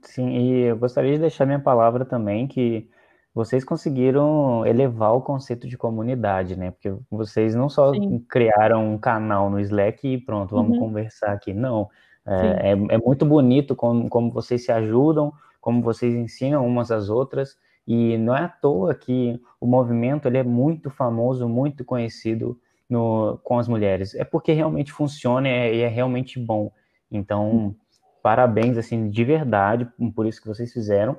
Sim, 0.02 0.30
e 0.30 0.60
eu 0.62 0.76
gostaria 0.76 1.12
de 1.12 1.18
deixar 1.18 1.44
minha 1.44 1.58
palavra 1.58 2.04
também 2.04 2.46
que 2.46 2.88
vocês 3.34 3.64
conseguiram 3.64 4.64
elevar 4.66 5.12
o 5.12 5.20
conceito 5.20 5.68
de 5.68 5.76
comunidade, 5.76 6.56
né? 6.56 6.70
Porque 6.70 6.94
vocês 7.10 7.54
não 7.54 7.68
só 7.68 7.92
Sim. 7.92 8.24
criaram 8.28 8.94
um 8.94 8.98
canal 8.98 9.50
no 9.50 9.60
Slack 9.60 10.06
e 10.06 10.18
pronto, 10.18 10.54
vamos 10.54 10.76
uhum. 10.76 10.86
conversar 10.86 11.32
aqui. 11.32 11.52
Não, 11.52 11.88
é, 12.26 12.70
é, 12.70 12.94
é, 12.94 12.98
muito 12.98 13.24
bonito 13.24 13.74
como, 13.76 14.08
como 14.08 14.30
vocês 14.30 14.64
se 14.64 14.72
ajudam, 14.72 15.32
como 15.60 15.82
vocês 15.82 16.14
ensinam 16.14 16.66
umas 16.66 16.90
às 16.90 17.08
outras, 17.08 17.56
e 17.92 18.16
não 18.16 18.36
é 18.36 18.44
à 18.44 18.48
toa 18.48 18.94
que 18.94 19.42
o 19.60 19.66
movimento 19.66 20.28
ele 20.28 20.38
é 20.38 20.44
muito 20.44 20.90
famoso, 20.90 21.48
muito 21.48 21.84
conhecido 21.84 22.56
no, 22.88 23.36
com 23.42 23.58
as 23.58 23.66
mulheres. 23.66 24.14
É 24.14 24.22
porque 24.22 24.52
realmente 24.52 24.92
funciona 24.92 25.48
e 25.48 25.80
é, 25.80 25.80
é 25.80 25.88
realmente 25.88 26.38
bom. 26.38 26.70
Então, 27.10 27.74
parabéns, 28.22 28.78
assim, 28.78 29.10
de 29.10 29.24
verdade, 29.24 29.88
por 30.14 30.24
isso 30.24 30.40
que 30.40 30.46
vocês 30.46 30.72
fizeram. 30.72 31.18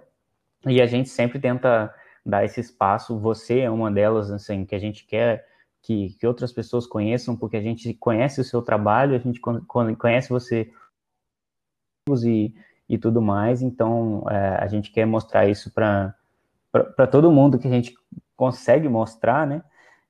E 0.65 0.81
a 0.81 0.85
gente 0.85 1.09
sempre 1.09 1.39
tenta 1.39 1.93
dar 2.25 2.45
esse 2.45 2.61
espaço. 2.61 3.19
Você 3.19 3.59
é 3.59 3.69
uma 3.69 3.91
delas, 3.91 4.31
assim, 4.31 4.63
que 4.63 4.73
a 4.73 4.79
gente 4.79 5.05
quer 5.05 5.45
que, 5.81 6.15
que 6.17 6.25
outras 6.25 6.53
pessoas 6.53 6.87
conheçam, 6.87 7.35
porque 7.35 7.57
a 7.57 7.61
gente 7.61 7.93
conhece 7.95 8.39
o 8.39 8.45
seu 8.45 8.61
trabalho, 8.61 9.13
a 9.13 9.19
gente 9.19 9.41
conhece 9.41 10.29
você 10.29 10.71
e, 12.23 12.53
e 12.87 12.97
tudo 12.97 13.21
mais. 13.21 13.61
Então, 13.61 14.23
é, 14.29 14.55
a 14.55 14.67
gente 14.67 14.89
quer 14.89 15.05
mostrar 15.05 15.49
isso 15.49 15.69
para 15.73 16.15
todo 17.11 17.31
mundo 17.31 17.59
que 17.59 17.67
a 17.67 17.71
gente 17.71 17.93
consegue 18.35 18.87
mostrar, 18.87 19.45
né? 19.45 19.63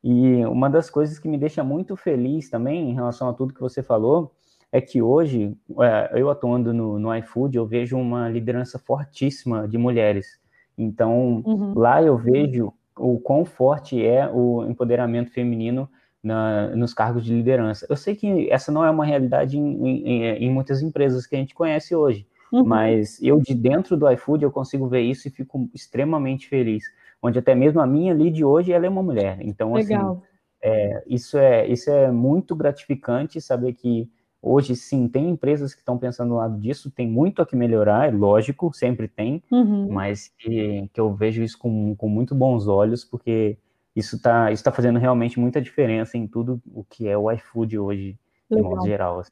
E 0.03 0.45
uma 0.45 0.69
das 0.69 0.89
coisas 0.89 1.19
que 1.19 1.27
me 1.27 1.37
deixa 1.37 1.63
muito 1.63 1.95
feliz 1.95 2.49
também 2.49 2.89
em 2.89 2.93
relação 2.93 3.29
a 3.29 3.33
tudo 3.33 3.53
que 3.53 3.61
você 3.61 3.83
falou 3.83 4.31
é 4.71 4.79
que 4.79 5.01
hoje, 5.01 5.55
é, 5.81 6.11
eu 6.19 6.29
atuando 6.29 6.73
no, 6.73 6.97
no 6.97 7.15
iFood, 7.17 7.57
eu 7.57 7.65
vejo 7.65 7.97
uma 7.97 8.29
liderança 8.29 8.79
fortíssima 8.79 9.67
de 9.67 9.77
mulheres. 9.77 10.39
Então, 10.77 11.43
uhum. 11.45 11.73
lá 11.77 12.01
eu 12.01 12.17
vejo 12.17 12.73
o 12.97 13.19
quão 13.19 13.43
forte 13.43 14.03
é 14.03 14.29
o 14.29 14.65
empoderamento 14.65 15.31
feminino 15.31 15.89
na, 16.23 16.67
nos 16.75 16.93
cargos 16.93 17.25
de 17.25 17.33
liderança. 17.33 17.85
Eu 17.89 17.95
sei 17.95 18.15
que 18.15 18.49
essa 18.49 18.71
não 18.71 18.85
é 18.85 18.89
uma 18.89 19.05
realidade 19.05 19.57
em, 19.57 20.07
em, 20.07 20.23
em 20.23 20.51
muitas 20.51 20.81
empresas 20.81 21.27
que 21.27 21.35
a 21.35 21.39
gente 21.39 21.53
conhece 21.53 21.95
hoje, 21.95 22.25
uhum. 22.51 22.63
mas 22.63 23.21
eu 23.21 23.39
de 23.39 23.53
dentro 23.53 23.95
do 23.95 24.09
iFood 24.11 24.43
eu 24.43 24.51
consigo 24.51 24.87
ver 24.87 25.01
isso 25.01 25.27
e 25.27 25.31
fico 25.31 25.69
extremamente 25.73 26.47
feliz. 26.47 26.83
Onde 27.21 27.39
até 27.39 27.53
mesmo 27.53 27.79
a 27.79 27.87
minha 27.87 28.13
lead 28.13 28.43
hoje 28.43 28.71
ela 28.71 28.85
é 28.85 28.89
uma 28.89 29.03
mulher. 29.03 29.37
Então, 29.41 29.75
assim, 29.75 29.93
Legal. 29.93 30.11
assim, 30.11 30.21
é, 30.63 31.03
isso, 31.07 31.37
é, 31.37 31.67
isso 31.67 31.89
é 31.89 32.11
muito 32.11 32.55
gratificante 32.55 33.39
saber 33.39 33.73
que 33.73 34.09
Hoje, 34.43 34.75
sim, 34.75 35.07
tem 35.07 35.29
empresas 35.29 35.71
que 35.71 35.81
estão 35.81 35.99
pensando 35.99 36.29
no 36.29 36.37
lado 36.37 36.57
disso, 36.59 36.89
tem 36.89 37.07
muito 37.07 37.43
a 37.43 37.45
que 37.45 37.55
melhorar, 37.55 38.07
é 38.07 38.11
lógico, 38.11 38.73
sempre 38.73 39.07
tem, 39.07 39.43
uhum. 39.51 39.87
mas 39.91 40.33
que, 40.39 40.89
que 40.91 40.99
eu 40.99 41.13
vejo 41.13 41.43
isso 41.43 41.59
com, 41.59 41.95
com 41.95 42.09
muito 42.09 42.33
bons 42.33 42.67
olhos, 42.67 43.05
porque 43.05 43.55
isso 43.95 44.15
está 44.15 44.51
isso 44.51 44.63
tá 44.63 44.71
fazendo 44.71 44.97
realmente 44.97 45.39
muita 45.39 45.61
diferença 45.61 46.17
em 46.17 46.25
tudo 46.25 46.59
o 46.73 46.83
que 46.83 47.07
é 47.07 47.15
o 47.15 47.31
iFood 47.31 47.77
hoje, 47.77 48.17
Legal. 48.49 48.69
de 48.69 48.75
modo 48.75 48.87
geral. 48.87 49.19
Assim. 49.19 49.31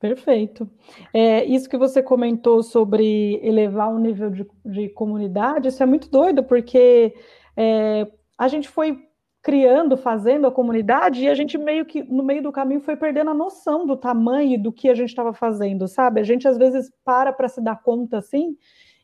Perfeito. 0.00 0.70
É, 1.12 1.44
isso 1.44 1.68
que 1.68 1.76
você 1.76 2.02
comentou 2.02 2.62
sobre 2.62 3.40
elevar 3.42 3.92
o 3.92 3.98
nível 3.98 4.30
de, 4.30 4.46
de 4.64 4.88
comunidade, 4.90 5.68
isso 5.68 5.82
é 5.82 5.86
muito 5.86 6.08
doido, 6.08 6.44
porque 6.44 7.14
é, 7.56 8.06
a 8.38 8.46
gente 8.46 8.68
foi 8.68 9.08
criando, 9.42 9.96
fazendo 9.96 10.46
a 10.46 10.52
comunidade, 10.52 11.22
e 11.22 11.28
a 11.28 11.34
gente 11.34 11.56
meio 11.58 11.84
que, 11.84 12.02
no 12.02 12.22
meio 12.22 12.42
do 12.42 12.52
caminho, 12.52 12.80
foi 12.80 12.96
perdendo 12.96 13.30
a 13.30 13.34
noção 13.34 13.86
do 13.86 13.96
tamanho 13.96 14.62
do 14.62 14.72
que 14.72 14.88
a 14.88 14.94
gente 14.94 15.08
estava 15.08 15.32
fazendo, 15.32 15.88
sabe? 15.88 16.20
A 16.20 16.24
gente 16.24 16.46
às 16.46 16.58
vezes 16.58 16.92
para 17.04 17.32
para 17.32 17.48
se 17.48 17.60
dar 17.60 17.82
conta 17.82 18.18
assim, 18.18 18.56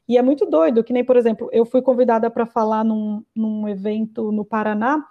e 0.08 0.18
é 0.18 0.22
muito 0.22 0.46
doido, 0.46 0.84
que 0.84 0.92
nem, 0.92 1.04
por 1.04 1.16
exemplo, 1.16 1.48
eu 1.50 1.64
fui 1.64 1.80
convidada 1.82 2.30
para 2.30 2.46
falar 2.46 2.84
num, 2.84 3.24
num 3.34 3.66
evento 3.68 4.30
no 4.30 4.44
Paraná, 4.44 5.04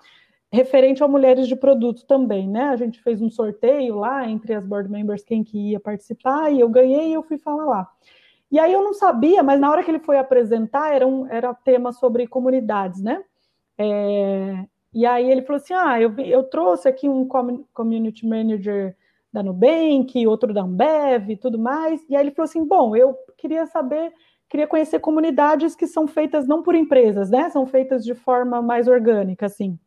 referente 0.54 1.04
a 1.04 1.08
mulheres 1.08 1.48
de 1.48 1.56
produto 1.56 2.06
também, 2.06 2.48
né? 2.48 2.66
A 2.66 2.76
gente 2.76 3.02
fez 3.02 3.20
um 3.24 3.30
sorteio 3.30 3.96
lá 3.96 4.30
entre 4.30 4.54
as 4.54 4.64
board 4.64 4.88
members, 4.88 5.24
quem 5.24 5.44
que 5.44 5.72
ia 5.72 5.80
participar, 5.80 6.54
e 6.54 6.60
eu 6.60 6.70
ganhei 6.70 7.10
e 7.10 7.14
eu 7.14 7.24
fui 7.24 7.40
falar 7.40 7.66
lá. 7.66 7.90
E 8.52 8.60
aí 8.60 8.72
eu 8.72 8.84
não 8.84 8.94
sabia, 8.94 9.42
mas 9.42 9.60
na 9.60 9.72
hora 9.72 9.84
que 9.84 9.90
ele 9.90 10.00
foi 10.00 10.20
apresentar, 10.20 10.94
era, 10.94 11.08
um, 11.08 11.26
era 11.28 11.52
tema 11.56 11.92
sobre 11.92 12.28
comunidades, 12.28 13.02
né? 13.02 13.24
É, 13.80 14.66
e 14.94 15.08
aí 15.08 15.32
ele 15.32 15.42
falou 15.42 15.58
assim: 15.58 15.74
ah, 15.74 16.00
eu, 16.00 16.16
eu 16.20 16.44
trouxe 16.44 16.88
aqui 16.88 17.10
um 17.10 17.28
community 17.74 18.28
manager 18.28 18.96
da 19.32 19.42
Nubank, 19.42 20.28
outro 20.28 20.54
da 20.54 20.62
Ambev 20.62 21.32
e 21.32 21.38
tudo 21.38 21.58
mais. 21.58 22.00
E 22.08 22.16
aí 22.16 22.22
ele 22.22 22.32
falou 22.32 22.46
assim: 22.46 22.64
bom, 22.64 22.96
eu 22.96 23.18
queria 23.40 23.66
saber, 23.66 24.14
queria 24.48 24.68
conhecer 24.68 25.00
comunidades 25.00 25.76
que 25.76 25.88
são 25.88 26.08
feitas 26.08 26.48
não 26.48 26.62
por 26.62 26.76
empresas, 26.76 27.32
né? 27.32 27.50
São 27.50 27.66
feitas 27.66 28.06
de 28.06 28.14
forma 28.14 28.62
mais 28.62 28.88
orgânica, 28.88 29.48
assim. 29.48 29.80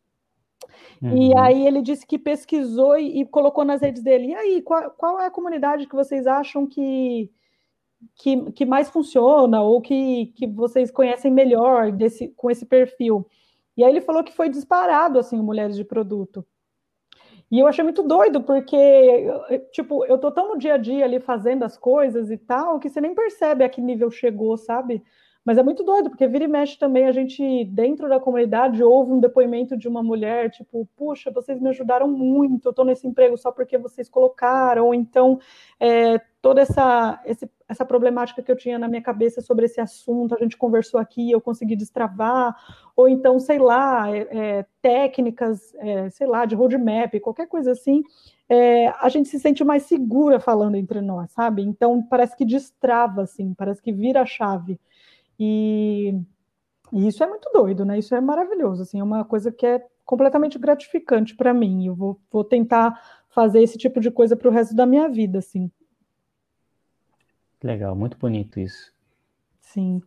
Uhum. 1.03 1.17
E 1.17 1.39
aí 1.39 1.67
ele 1.67 1.83
disse 1.83 2.07
que 2.07 2.19
pesquisou 2.19 2.99
e, 2.99 3.21
e, 3.21 3.27
colocou 3.27 3.65
nas 3.65 3.81
redes 3.81 4.03
dele. 4.03 4.29
E 4.29 4.35
aí, 4.35 4.63
qual, 4.63 4.91
qual 4.91 5.21
é 5.21 5.27
a 5.27 5.31
comunidade 5.31 5.87
que 5.87 5.95
vocês 5.95 6.27
acham 6.27 6.67
que, 6.67 7.31
que, 8.15 8.51
que 8.53 8.67
mais 8.67 8.89
funciona 8.89 9.63
ou 9.63 9.81
que, 9.81 10.27
que 10.37 10.47
vocês 10.47 10.91
conhecem 10.91 11.31
melhor 11.31 11.93
desse, 11.93 12.29
com 12.29 12.51
esse 12.51 12.65
perfil? 12.65 13.27
E 13.77 13.85
aí 13.85 13.91
ele 13.91 14.01
falou 14.01 14.25
que 14.25 14.33
foi 14.33 14.49
disparado, 14.49 15.19
assim, 15.19 15.37
mulheres 15.37 15.77
de 15.77 15.85
produto. 15.85 16.45
E 17.51 17.61
eu 17.61 17.67
achei 17.67 17.85
muito 17.85 18.03
doido, 18.03 18.43
porque, 18.43 18.77
tipo, 19.71 20.05
eu 20.07 20.19
tô 20.19 20.33
tão 20.33 20.49
no 20.49 20.59
dia 20.59 20.75
a 20.75 20.79
dia 20.79 21.05
ali 21.05 21.21
fazendo 21.21 21.63
as 21.63 21.77
coisas 21.77 22.31
e 22.31 22.37
tal, 22.37 22.81
que 22.81 22.89
você 22.89 23.01
nem 23.01 23.15
percebe 23.15 23.63
a 23.63 23.69
que 23.69 23.81
nível 23.81 24.11
chegou, 24.11 24.57
sabe? 24.57 25.03
Mas 25.47 25.59
é 25.59 25.63
muito 25.63 25.85
doido, 25.85 26.11
porque 26.11 26.27
vira 26.27 26.43
e 26.43 26.49
mexe 26.49 26.77
também, 26.77 27.07
a 27.07 27.13
gente, 27.13 27.65
dentro 27.67 28.09
da 28.09 28.19
comunidade, 28.19 28.83
ouve 28.83 29.13
um 29.13 29.21
depoimento 29.21 29.77
de 29.77 29.87
uma 29.87 30.03
mulher, 30.03 30.51
tipo, 30.51 30.89
puxa, 30.97 31.31
vocês 31.31 31.61
me 31.61 31.69
ajudaram 31.69 32.09
muito, 32.09 32.69
eu 32.69 32.73
tô 32.73 32.83
nesse 32.83 33.07
emprego 33.07 33.39
só 33.39 33.53
porque 33.53 33.79
vocês 33.79 34.09
colocaram, 34.09 34.87
ou 34.87 34.93
então 34.93 35.39
é, 35.79 36.19
toda 36.43 36.63
essa, 36.63 37.23
esse, 37.25 37.49
essa 37.69 37.85
problemática 37.85 38.43
que 38.43 38.51
eu 38.51 38.57
tinha 38.57 38.77
na 38.77 38.89
minha 38.89 39.01
cabeça 39.01 39.41
sobre 39.41 39.67
esse 39.67 39.81
assunto, 39.81 40.35
a 40.35 40.39
gente 40.39 40.57
conversou 40.57 40.99
aqui, 40.99 41.31
eu 41.31 41.41
consegui 41.41 41.77
destravar, 41.77 42.57
ou 42.97 43.09
então, 43.09 43.39
sei 43.39 43.61
lá, 43.61 44.11
é, 44.11 44.27
é, 44.31 44.67
técnicas, 44.83 45.73
é, 45.77 46.11
sei 46.11 46.27
lá, 46.27 46.45
de 46.45 46.57
roadmap, 46.57 47.21
qualquer 47.21 47.47
coisa 47.47 47.71
assim, 47.71 48.03
é, 48.49 48.89
a 48.89 49.09
gente 49.09 49.29
se 49.29 49.39
sente 49.39 49.63
mais 49.63 49.85
segura 49.85 50.41
falando 50.41 50.75
entre 50.75 51.01
nós, 51.01 51.31
sabe? 51.31 51.63
Então, 51.63 52.03
parece 52.03 52.37
que 52.37 52.45
destrava, 52.45 53.23
assim, 53.23 53.55
parece 53.55 53.81
que 53.81 53.93
vira 53.93 54.23
a 54.23 54.27
chave. 54.27 54.81
E, 55.39 56.15
e, 56.93 57.09
isso 57.09 57.23
é 57.23 57.27
muito 57.27 57.51
doido, 57.53 57.85
né? 57.85 57.99
Isso 57.99 58.15
é 58.15 58.21
maravilhoso, 58.21 58.83
assim, 58.83 59.01
é 59.01 59.05
uma 59.05 59.25
coisa 59.25 59.53
que 59.53 59.67
é 59.67 59.85
completamente 60.05 60.59
gratificante 60.59 61.35
para 61.35 61.53
mim. 61.53 61.87
Eu 61.87 61.95
vou, 61.95 62.21
vou 62.31 62.45
tentar 62.45 63.01
fazer 63.29 63.63
esse 63.63 63.77
tipo 63.77 64.01
de 64.01 64.11
coisa 64.11 64.37
para 64.37 64.49
o 64.49 64.53
resto 64.53 64.75
da 64.75 64.87
minha 64.87 65.09
vida, 65.09 65.39
assim. 65.39 65.71
Legal, 67.63 67.95
muito 67.97 68.17
bonito 68.17 68.61
isso. 68.61 68.95
Sim. 69.61 70.01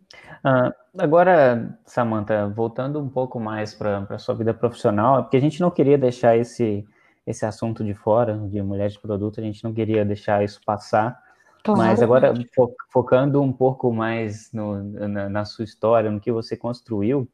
Uh, 0.43 0.73
agora, 0.97 1.77
Samantha, 1.85 2.47
voltando 2.47 2.99
um 2.99 3.09
pouco 3.09 3.39
mais 3.39 3.75
para 3.75 3.99
a 4.09 4.17
sua 4.17 4.33
vida 4.33 4.53
profissional, 4.53 5.23
porque 5.23 5.37
a 5.37 5.41
gente 5.41 5.59
não 5.59 5.69
queria 5.69 5.97
deixar 5.97 6.37
esse, 6.37 6.87
esse 7.27 7.45
assunto 7.45 7.83
de 7.83 7.93
fora, 7.93 8.37
de 8.47 8.61
mulher 8.61 8.89
de 8.89 8.99
produto, 8.99 9.39
a 9.39 9.43
gente 9.43 9.63
não 9.63 9.73
queria 9.73 10.05
deixar 10.05 10.43
isso 10.43 10.61
passar. 10.65 11.21
Claro. 11.63 11.79
Mas 11.79 12.01
agora, 12.01 12.33
fo 12.55 12.73
focando 12.89 13.41
um 13.41 13.51
pouco 13.51 13.91
mais 13.91 14.51
no, 14.53 14.81
na, 14.83 15.29
na, 15.29 15.45
sua 15.45 15.65
história, 15.65 16.09
no 16.09 16.19
que 16.19 16.31
você 16.31 16.55
construiu, 16.55 17.27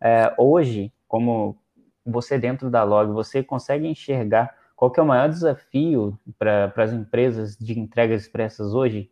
é, 0.00 0.34
hoje, 0.38 0.92
como 1.06 1.56
você 2.04 2.38
dentro 2.38 2.70
da 2.70 2.82
Log, 2.82 3.12
você 3.12 3.42
consegue 3.42 3.86
enxergar 3.86 4.56
qual 4.74 4.92
é 4.96 5.02
o 5.02 5.06
maior 5.06 5.28
desafio 5.28 6.18
para 6.38 6.72
as 6.76 6.92
empresas 6.92 7.56
de 7.56 7.78
entregas 7.78 8.22
expressas 8.22 8.74
hoje? 8.74 9.10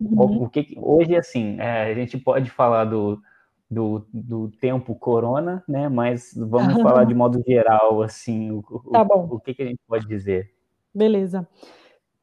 Uhum. 0.00 0.42
O 0.42 0.50
que, 0.50 0.76
hoje, 0.76 1.16
assim, 1.16 1.56
é, 1.60 1.84
a 1.84 1.94
gente 1.94 2.18
pode 2.18 2.50
falar 2.50 2.84
do, 2.84 3.22
do, 3.70 4.04
do 4.12 4.50
tempo 4.60 4.94
corona, 4.96 5.62
né? 5.68 5.88
Mas 5.88 6.34
vamos 6.36 6.74
falar 6.82 7.04
de 7.04 7.14
modo 7.14 7.40
geral, 7.46 8.02
assim, 8.02 8.50
o, 8.50 8.62
tá 8.90 9.02
o, 9.02 9.36
o 9.36 9.40
que, 9.40 9.54
que 9.54 9.62
a 9.62 9.66
gente 9.66 9.80
pode 9.86 10.06
dizer? 10.06 10.52
Beleza. 10.92 11.46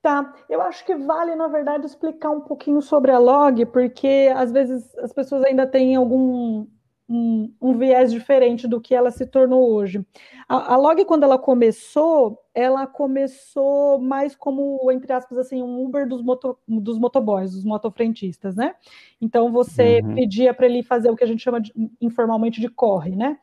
Tá, 0.02 0.34
eu 0.50 0.60
acho 0.62 0.84
que 0.84 0.96
vale, 0.96 1.36
na 1.36 1.48
verdade, 1.48 1.86
explicar 1.86 2.32
um 2.32 2.42
pouquinho 2.42 2.82
sobre 2.82 3.12
a 3.12 3.20
log, 3.20 3.66
porque 3.68 4.32
às 4.36 4.52
vezes 4.52 4.98
as 4.98 5.14
pessoas 5.14 5.44
ainda 5.44 5.68
têm 5.68 5.96
algum 5.96 6.66
um, 7.08 7.54
um 7.62 7.78
viés 7.78 8.12
diferente 8.12 8.68
do 8.68 8.80
que 8.80 8.96
ela 8.96 9.12
se 9.12 9.26
tornou 9.26 9.70
hoje. 9.72 10.04
A, 10.48 10.74
a, 10.74 10.78
log, 10.78 11.04
quando 11.06 11.24
ela 11.24 11.38
começou, 11.38 12.40
ela 12.56 12.88
começou 12.88 14.00
mais 14.00 14.36
como, 14.36 14.90
entre 14.92 15.12
aspas, 15.12 15.38
assim, 15.38 15.62
um 15.62 15.84
Uber 15.84 16.08
dos, 16.08 16.24
moto, 16.24 16.58
dos 16.68 16.98
motoboys, 16.98 17.52
dos 17.52 17.66
motofrentistas, 17.66 18.56
né? 18.56 18.74
Então 19.20 19.52
você 19.52 20.02
uhum. 20.02 20.16
pedia 20.16 20.54
para 20.54 20.66
ele 20.66 20.82
fazer 20.82 21.12
o 21.12 21.16
que 21.16 21.24
a 21.24 21.28
gente 21.28 21.44
chama 21.44 21.60
de, 21.60 21.74
informalmente 22.00 22.62
de 22.62 22.70
corre, 22.70 23.16
né? 23.16 23.38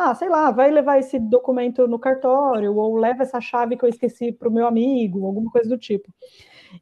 Ah, 0.00 0.14
sei 0.14 0.28
lá, 0.28 0.52
vai 0.52 0.70
levar 0.70 1.00
esse 1.00 1.18
documento 1.18 1.88
no 1.88 1.98
cartório, 1.98 2.72
ou 2.76 2.96
leva 2.96 3.24
essa 3.24 3.40
chave 3.40 3.76
que 3.76 3.84
eu 3.84 3.88
esqueci 3.88 4.30
para 4.30 4.48
o 4.48 4.52
meu 4.52 4.64
amigo, 4.64 5.26
alguma 5.26 5.50
coisa 5.50 5.68
do 5.68 5.76
tipo. 5.76 6.08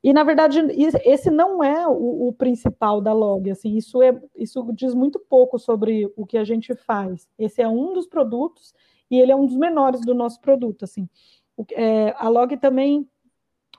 E, 0.04 0.12
na 0.12 0.22
verdade, 0.22 0.60
esse 1.02 1.30
não 1.30 1.64
é 1.64 1.88
o, 1.88 2.28
o, 2.28 2.32
principal 2.34 3.00
da 3.00 3.14
log, 3.14 3.50
assim, 3.50 3.74
isso, 3.74 4.02
é, 4.02 4.20
isso 4.36 4.70
diz 4.74 4.92
muito 4.92 5.18
pouco 5.18 5.58
sobre 5.58 6.12
o 6.14 6.26
que 6.26 6.36
a 6.36 6.44
gente 6.44 6.74
faz. 6.74 7.26
Esse 7.38 7.62
é 7.62 7.68
um 7.68 7.94
dos 7.94 8.06
produtos 8.06 8.74
e 9.10 9.18
ele 9.18 9.32
é 9.32 9.36
um 9.36 9.46
dos 9.46 9.56
menores 9.56 10.02
do 10.02 10.14
nosso 10.14 10.38
produto, 10.42 10.84
assim. 10.84 11.08
O, 11.56 11.64
é, 11.72 12.14
a 12.18 12.28
log 12.28 12.54
também, 12.58 13.08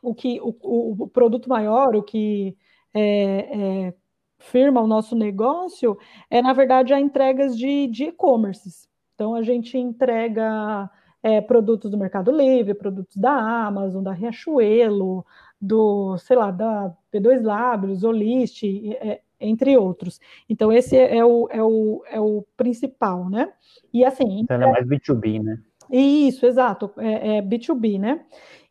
o 0.02 0.16
que 0.16 0.42
o, 0.42 1.04
o, 1.04 1.08
produto 1.10 1.48
maior, 1.48 1.96
o 1.96 2.02
que 2.02 2.58
é, 2.92 3.88
é 3.90 3.94
firma, 4.40 4.82
o 4.82 4.88
nosso 4.88 5.16
negócio, 5.16 5.96
é, 6.28 6.42
na 6.42 6.54
verdade, 6.54 6.92
a 6.92 7.00
entregas 7.00 7.56
de 7.56 8.06
e-commerces. 8.06 8.88
Então, 9.18 9.34
a 9.34 9.42
gente 9.42 9.76
entrega 9.80 10.88
é, 11.24 11.42
produtos 11.42 11.90
do 11.90 11.98
Mercado 11.98 12.32
Livre, 12.32 12.76
produtos 12.76 13.18
da 13.18 13.32
Amazon, 13.32 14.04
da 14.04 14.12
Riachuelo, 14.12 15.26
do, 15.60 16.16
sei 16.20 16.38
lá, 16.38 16.52
da 16.52 16.96
P2 17.12 17.42
Labs, 17.42 18.04
Olist, 18.04 18.64
é, 18.64 19.22
entre 19.42 19.76
outros. 19.76 20.20
Então, 20.48 20.72
esse 20.72 20.96
é 20.96 21.26
o, 21.26 21.48
é 21.50 21.64
o, 21.64 22.04
é 22.12 22.22
o 22.22 22.46
principal, 22.56 23.28
né? 23.28 23.52
E 23.92 24.06
assim. 24.06 24.42
Então, 24.42 24.62
é 24.62 24.72
mais 24.72 24.88
B2B, 24.88 25.42
né? 25.42 25.60
Isso, 25.92 26.46
exato, 26.46 26.92
é, 26.98 27.38
é 27.38 27.42
B2B, 27.42 28.00
né? 28.00 28.24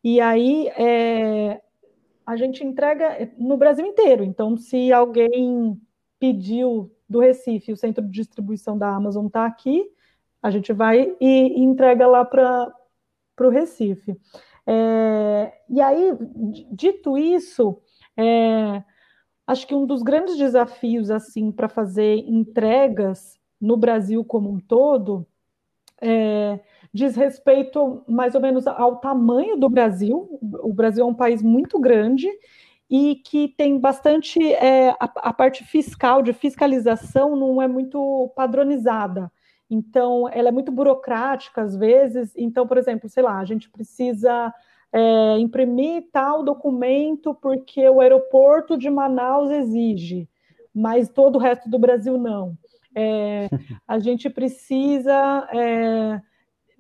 E 0.05 0.21
aí 0.21 0.69
é, 0.79 1.61
a 2.25 2.37
gente 2.37 2.63
entrega 2.63 3.33
no 3.37 3.57
Brasil 3.57 3.85
inteiro. 3.85 4.23
Então, 4.23 4.57
se 4.57 4.93
alguém 4.93 5.77
pediu 6.21 6.89
do 7.09 7.19
Recife, 7.19 7.73
o 7.73 7.77
centro 7.77 8.05
de 8.05 8.13
distribuição 8.13 8.79
da 8.79 8.95
Amazon 8.95 9.27
está 9.27 9.45
aqui, 9.45 9.91
a 10.43 10.51
gente 10.51 10.73
vai 10.73 11.15
e, 11.21 11.61
entrega 11.61 12.07
lá 12.07 12.25
para 12.25 12.73
o 13.41 13.49
Recife. 13.49 14.17
É, 14.67 15.53
e 15.69 15.81
aí, 15.81 16.13
dito 16.73 17.17
isso, 17.17 17.81
é, 18.17 18.83
acho 19.47 19.67
que 19.67 19.75
um 19.75 19.87
dos 19.87 20.03
grandes 20.03 20.37
desafios 20.37 21.11
assim 21.11 21.53
para 21.53 21.69
fazer 21.69 22.17
entregas 22.27 23.39
no 23.61 23.77
Brasil 23.77 24.25
como 24.25 24.51
um 24.51 24.59
todo 24.59 25.27
é, 26.01 26.61
diz 26.93 27.17
respeito 27.17 28.03
mais 28.09 28.35
ou 28.35 28.41
menos 28.41 28.67
ao 28.67 28.97
tamanho 28.97 29.57
do 29.57 29.69
Brasil. 29.69 30.39
O 30.63 30.73
Brasil 30.73 31.05
é 31.05 31.09
um 31.09 31.15
país 31.15 31.43
muito 31.43 31.79
grande 31.79 32.29
e 32.89 33.17
que 33.17 33.49
tem 33.49 33.79
bastante 33.79 34.41
é, 34.55 34.91
a, 34.91 35.05
a, 35.17 35.33
parte 35.33 35.65
fiscal 35.65 36.23
de 36.23 36.33
fiscalização 36.33 37.35
não 37.35 37.61
é 37.61 37.67
muito 37.67 38.33
padronizada. 38.37 39.31
Então, 39.69 40.29
ela 40.33 40.49
é 40.49 40.53
muito 40.53 40.71
burocrática 40.71 41.63
às 41.63 41.77
vezes. 41.77 42.33
Então, 42.37 42.67
por 42.67 42.79
exemplo, 42.79 43.09
sei 43.09 43.23
lá, 43.23 43.39
a 43.39 43.45
gente 43.45 43.69
precisa 43.69 44.53
é, 44.93 45.39
imprimir 45.39 46.09
tal 46.13 46.43
documento 46.43 47.35
porque 47.35 47.89
o 47.89 48.01
aeroporto 48.01 48.77
de 48.79 48.89
Manaus 48.89 49.51
exige, 49.51 50.29
mas 50.75 51.09
todo 51.09 51.37
o 51.37 51.41
resto 51.41 51.69
do 51.69 51.79
Brasil 51.79 52.17
não. 52.17 52.57
É, 52.95 53.49
a 53.87 53.99
gente 53.99 54.31
precisa. 54.31 55.49
É, 55.53 56.21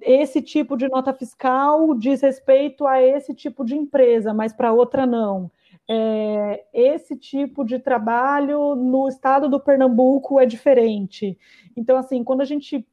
esse 0.00 0.42
tipo 0.42 0.76
de 0.76 0.88
nota 0.88 1.12
fiscal 1.12 1.94
diz 1.94 2.20
respeito 2.20 2.86
a 2.86 3.02
esse 3.02 3.34
tipo 3.34 3.64
de 3.64 3.74
empresa, 3.74 4.32
mas 4.32 4.52
para 4.52 4.72
outra 4.72 5.06
não. 5.06 5.50
É, 5.88 6.64
esse 6.74 7.16
tipo 7.16 7.64
de 7.64 7.78
trabalho 7.78 8.74
no 8.74 9.08
estado 9.08 9.48
do 9.48 9.60
Pernambuco 9.60 10.40
é 10.40 10.46
diferente. 10.46 11.38
Então, 11.76 11.96
assim, 11.96 12.24
quando 12.24 12.40
a 12.40 12.44
gente 12.44 12.84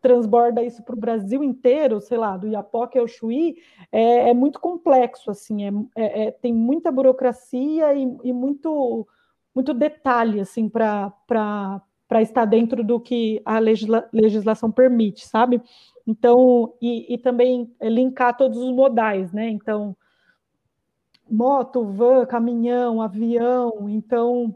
transborda 0.00 0.62
isso 0.62 0.82
para 0.82 0.94
o 0.94 0.98
Brasil 0.98 1.44
inteiro, 1.44 2.00
sei 2.00 2.18
lá, 2.18 2.36
do 2.36 2.48
Iapoque 2.48 2.98
ao 2.98 3.06
Chuí, 3.06 3.56
é, 3.92 4.30
é 4.30 4.34
muito 4.34 4.58
complexo, 4.58 5.30
assim, 5.30 5.64
é, 5.64 5.72
é, 5.96 6.24
é 6.24 6.30
tem 6.30 6.52
muita 6.52 6.90
burocracia 6.90 7.94
e, 7.94 8.02
e, 8.24 8.32
muito, 8.32 9.06
muito 9.54 9.74
detalhe, 9.74 10.40
assim, 10.40 10.68
para 10.68 11.82
estar 12.20 12.44
dentro 12.44 12.82
do 12.82 12.98
que 12.98 13.42
a 13.44 13.58
legisla, 13.58 14.08
legislação 14.12 14.70
permite, 14.70 15.26
sabe? 15.26 15.60
Então, 16.06 16.74
e, 16.80 17.14
e 17.14 17.18
também 17.18 17.70
linkar 17.80 18.36
todos 18.36 18.58
os 18.58 18.74
modais, 18.74 19.32
né? 19.32 19.48
Então, 19.48 19.94
moto, 21.30 21.84
van, 21.84 22.26
caminhão, 22.26 23.00
avião, 23.00 23.88
então 23.88 24.54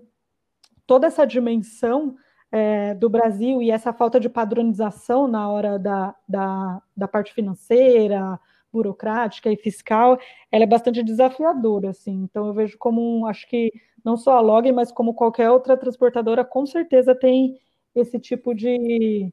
toda 0.87 1.07
essa 1.07 1.27
dimensão 1.27 2.17
é, 2.51 2.95
do 2.95 3.09
Brasil 3.09 3.63
e 3.63 3.71
essa 3.71 3.93
falta 3.93 4.21
de 4.21 4.29
padronização 4.29 5.27
na 5.27 5.49
hora 5.49 5.79
da, 5.79 6.15
da, 6.29 6.83
da, 6.97 7.09
parte 7.09 7.33
financeira, 7.33 8.39
burocrática 8.73 9.51
e 9.51 9.57
fiscal, 9.57 10.19
ela 10.51 10.65
é 10.65 10.67
bastante 10.67 11.03
desafiadora, 11.03 11.91
assim. 11.91 12.25
Então 12.25 12.47
eu 12.47 12.55
vejo 12.55 12.77
como 12.79 13.01
um, 13.01 13.27
acho 13.27 13.49
que 13.49 13.73
não 14.05 14.17
só 14.17 14.37
a 14.37 14.41
Log, 14.41 14.71
mas 14.73 14.93
como 14.93 15.15
qualquer 15.15 15.51
outra 15.51 15.77
transportadora, 15.77 16.45
com 16.45 16.67
certeza 16.67 17.15
tem 17.15 17.59
esse 17.95 18.19
tipo 18.19 18.55
de, 18.55 19.33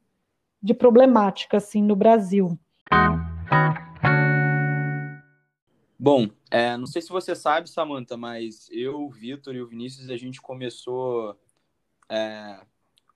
de 0.62 0.74
problemática, 0.74 1.58
assim, 1.58 1.84
no 1.84 1.96
Brasil. 1.96 2.58
Bom, 6.04 6.28
é, 6.50 6.76
não 6.78 6.88
sei 6.88 7.00
se 7.00 7.10
você 7.10 7.36
sabe, 7.36 7.70
Samantha, 7.70 8.18
mas 8.18 8.68
eu, 8.72 9.04
o 9.04 9.10
Vitor 9.12 9.54
e 9.54 9.62
o 9.62 9.68
Vinícius, 9.68 10.10
a 10.10 10.18
gente 10.18 10.42
começou 10.42 11.40
é, 12.10 12.60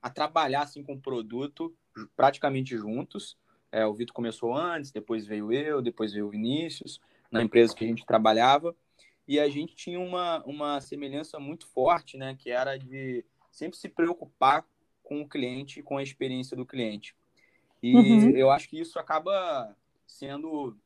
a 0.00 0.08
trabalhar 0.08 0.62
assim 0.62 0.84
com 0.84 0.92
o 0.92 1.00
produto 1.00 1.76
praticamente 2.14 2.76
juntos. 2.76 3.36
É, 3.72 3.84
o 3.84 3.92
Vitor 3.92 4.14
começou 4.14 4.54
antes, 4.54 4.92
depois 4.92 5.26
veio 5.26 5.52
eu, 5.52 5.82
depois 5.82 6.12
veio 6.12 6.28
o 6.28 6.30
Vinícius, 6.30 7.00
na 7.28 7.42
empresa 7.42 7.74
que 7.74 7.84
a 7.84 7.88
gente 7.88 8.06
trabalhava. 8.06 8.72
E 9.26 9.40
a 9.40 9.48
gente 9.48 9.74
tinha 9.74 9.98
uma, 9.98 10.40
uma 10.44 10.80
semelhança 10.80 11.40
muito 11.40 11.66
forte, 11.66 12.16
né? 12.16 12.36
Que 12.38 12.50
era 12.50 12.78
de 12.78 13.24
sempre 13.50 13.76
se 13.76 13.88
preocupar 13.88 14.64
com 15.02 15.22
o 15.22 15.28
cliente, 15.28 15.82
com 15.82 15.98
a 15.98 16.04
experiência 16.04 16.56
do 16.56 16.64
cliente. 16.64 17.16
E 17.82 17.96
uhum. 17.96 18.30
eu 18.30 18.48
acho 18.48 18.68
que 18.68 18.78
isso 18.78 18.96
acaba 18.96 19.76
sendo 20.06 20.78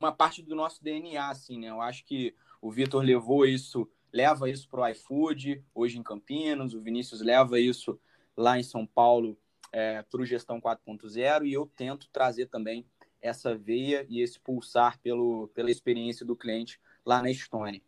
uma 0.00 0.12
parte 0.12 0.42
do 0.42 0.54
nosso 0.54 0.82
DNA, 0.82 1.28
assim, 1.28 1.58
né? 1.58 1.70
Eu 1.70 1.80
acho 1.80 2.04
que 2.04 2.34
o 2.60 2.70
Vitor 2.70 3.02
levou 3.02 3.44
isso, 3.44 3.88
leva 4.12 4.48
isso 4.48 4.68
para 4.68 4.80
o 4.80 4.88
iFood, 4.88 5.64
hoje 5.74 5.98
em 5.98 6.02
Campinas, 6.02 6.74
o 6.74 6.80
Vinícius 6.80 7.20
leva 7.20 7.58
isso 7.60 7.98
lá 8.36 8.58
em 8.58 8.62
São 8.62 8.86
Paulo 8.86 9.38
é, 9.72 10.02
para 10.02 10.20
o 10.20 10.26
Gestão 10.26 10.60
4.0 10.60 11.46
e 11.46 11.52
eu 11.52 11.66
tento 11.66 12.08
trazer 12.10 12.46
também 12.46 12.86
essa 13.20 13.54
veia 13.56 14.06
e 14.08 14.20
esse 14.20 14.38
pulsar 14.38 14.98
pelo, 15.00 15.48
pela 15.48 15.70
experiência 15.70 16.24
do 16.24 16.36
cliente 16.36 16.80
lá 17.04 17.22
na 17.22 17.32
Stone. 17.32 17.82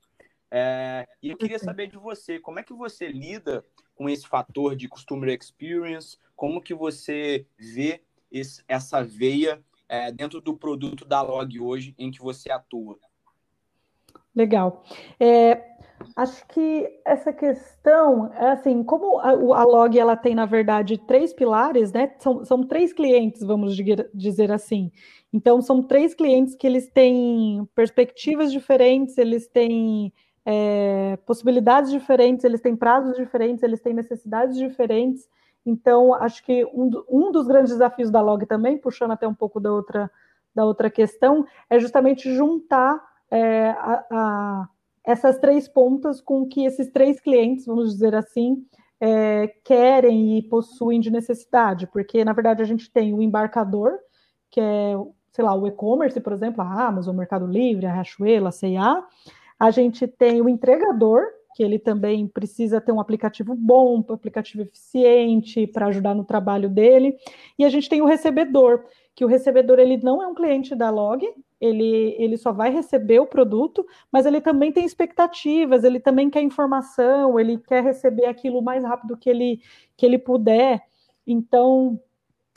É, 0.51 1.09
e 1.23 1.31
eu 1.31 1.37
queria 1.37 1.59
saber 1.59 1.87
de 1.87 1.97
você, 1.97 2.41
como 2.41 2.59
é 2.59 2.63
que 2.63 2.73
você 2.73 3.07
lida 3.07 3.65
com 3.95 4.09
esse 4.09 4.27
fator 4.27 4.75
de 4.75 4.89
customer 4.89 5.29
experience, 5.29 6.19
como 6.35 6.61
que 6.61 6.75
você 6.75 7.47
vê 7.57 8.03
esse, 8.33 8.65
essa 8.67 9.03
veia 9.03 9.63
é, 9.91 10.11
dentro 10.13 10.41
do 10.41 10.57
produto 10.57 11.05
da 11.05 11.21
Log 11.21 11.61
hoje 11.61 11.95
em 11.99 12.11
que 12.11 12.21
você 12.21 12.51
atua? 12.51 12.97
Legal. 14.35 14.85
É, 15.19 15.71
Acho 16.17 16.47
que 16.49 16.89
essa 17.05 17.33
questão 17.33 18.33
é 18.35 18.53
assim, 18.53 18.83
como 18.83 19.19
a, 19.19 19.31
a, 19.31 19.65
log 19.65 19.99
ela 19.99 20.17
tem 20.17 20.35
na 20.35 20.47
verdade 20.47 20.99
três 20.99 21.33
pilares, 21.33 21.93
né? 21.93 22.13
São, 22.19 22.45
são 22.45 22.65
três 22.65 22.93
clientes, 22.93 23.43
vamos 23.43 23.77
dizer 24.15 24.51
assim. 24.51 24.91
Então 25.33 25.61
são 25.61 25.83
três 25.83 26.15
clientes 26.15 26.55
que 26.55 26.67
eles 26.67 26.89
têm 26.89 27.69
perspectivas 27.75 28.51
diferentes, 28.51 29.19
eles 29.19 29.47
têm 29.47 30.13
é, 30.45 31.19
possibilidades 31.27 31.91
diferentes, 31.91 32.45
eles 32.45 32.61
têm 32.61 32.75
prazos 32.75 33.17
diferentes, 33.17 33.63
eles 33.63 33.81
têm 33.81 33.93
necessidades 33.93 34.57
diferentes. 34.57 35.29
Então 35.65 36.15
acho 36.15 36.45
que 36.45 36.65
um, 36.67 36.91
um 37.09 37.33
dos 37.33 37.47
grandes 37.47 37.73
desafios 37.73 38.11
da 38.11 38.21
log 38.21 38.45
também, 38.47 38.79
puxando 38.79 39.13
até 39.13 39.27
um 39.27 39.35
pouco 39.35 39.61
da 39.61 39.73
outra 39.73 40.11
da 40.55 40.65
outra 40.65 40.91
questão, 40.91 41.47
é 41.69 41.79
justamente 41.79 42.35
juntar 42.35 43.01
é, 43.31 43.71
a, 43.71 44.05
a 44.11 44.69
essas 45.05 45.39
três 45.39 45.69
pontas 45.69 46.21
com 46.21 46.47
que 46.47 46.65
esses 46.65 46.91
três 46.91 47.21
clientes, 47.21 47.67
vamos 47.67 47.93
dizer 47.93 48.15
assim, 48.15 48.65
é, 49.01 49.49
querem 49.65 50.39
e 50.39 50.43
possuem 50.43 51.01
de 51.01 51.11
necessidade, 51.11 51.87
porque 51.87 52.25
na 52.25 52.33
verdade 52.33 52.63
a 52.63 52.67
gente 52.67 52.91
tem 52.91 53.15
o 53.15 53.23
embarcador, 53.23 53.93
que 54.51 54.61
é, 54.61 54.95
sei 55.33 55.45
lá, 55.45 55.55
o 55.55 55.67
e-commerce, 55.67 56.21
por 56.21 56.33
exemplo, 56.33 56.63
a 56.63 56.87
Amazon, 56.87 57.15
o 57.15 57.19
Mercado 57.19 57.47
Livre, 57.47 57.87
a 57.87 57.93
Riachuelo, 57.93 58.49
a 58.49 58.53
C&A, 58.53 59.05
a 59.59 59.71
gente 59.71 60.07
tem 60.07 60.41
o 60.43 60.49
entregador, 60.49 61.23
que 61.55 61.63
ele 61.63 61.79
também 61.79 62.27
precisa 62.27 62.81
ter 62.81 62.93
um 62.93 63.01
aplicativo 63.01 63.55
bom, 63.55 64.05
um 64.09 64.15
aplicativo 64.15 64.63
eficiente 64.63 65.67
para 65.67 65.87
ajudar 65.87 66.15
no 66.15 66.25
trabalho 66.25 66.69
dele, 66.69 67.17
e 67.59 67.65
a 67.65 67.69
gente 67.69 67.89
tem 67.89 68.01
o 68.01 68.07
recebedor, 68.07 68.85
que 69.15 69.25
o 69.25 69.29
recebedor 69.29 69.79
ele 69.79 69.97
não 69.99 70.23
é 70.23 70.27
um 70.27 70.35
cliente 70.35 70.75
da 70.75 70.91
Log, 70.91 71.27
ele, 71.61 72.17
ele 72.19 72.39
só 72.39 72.53
vai 72.53 72.71
receber 72.71 73.21
o 73.21 73.27
produto, 73.27 73.87
mas 74.11 74.25
ele 74.25 74.41
também 74.41 74.73
tem 74.73 74.85
expectativas, 74.85 75.85
ele 75.85 76.01
também 76.01 76.31
quer 76.31 76.41
informação, 76.41 77.39
ele 77.39 77.59
quer 77.59 77.83
receber 77.83 78.25
aquilo 78.25 78.61
o 78.61 78.63
mais 78.63 78.83
rápido 78.83 79.17
que 79.17 79.29
ele, 79.29 79.61
que 79.97 80.07
ele 80.07 80.19
puder. 80.19 80.83
Então, 81.27 82.01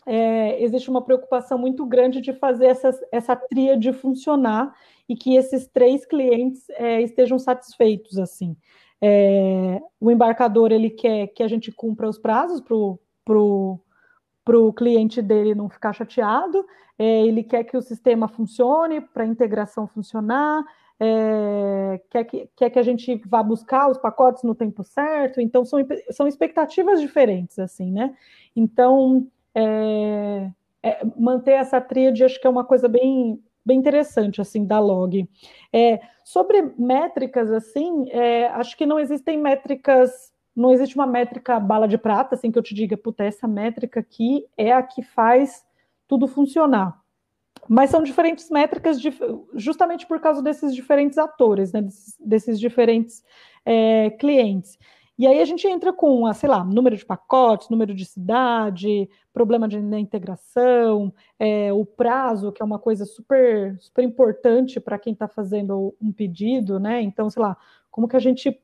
é, 0.05 0.61
existe 0.61 0.89
uma 0.89 1.01
preocupação 1.01 1.57
muito 1.57 1.85
grande 1.85 2.21
de 2.21 2.33
fazer 2.33 2.67
essa, 2.67 2.91
essa 3.11 3.35
tríade 3.35 3.91
funcionar 3.93 4.73
e 5.07 5.15
que 5.15 5.35
esses 5.35 5.67
três 5.67 6.05
clientes 6.05 6.69
é, 6.71 7.01
estejam 7.01 7.37
satisfeitos, 7.39 8.17
assim. 8.17 8.55
É, 9.01 9.81
o 9.99 10.09
embarcador, 10.09 10.71
ele 10.71 10.89
quer 10.89 11.27
que 11.27 11.43
a 11.43 11.47
gente 11.47 11.71
cumpra 11.71 12.07
os 12.07 12.17
prazos 12.17 12.61
para 12.61 12.75
o 12.75 13.79
para 14.43 14.59
o 14.59 14.73
cliente 14.73 15.21
dele 15.21 15.55
não 15.55 15.69
ficar 15.69 15.93
chateado, 15.93 16.65
é, 16.99 17.25
ele 17.25 17.43
quer 17.43 17.63
que 17.63 17.77
o 17.77 17.81
sistema 17.81 18.27
funcione 18.27 18.99
para 18.99 19.23
a 19.23 19.27
integração 19.27 19.87
funcionar, 19.87 20.63
é, 20.99 22.01
quer, 22.09 22.23
que, 22.25 22.49
quer 22.55 22.69
que 22.69 22.79
a 22.79 22.83
gente 22.83 23.21
vá 23.25 23.41
buscar 23.41 23.89
os 23.89 23.97
pacotes 23.97 24.43
no 24.43 24.53
tempo 24.53 24.83
certo, 24.83 25.39
então 25.41 25.65
são, 25.65 25.79
são 26.11 26.27
expectativas 26.27 26.99
diferentes, 26.99 27.57
assim, 27.57 27.91
né? 27.91 28.15
Então, 28.55 29.27
é, 29.55 30.49
é, 30.81 31.01
manter 31.17 31.53
essa 31.53 31.79
tríade 31.79 32.23
acho 32.23 32.39
que 32.39 32.47
é 32.47 32.49
uma 32.49 32.63
coisa 32.63 32.87
bem, 32.87 33.41
bem 33.65 33.77
interessante, 33.77 34.41
assim, 34.41 34.65
da 34.65 34.79
log. 34.79 35.27
É, 35.71 35.99
sobre 36.23 36.73
métricas, 36.77 37.51
assim, 37.51 38.09
é, 38.09 38.47
acho 38.47 38.77
que 38.77 38.85
não 38.85 38.99
existem 38.99 39.37
métricas 39.37 40.33
não 40.55 40.71
existe 40.71 40.95
uma 40.95 41.07
métrica 41.07 41.59
bala 41.59 41.87
de 41.87 41.97
prata, 41.97 42.35
assim, 42.35 42.51
que 42.51 42.57
eu 42.57 42.63
te 42.63 42.75
diga, 42.75 42.95
puta, 42.95 43.23
essa 43.23 43.47
métrica 43.47 43.99
aqui 43.99 44.45
é 44.57 44.71
a 44.71 44.83
que 44.83 45.01
faz 45.01 45.65
tudo 46.07 46.27
funcionar. 46.27 47.01
Mas 47.67 47.89
são 47.89 48.03
diferentes 48.03 48.49
métricas, 48.49 48.99
justamente 49.55 50.05
por 50.05 50.19
causa 50.19 50.41
desses 50.41 50.75
diferentes 50.75 51.17
atores, 51.17 51.71
né, 51.71 51.81
desses, 51.81 52.15
desses 52.19 52.59
diferentes 52.59 53.23
é, 53.65 54.11
clientes. 54.11 54.77
E 55.17 55.27
aí 55.27 55.39
a 55.39 55.45
gente 55.45 55.67
entra 55.67 55.93
com, 55.93 56.31
sei 56.33 56.49
lá, 56.49 56.63
número 56.63 56.97
de 56.97 57.05
pacotes, 57.05 57.69
número 57.69 57.93
de 57.93 58.03
cidade, 58.03 59.07
problema 59.31 59.67
de 59.67 59.77
integração, 59.77 61.13
é, 61.37 61.71
o 61.71 61.85
prazo, 61.85 62.51
que 62.51 62.63
é 62.63 62.65
uma 62.65 62.79
coisa 62.79 63.05
super, 63.05 63.77
super 63.79 64.03
importante 64.03 64.79
para 64.79 64.97
quem 64.97 65.13
está 65.13 65.27
fazendo 65.27 65.95
um 66.01 66.11
pedido, 66.11 66.79
né? 66.79 67.01
Então, 67.01 67.29
sei 67.29 67.43
lá, 67.43 67.55
como 67.91 68.07
que 68.07 68.15
a 68.15 68.19
gente, 68.19 68.59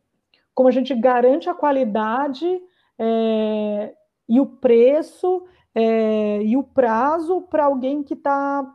como 0.55 0.67
a 0.67 0.71
gente 0.71 0.93
garante 0.95 1.47
a 1.47 1.53
qualidade 1.53 2.59
é, 2.97 3.93
e 4.27 4.39
o 4.39 4.45
preço 4.45 5.43
é, 5.75 6.41
e 6.41 6.57
o 6.57 6.63
prazo 6.63 7.41
para 7.41 7.65
alguém 7.65 8.01
que 8.01 8.15
está 8.15 8.65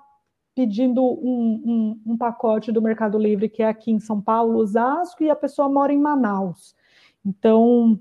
pedindo 0.55 1.03
um, 1.03 1.63
um, 2.07 2.13
um, 2.13 2.17
pacote 2.17 2.71
do 2.71 2.81
Mercado 2.81 3.19
Livre 3.19 3.49
que 3.49 3.63
é 3.63 3.69
aqui 3.69 3.91
em 3.91 3.99
São 3.99 4.21
Paulo, 4.21 4.59
Osasco, 4.59 5.25
e 5.25 5.29
a 5.29 5.35
pessoa 5.35 5.69
mora 5.69 5.93
em 5.93 5.99
Manaus. 5.99 6.77
Então, 7.25 7.99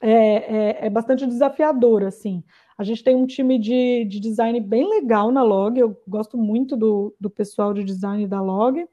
é, 0.00 0.12
é, 0.12 0.86
é 0.86 0.90
bastante 0.90 1.26
desafiador, 1.26 2.04
assim. 2.04 2.42
A 2.76 2.84
gente 2.84 3.02
tem 3.02 3.14
um 3.16 3.26
time 3.26 3.58
de, 3.58 4.04
de 4.04 4.20
design 4.20 4.60
bem 4.60 4.88
legal 4.88 5.30
na 5.30 5.42
Log, 5.42 5.78
eu 5.78 6.00
gosto 6.06 6.36
muito 6.36 6.76
do, 6.76 7.14
do 7.20 7.28
pessoal 7.28 7.74
de 7.74 7.84
design 7.84 8.26
da 8.26 8.40
Log, 8.40 8.86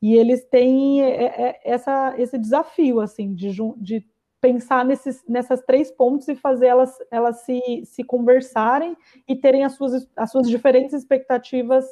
e 0.00 0.14
eles 0.14 0.44
têm 0.44 1.02
é, 1.02 1.24
é, 1.24 1.60
essa, 1.64 2.14
esse 2.18 2.38
desafio, 2.38 3.00
assim, 3.00 3.34
de, 3.34 3.50
de 3.78 4.06
pensar 4.40 4.84
nesses, 4.84 5.24
nessas 5.28 5.62
três 5.62 5.90
pontos 5.90 6.28
e 6.28 6.36
fazer 6.36 6.66
elas, 6.66 6.96
elas 7.10 7.40
se, 7.40 7.60
se 7.84 8.04
conversarem 8.04 8.96
e 9.26 9.34
terem 9.34 9.64
as 9.64 9.72
suas, 9.72 10.08
as 10.16 10.30
suas 10.30 10.48
diferentes 10.48 10.92
expectativas 10.92 11.84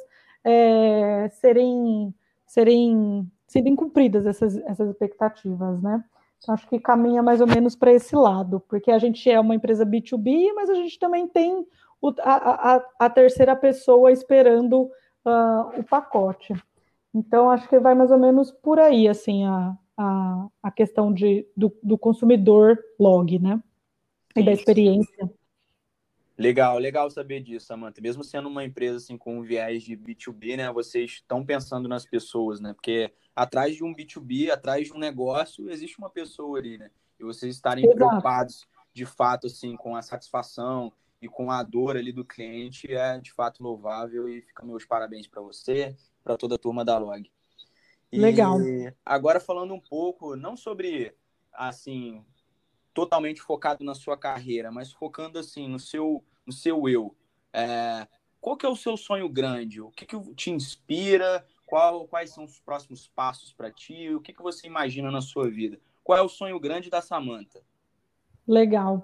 é, 0.43 1.29
serem, 1.29 2.13
serem 2.45 3.29
serem 3.53 3.75
cumpridas 3.75 4.25
essas, 4.25 4.57
essas 4.57 4.89
expectativas, 4.89 5.79
né? 5.81 6.03
Acho 6.47 6.67
que 6.67 6.79
caminha 6.79 7.23
mais 7.23 7.39
ou 7.39 7.47
menos 7.47 7.75
para 7.75 7.93
esse 7.93 8.15
lado, 8.15 8.59
porque 8.67 8.91
a 8.91 8.99
gente 8.99 9.29
é 9.29 9.39
uma 9.39 9.55
empresa 9.55 9.85
B2B, 9.85 10.53
mas 10.53 10.69
a 10.69 10.73
gente 10.73 10.99
também 10.99 11.27
tem 11.27 11.65
o, 12.01 12.13
a, 12.19 12.75
a, 12.75 12.85
a, 12.99 13.09
terceira 13.09 13.55
pessoa 13.55 14.11
esperando 14.11 14.91
uh, 15.25 15.79
o 15.79 15.83
pacote. 15.83 16.53
Então, 17.13 17.49
acho 17.49 17.69
que 17.69 17.79
vai 17.79 17.95
mais 17.95 18.11
ou 18.11 18.17
menos 18.17 18.51
por 18.51 18.77
aí, 18.77 19.07
assim, 19.07 19.45
a, 19.45 19.77
a, 19.97 20.47
a 20.61 20.71
questão 20.71 21.13
de, 21.13 21.47
do, 21.55 21.73
do 21.81 21.97
consumidor 21.97 22.77
log, 22.99 23.39
né? 23.39 23.61
E 24.35 24.43
da 24.43 24.51
experiência. 24.51 25.31
Legal, 26.37 26.79
legal 26.79 27.09
saber 27.09 27.39
disso, 27.41 27.67
Samantha. 27.67 28.01
Mesmo 28.01 28.23
sendo 28.23 28.49
uma 28.49 28.65
empresa 28.65 28.97
assim 28.97 29.17
com 29.17 29.37
um 29.37 29.43
viés 29.43 29.83
de 29.83 29.95
B2B, 29.95 30.57
né, 30.57 30.71
vocês 30.71 31.11
estão 31.11 31.45
pensando 31.45 31.87
nas 31.87 32.05
pessoas, 32.05 32.59
né? 32.59 32.73
Porque 32.73 33.11
atrás 33.35 33.75
de 33.75 33.83
um 33.83 33.93
B2B, 33.93 34.49
atrás 34.49 34.87
de 34.87 34.93
um 34.93 34.97
negócio, 34.97 35.69
existe 35.69 35.97
uma 35.97 36.09
pessoa 36.09 36.59
ali, 36.59 36.77
né? 36.77 36.91
E 37.19 37.23
vocês 37.23 37.55
estarem 37.55 37.85
Exato. 37.85 37.97
preocupados 37.97 38.67
de 38.93 39.05
fato 39.05 39.47
assim 39.47 39.75
com 39.75 39.95
a 39.95 40.01
satisfação 40.01 40.93
e 41.21 41.27
com 41.27 41.49
a 41.49 41.63
dor 41.63 41.97
ali 41.97 42.11
do 42.11 42.25
cliente 42.25 42.93
é 42.93 43.17
de 43.17 43.31
fato 43.31 43.63
louvável 43.63 44.27
e 44.27 44.41
fica 44.41 44.65
meus 44.65 44.85
parabéns 44.85 45.27
para 45.27 45.41
você, 45.41 45.95
para 46.23 46.37
toda 46.37 46.55
a 46.55 46.59
turma 46.59 46.83
da 46.83 46.97
Log. 46.97 47.29
E 48.11 48.19
legal. 48.19 48.59
Agora 49.05 49.39
falando 49.39 49.73
um 49.73 49.79
pouco 49.79 50.35
não 50.35 50.55
sobre 50.55 51.15
assim 51.51 52.23
totalmente 52.93 53.41
focado 53.41 53.83
na 53.83 53.95
sua 53.95 54.15
carreira, 54.15 54.71
mas 54.71 54.91
focando 54.91 55.39
assim 55.39 55.67
no 55.67 55.79
seu, 55.79 56.23
no 56.45 56.53
seu 56.53 56.87
eu. 56.87 57.15
É, 57.51 58.07
qual 58.39 58.55
que 58.55 58.65
é 58.65 58.69
o 58.69 58.75
seu 58.75 58.95
sonho 58.95 59.27
grande? 59.27 59.81
O 59.81 59.89
que, 59.91 60.05
que 60.05 60.19
te 60.35 60.51
inspira? 60.51 61.45
Qual, 61.73 62.07
quais 62.07 62.29
são 62.29 62.43
os 62.43 62.59
próximos 62.59 63.07
passos 63.07 63.51
para 63.51 63.71
ti? 63.71 64.13
O 64.13 64.21
que, 64.21 64.31
que 64.31 64.43
você 64.43 64.67
imagina 64.67 65.09
na 65.09 65.21
sua 65.21 65.49
vida? 65.49 65.79
Qual 66.03 66.15
é 66.15 66.21
o 66.21 66.29
sonho 66.29 66.59
grande 66.59 66.87
da 66.87 67.01
Samantha? 67.01 67.61
Legal. 68.47 69.03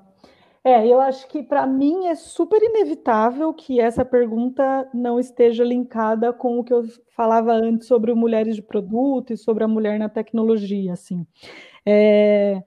É, 0.63 0.86
eu 0.86 1.01
acho 1.01 1.28
que 1.30 1.41
para 1.41 1.65
mim 1.65 2.05
é 2.05 2.13
super 2.13 2.61
inevitável 2.61 3.51
que 3.55 3.80
essa 3.80 4.05
pergunta 4.05 4.88
não 4.93 5.20
esteja 5.20 5.63
linkada 5.63 6.32
com 6.32 6.59
o 6.59 6.63
que 6.63 6.72
eu 6.72 6.84
falava 7.15 7.53
antes 7.53 7.88
sobre 7.88 8.13
mulheres 8.13 8.55
de 8.55 8.61
produto 8.61 9.34
e 9.34 9.38
sobre 9.38 9.63
a 9.63 9.67
mulher 9.67 9.97
na 9.97 10.07
tecnologia, 10.07 10.93
assim. 10.93 11.26
É, 11.84 12.61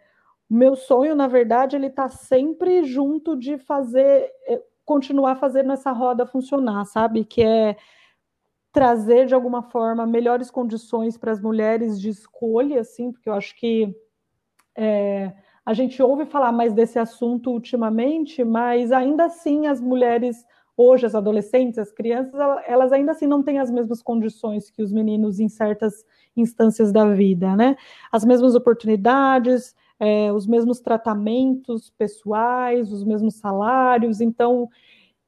meu 0.51 0.75
sonho, 0.75 1.15
na 1.15 1.29
verdade, 1.29 1.77
ele 1.77 1.87
está 1.87 2.09
sempre 2.09 2.83
junto 2.83 3.37
de 3.37 3.57
fazer, 3.57 4.29
eh, 4.49 4.61
continuar 4.85 5.37
fazendo 5.37 5.73
essa 5.73 5.93
roda 5.93 6.27
funcionar, 6.27 6.87
sabe? 6.87 7.25
Que 7.25 7.45
é 7.45 7.77
trazer 8.73 9.27
de 9.27 9.35
alguma 9.35 9.63
forma 9.63 10.07
melhores 10.07 10.51
condições 10.51 11.19
para 11.19 11.31
as 11.31 11.41
mulheres 11.41 12.01
de 12.01 12.09
escolha, 12.09 12.81
assim, 12.81 13.13
porque 13.13 13.29
eu 13.29 13.35
acho 13.35 13.55
que 13.57 13.95
é, 14.77 15.33
a 15.65 15.75
gente 15.75 16.03
ouve 16.03 16.25
falar 16.25 16.53
mais 16.53 16.73
desse 16.73 16.99
assunto 16.99 17.51
ultimamente, 17.51 18.43
mas 18.43 18.91
ainda 18.91 19.27
assim 19.27 19.67
as 19.67 19.81
mulheres 19.81 20.45
hoje, 20.77 21.07
as 21.07 21.15
adolescentes, 21.15 21.79
as 21.79 21.93
crianças, 21.93 22.35
elas 22.67 22.93
ainda 22.93 23.13
assim 23.13 23.27
não 23.27 23.43
têm 23.43 23.59
as 23.59 23.71
mesmas 23.71 24.03
condições 24.03 24.71
que 24.71 24.83
os 24.83 24.91
meninos 24.91 25.39
em 25.39 25.49
certas 25.49 26.05
instâncias 26.37 26.91
da 26.91 27.05
vida, 27.13 27.55
né? 27.55 27.77
As 28.11 28.25
mesmas 28.25 28.55
oportunidades, 28.55 29.77
é, 30.01 30.33
os 30.33 30.47
mesmos 30.47 30.81
tratamentos 30.81 31.91
pessoais, 31.91 32.91
os 32.91 33.05
mesmos 33.05 33.35
salários. 33.35 34.21
Então, 34.21 34.69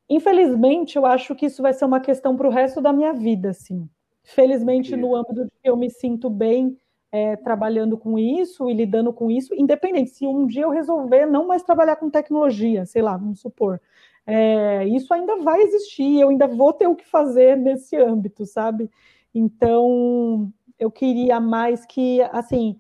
infelizmente, 0.09 0.97
eu 0.97 1.07
acho 1.07 1.35
que 1.35 1.47
isso 1.47 1.63
vai 1.63 1.73
ser 1.73 1.85
uma 1.85 2.01
questão 2.01 2.37
para 2.37 2.47
o 2.47 2.51
resto 2.51 2.81
da 2.81 2.93
minha 2.93 3.13
vida, 3.13 3.51
assim. 3.51 3.89
Felizmente, 4.23 4.97
no 4.97 5.15
âmbito 5.15 5.45
de 5.45 5.51
que 5.63 5.69
eu 5.69 5.77
me 5.77 5.91
sinto 5.91 6.31
bem 6.31 6.77
é, 7.13 7.37
trabalhando 7.37 7.97
com 7.97 8.19
isso 8.19 8.69
e 8.69 8.75
lidando 8.75 9.13
com 9.13 9.31
isso, 9.31 9.55
independente 9.55 10.11
se 10.11 10.27
um 10.27 10.47
dia 10.47 10.63
eu 10.63 10.71
resolver 10.71 11.27
não 11.27 11.47
mais 11.47 11.63
trabalhar 11.63 11.97
com 11.97 12.11
tecnologia, 12.11 12.87
sei 12.87 13.03
lá, 13.03 13.17
vamos 13.17 13.41
supor. 13.41 13.81
É, 14.27 14.87
isso 14.89 15.13
ainda 15.13 15.37
vai 15.37 15.61
existir, 15.61 16.21
eu 16.21 16.31
ainda 16.31 16.49
vou 16.49 16.73
ter 16.73 16.87
o 16.87 16.97
que 16.97 17.07
fazer 17.07 17.57
nesse 17.57 17.97
âmbito, 17.97 18.47
sabe? 18.47 18.91
Então, 19.35 20.53
eu 20.79 20.91
queria 20.91 21.39
mais 21.39 21.85
que, 21.85 22.21
assim, 22.33 22.77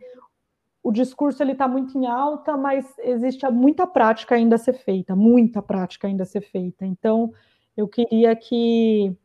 o 0.85 0.93
discurso 0.93 1.43
ele 1.43 1.53
está 1.53 1.66
muito 1.66 1.97
em 1.97 2.07
alta, 2.07 2.59
mas 2.59 2.95
existe 2.99 3.49
muita 3.51 3.87
prática 3.87 4.35
ainda 4.35 4.57
a 4.57 4.59
ser 4.59 4.74
feita, 4.74 5.16
muita 5.16 5.62
prática 5.62 6.07
ainda 6.07 6.24
a 6.24 6.26
ser 6.26 6.43
feita. 6.43 6.85
Então, 6.85 7.32
eu 7.74 7.89
queria 7.89 8.37
que, 8.37 9.16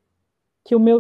que 0.64 0.74
o 0.74 0.80
meu, 0.80 0.99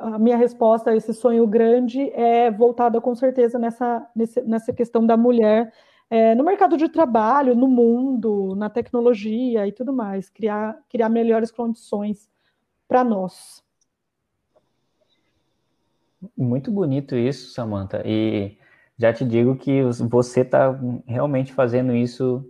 a 0.00 0.18
minha 0.18 0.36
resposta 0.36 0.90
a 0.90 0.96
esse 0.96 1.14
sonho 1.14 1.46
grande 1.46 2.10
é 2.10 2.50
voltada 2.50 3.00
com 3.00 3.14
certeza 3.14 3.56
nessa, 3.56 4.04
nessa 4.44 4.72
questão 4.72 5.06
da 5.06 5.16
mulher 5.16 5.72
é, 6.10 6.34
no 6.34 6.42
mercado 6.42 6.76
de 6.76 6.88
trabalho, 6.88 7.54
no 7.54 7.68
mundo, 7.68 8.56
na 8.56 8.68
tecnologia 8.68 9.64
e 9.68 9.70
tudo 9.70 9.92
mais, 9.92 10.28
criar, 10.28 10.76
criar 10.88 11.08
melhores 11.08 11.52
condições 11.52 12.28
para 12.88 13.04
nós. 13.04 13.62
Muito 16.36 16.72
bonito 16.72 17.14
isso, 17.14 17.52
Samantha. 17.52 18.02
E 18.04 18.58
já 19.00 19.14
te 19.14 19.24
digo 19.24 19.56
que 19.56 19.82
você 19.82 20.42
está 20.42 20.78
realmente 21.06 21.54
fazendo 21.54 21.96
isso 21.96 22.44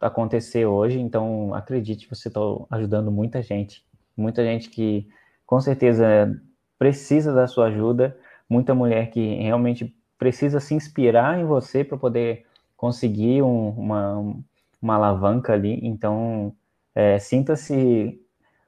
acontecer 0.00 0.66
hoje, 0.66 0.98
então 0.98 1.54
acredite, 1.54 2.08
você 2.08 2.26
está 2.26 2.40
ajudando 2.70 3.12
muita 3.12 3.40
gente, 3.40 3.84
muita 4.16 4.42
gente 4.42 4.68
que 4.68 5.06
com 5.46 5.60
certeza 5.60 6.36
precisa 6.76 7.32
da 7.32 7.46
sua 7.46 7.66
ajuda, 7.66 8.18
muita 8.48 8.74
mulher 8.74 9.10
que 9.10 9.36
realmente 9.36 9.94
precisa 10.18 10.58
se 10.58 10.74
inspirar 10.74 11.38
em 11.38 11.44
você 11.44 11.84
para 11.84 11.96
poder 11.96 12.46
conseguir 12.76 13.42
um, 13.42 13.68
uma, 13.68 14.34
uma 14.82 14.94
alavanca 14.96 15.52
ali. 15.52 15.78
Então, 15.84 16.52
é, 16.96 17.16
sinta-se 17.20 18.20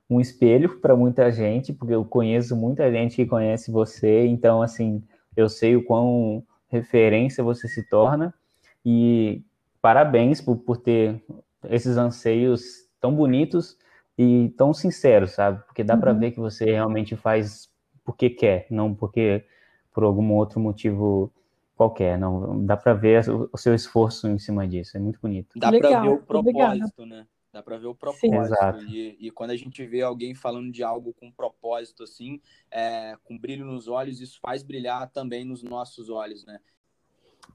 um 0.08 0.20
espelho 0.20 0.78
para 0.78 0.94
muita 0.94 1.32
gente, 1.32 1.72
porque 1.72 1.94
eu 1.94 2.04
conheço 2.04 2.54
muita 2.54 2.88
gente 2.92 3.16
que 3.16 3.26
conhece 3.26 3.72
você, 3.72 4.24
então, 4.26 4.62
assim, 4.62 5.02
eu 5.36 5.48
sei 5.48 5.74
o 5.74 5.84
quão 5.84 6.44
referência 6.72 7.44
você 7.44 7.68
se 7.68 7.82
torna. 7.88 8.34
E 8.84 9.42
parabéns 9.80 10.40
por, 10.40 10.56
por 10.56 10.78
ter 10.78 11.22
esses 11.68 11.96
anseios 11.96 12.62
tão 13.00 13.14
bonitos 13.14 13.76
e 14.18 14.52
tão 14.56 14.72
sinceros, 14.72 15.32
sabe? 15.32 15.62
Porque 15.66 15.84
dá 15.84 15.94
uhum. 15.94 16.00
para 16.00 16.12
ver 16.12 16.30
que 16.32 16.40
você 16.40 16.64
realmente 16.64 17.14
faz 17.14 17.70
porque 18.04 18.30
quer, 18.30 18.66
não 18.70 18.92
porque 18.92 19.44
por 19.94 20.02
algum 20.02 20.32
outro 20.32 20.58
motivo 20.58 21.32
qualquer. 21.76 22.18
Não, 22.18 22.64
dá 22.64 22.76
para 22.76 22.94
ver 22.94 23.24
o, 23.52 23.56
seu 23.56 23.74
esforço 23.74 24.28
em 24.28 24.38
cima 24.38 24.66
disso. 24.66 24.96
É 24.96 25.00
muito 25.00 25.20
bonito. 25.20 25.58
Dá 25.58 25.70
para 25.70 26.00
ver 26.00 26.08
o 26.08 26.18
propósito, 26.18 27.06
né? 27.06 27.26
Dá 27.52 27.62
para 27.62 27.76
ver 27.76 27.86
o 27.86 27.94
propósito. 27.94 28.82
E, 28.88 29.16
e, 29.20 29.30
quando 29.30 29.50
a 29.50 29.56
gente 29.56 29.84
vê 29.84 30.00
alguém 30.00 30.34
falando 30.34 30.72
de 30.72 30.82
algo 30.82 31.12
com 31.12 31.30
propósito, 31.30 32.02
assim, 32.02 32.40
é, 32.70 33.14
com 33.24 33.38
brilho 33.38 33.66
nos 33.66 33.88
olhos, 33.88 34.20
isso 34.20 34.40
faz 34.40 34.62
brilhar 34.62 35.10
também 35.10 35.44
nos 35.44 35.62
nossos 35.62 36.08
olhos, 36.08 36.46
né? 36.46 36.58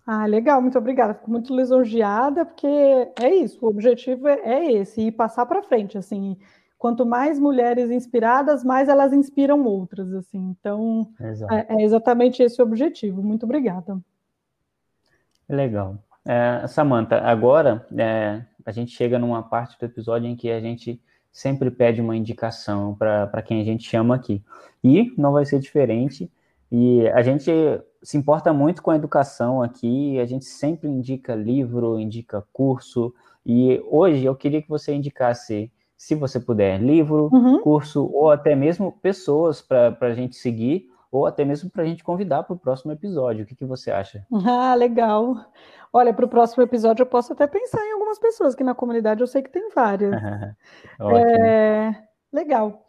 Ah, 0.05 0.25
legal, 0.25 0.61
muito 0.61 0.77
obrigada. 0.77 1.15
Fico 1.15 1.31
muito 1.31 1.55
lisonjeada, 1.55 2.45
porque 2.45 2.67
é 2.67 3.35
isso, 3.35 3.65
o 3.65 3.69
objetivo 3.69 4.27
é, 4.27 4.39
é 4.39 4.71
esse, 4.73 5.01
e 5.01 5.11
passar 5.11 5.45
para 5.47 5.63
frente, 5.63 5.97
assim. 5.97 6.37
Quanto 6.77 7.03
mais 7.03 7.39
mulheres 7.39 7.89
inspiradas, 7.89 8.63
mais 8.63 8.87
elas 8.87 9.11
inspiram 9.11 9.63
outras, 9.63 10.13
assim. 10.13 10.55
Então, 10.59 11.11
é, 11.49 11.75
é, 11.75 11.83
exatamente 11.83 12.43
esse 12.43 12.61
o 12.61 12.65
objetivo. 12.65 13.23
Muito 13.23 13.43
obrigada. 13.43 13.99
Legal. 15.49 15.97
É, 16.23 16.67
Samantha, 16.67 17.19
agora 17.21 17.87
é, 17.97 18.43
a 18.67 18.71
gente 18.73 18.91
chega 18.91 19.17
numa 19.17 19.41
parte 19.41 19.79
do 19.79 19.85
episódio 19.85 20.27
em 20.27 20.35
que 20.35 20.51
a 20.51 20.59
gente 20.59 21.01
sempre 21.31 21.71
pede 21.71 22.01
uma 22.01 22.17
indicação 22.17 22.93
para 22.93 23.41
quem 23.41 23.61
a 23.61 23.63
gente 23.63 23.89
chama 23.89 24.13
aqui. 24.13 24.43
E 24.83 25.13
não 25.17 25.31
vai 25.31 25.45
ser 25.45 25.57
diferente. 25.59 26.29
E 26.69 27.07
a 27.07 27.21
gente 27.21 27.49
se 28.03 28.17
importa 28.17 28.51
muito 28.51 28.83
com 28.83 28.91
a 28.91 28.97
educação 28.97 29.61
aqui, 29.63 30.19
a 30.19 30.25
gente 30.25 30.43
sempre 30.43 30.89
indica 30.89 31.33
livro, 31.33 31.97
indica 31.97 32.45
curso. 32.51 33.13
E 33.45 33.81
hoje 33.89 34.25
eu 34.25 34.35
queria 34.35 34.61
que 34.61 34.67
você 34.67 34.93
indicasse, 34.93 35.71
se 35.95 36.13
você 36.13 36.37
puder, 36.37 36.77
livro, 36.81 37.29
uhum. 37.31 37.61
curso 37.61 38.05
ou 38.13 38.31
até 38.31 38.53
mesmo 38.53 38.91
pessoas 39.01 39.61
para 39.61 39.95
a 40.01 40.13
gente 40.13 40.35
seguir 40.35 40.89
ou 41.11 41.25
até 41.25 41.45
mesmo 41.45 41.69
para 41.69 41.83
a 41.83 41.85
gente 41.85 42.03
convidar 42.03 42.43
para 42.43 42.53
o 42.53 42.59
próximo 42.59 42.91
episódio. 42.91 43.43
O 43.43 43.47
que, 43.47 43.55
que 43.55 43.65
você 43.65 43.91
acha? 43.91 44.25
Ah, 44.47 44.75
legal. 44.75 45.35
Olha, 45.91 46.13
para 46.13 46.25
o 46.25 46.29
próximo 46.29 46.63
episódio 46.63 47.03
eu 47.03 47.07
posso 47.07 47.33
até 47.33 47.47
pensar 47.47 47.83
em 47.85 47.93
algumas 47.93 48.19
pessoas 48.19 48.55
que 48.55 48.63
na 48.63 48.75
comunidade 48.75 49.21
eu 49.21 49.27
sei 49.27 49.41
que 49.41 49.49
tem 49.49 49.69
várias. 49.69 50.11
é, 51.01 51.95
legal. 52.31 52.85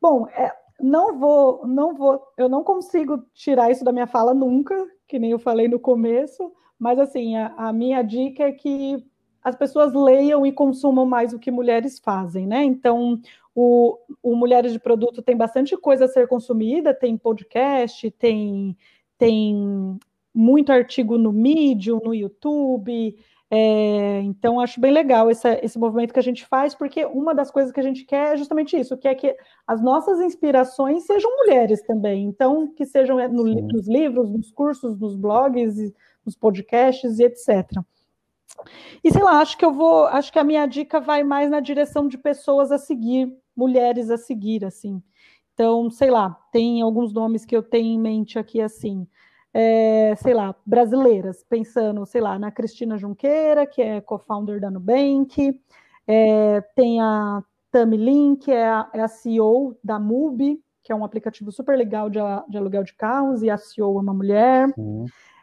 Bom, 0.00 0.26
é, 0.28 0.52
não 0.80 1.18
vou, 1.18 1.66
não 1.66 1.94
vou, 1.94 2.22
eu 2.36 2.48
não 2.48 2.64
consigo 2.64 3.24
tirar 3.34 3.70
isso 3.70 3.84
da 3.84 3.92
minha 3.92 4.06
fala 4.06 4.32
nunca, 4.32 4.74
que 5.06 5.18
nem 5.18 5.30
eu 5.30 5.38
falei 5.38 5.68
no 5.68 5.78
começo, 5.78 6.52
mas 6.78 6.98
assim, 6.98 7.36
a, 7.36 7.52
a 7.56 7.72
minha 7.72 8.02
dica 8.02 8.44
é 8.44 8.52
que 8.52 9.04
as 9.42 9.56
pessoas 9.56 9.92
leiam 9.92 10.44
e 10.44 10.52
consumam 10.52 11.06
mais 11.06 11.32
o 11.32 11.38
que 11.38 11.50
mulheres 11.50 11.98
fazem, 11.98 12.46
né? 12.46 12.62
Então, 12.62 13.18
o, 13.60 13.98
o 14.22 14.34
Mulheres 14.34 14.72
de 14.72 14.78
Produto 14.78 15.20
tem 15.20 15.36
bastante 15.36 15.76
coisa 15.76 16.06
a 16.06 16.08
ser 16.08 16.26
consumida, 16.26 16.94
tem 16.94 17.16
podcast, 17.16 18.10
tem, 18.12 18.76
tem 19.18 19.98
muito 20.34 20.72
artigo 20.72 21.18
no 21.18 21.32
Medium, 21.32 22.00
no 22.02 22.14
YouTube. 22.14 23.14
É, 23.50 24.20
então, 24.22 24.60
acho 24.60 24.80
bem 24.80 24.92
legal 24.92 25.30
esse, 25.30 25.46
esse 25.62 25.78
movimento 25.78 26.14
que 26.14 26.20
a 26.20 26.22
gente 26.22 26.46
faz, 26.46 26.74
porque 26.74 27.04
uma 27.04 27.34
das 27.34 27.50
coisas 27.50 27.70
que 27.70 27.80
a 27.80 27.82
gente 27.82 28.04
quer 28.04 28.32
é 28.32 28.36
justamente 28.36 28.78
isso, 28.78 28.96
que 28.96 29.08
é 29.08 29.14
que 29.14 29.36
as 29.66 29.82
nossas 29.82 30.20
inspirações 30.20 31.04
sejam 31.04 31.30
mulheres 31.36 31.82
também. 31.82 32.24
Então, 32.24 32.72
que 32.72 32.86
sejam 32.86 33.20
é, 33.20 33.28
no, 33.28 33.44
nos 33.44 33.86
livros, 33.86 34.30
nos 34.30 34.50
cursos, 34.50 34.98
nos 34.98 35.16
blogs, 35.16 35.76
nos 36.24 36.34
podcasts 36.34 37.18
e 37.18 37.24
etc. 37.24 37.78
E 39.02 39.10
sei 39.10 39.22
lá, 39.22 39.40
acho 39.40 39.56
que 39.56 39.64
eu 39.64 39.72
vou, 39.72 40.06
acho 40.06 40.32
que 40.32 40.38
a 40.38 40.44
minha 40.44 40.66
dica 40.66 41.00
vai 41.00 41.22
mais 41.22 41.50
na 41.50 41.60
direção 41.60 42.06
de 42.06 42.18
pessoas 42.18 42.70
a 42.70 42.78
seguir, 42.78 43.34
mulheres 43.60 44.10
a 44.10 44.16
seguir, 44.16 44.64
assim. 44.64 45.02
Então, 45.54 45.90
sei 45.90 46.10
lá, 46.10 46.30
tem 46.50 46.82
alguns 46.82 47.12
nomes 47.12 47.44
que 47.44 47.56
eu 47.56 47.62
tenho 47.62 47.86
em 47.86 47.98
mente 47.98 48.38
aqui 48.38 48.60
assim 48.60 49.06
é, 49.52 50.14
sei 50.16 50.32
lá, 50.32 50.54
brasileiras, 50.64 51.44
pensando, 51.48 52.06
sei 52.06 52.20
lá, 52.20 52.38
na 52.38 52.50
Cristina 52.50 52.96
Junqueira, 52.96 53.66
que 53.66 53.82
é 53.82 54.00
co-founder 54.00 54.60
da 54.60 54.70
Nubank, 54.70 55.60
é, 56.06 56.60
tem 56.74 57.00
a 57.00 57.42
Tami 57.70 57.96
Lin, 57.96 58.36
que 58.36 58.52
é 58.52 58.68
a, 58.68 58.88
é 58.92 59.00
a, 59.00 59.08
CEO 59.08 59.76
da 59.82 59.98
MUBI, 59.98 60.62
que 60.82 60.92
é 60.92 60.94
um 60.94 61.04
aplicativo 61.04 61.52
super 61.52 61.76
legal 61.76 62.08
de, 62.08 62.18
de 62.48 62.58
aluguel 62.58 62.84
de 62.84 62.94
carros, 62.94 63.42
e 63.42 63.50
a 63.50 63.56
CEO 63.56 63.98
é 63.98 64.02
uma 64.02 64.14
mulher. 64.14 64.68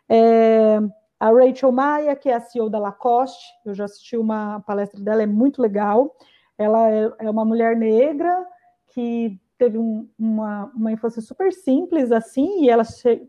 É, 0.09 0.79
a 1.19 1.29
Rachel 1.29 1.71
Maia, 1.71 2.15
que 2.15 2.29
é 2.29 2.35
a 2.35 2.39
CEO 2.39 2.69
da 2.69 2.79
Lacoste, 2.79 3.45
eu 3.65 3.73
já 3.73 3.85
assisti 3.85 4.17
uma 4.17 4.61
palestra 4.61 5.01
dela, 5.01 5.21
é 5.21 5.27
muito 5.27 5.61
legal. 5.61 6.15
Ela 6.57 6.89
é, 6.89 7.11
é 7.19 7.29
uma 7.29 7.45
mulher 7.45 7.75
negra 7.75 8.45
que 8.87 9.39
teve 9.57 9.77
um, 9.77 10.07
uma, 10.17 10.71
uma 10.75 10.91
infância 10.91 11.21
super 11.21 11.51
simples 11.51 12.11
assim, 12.11 12.63
e 12.63 12.69
ela, 12.69 12.83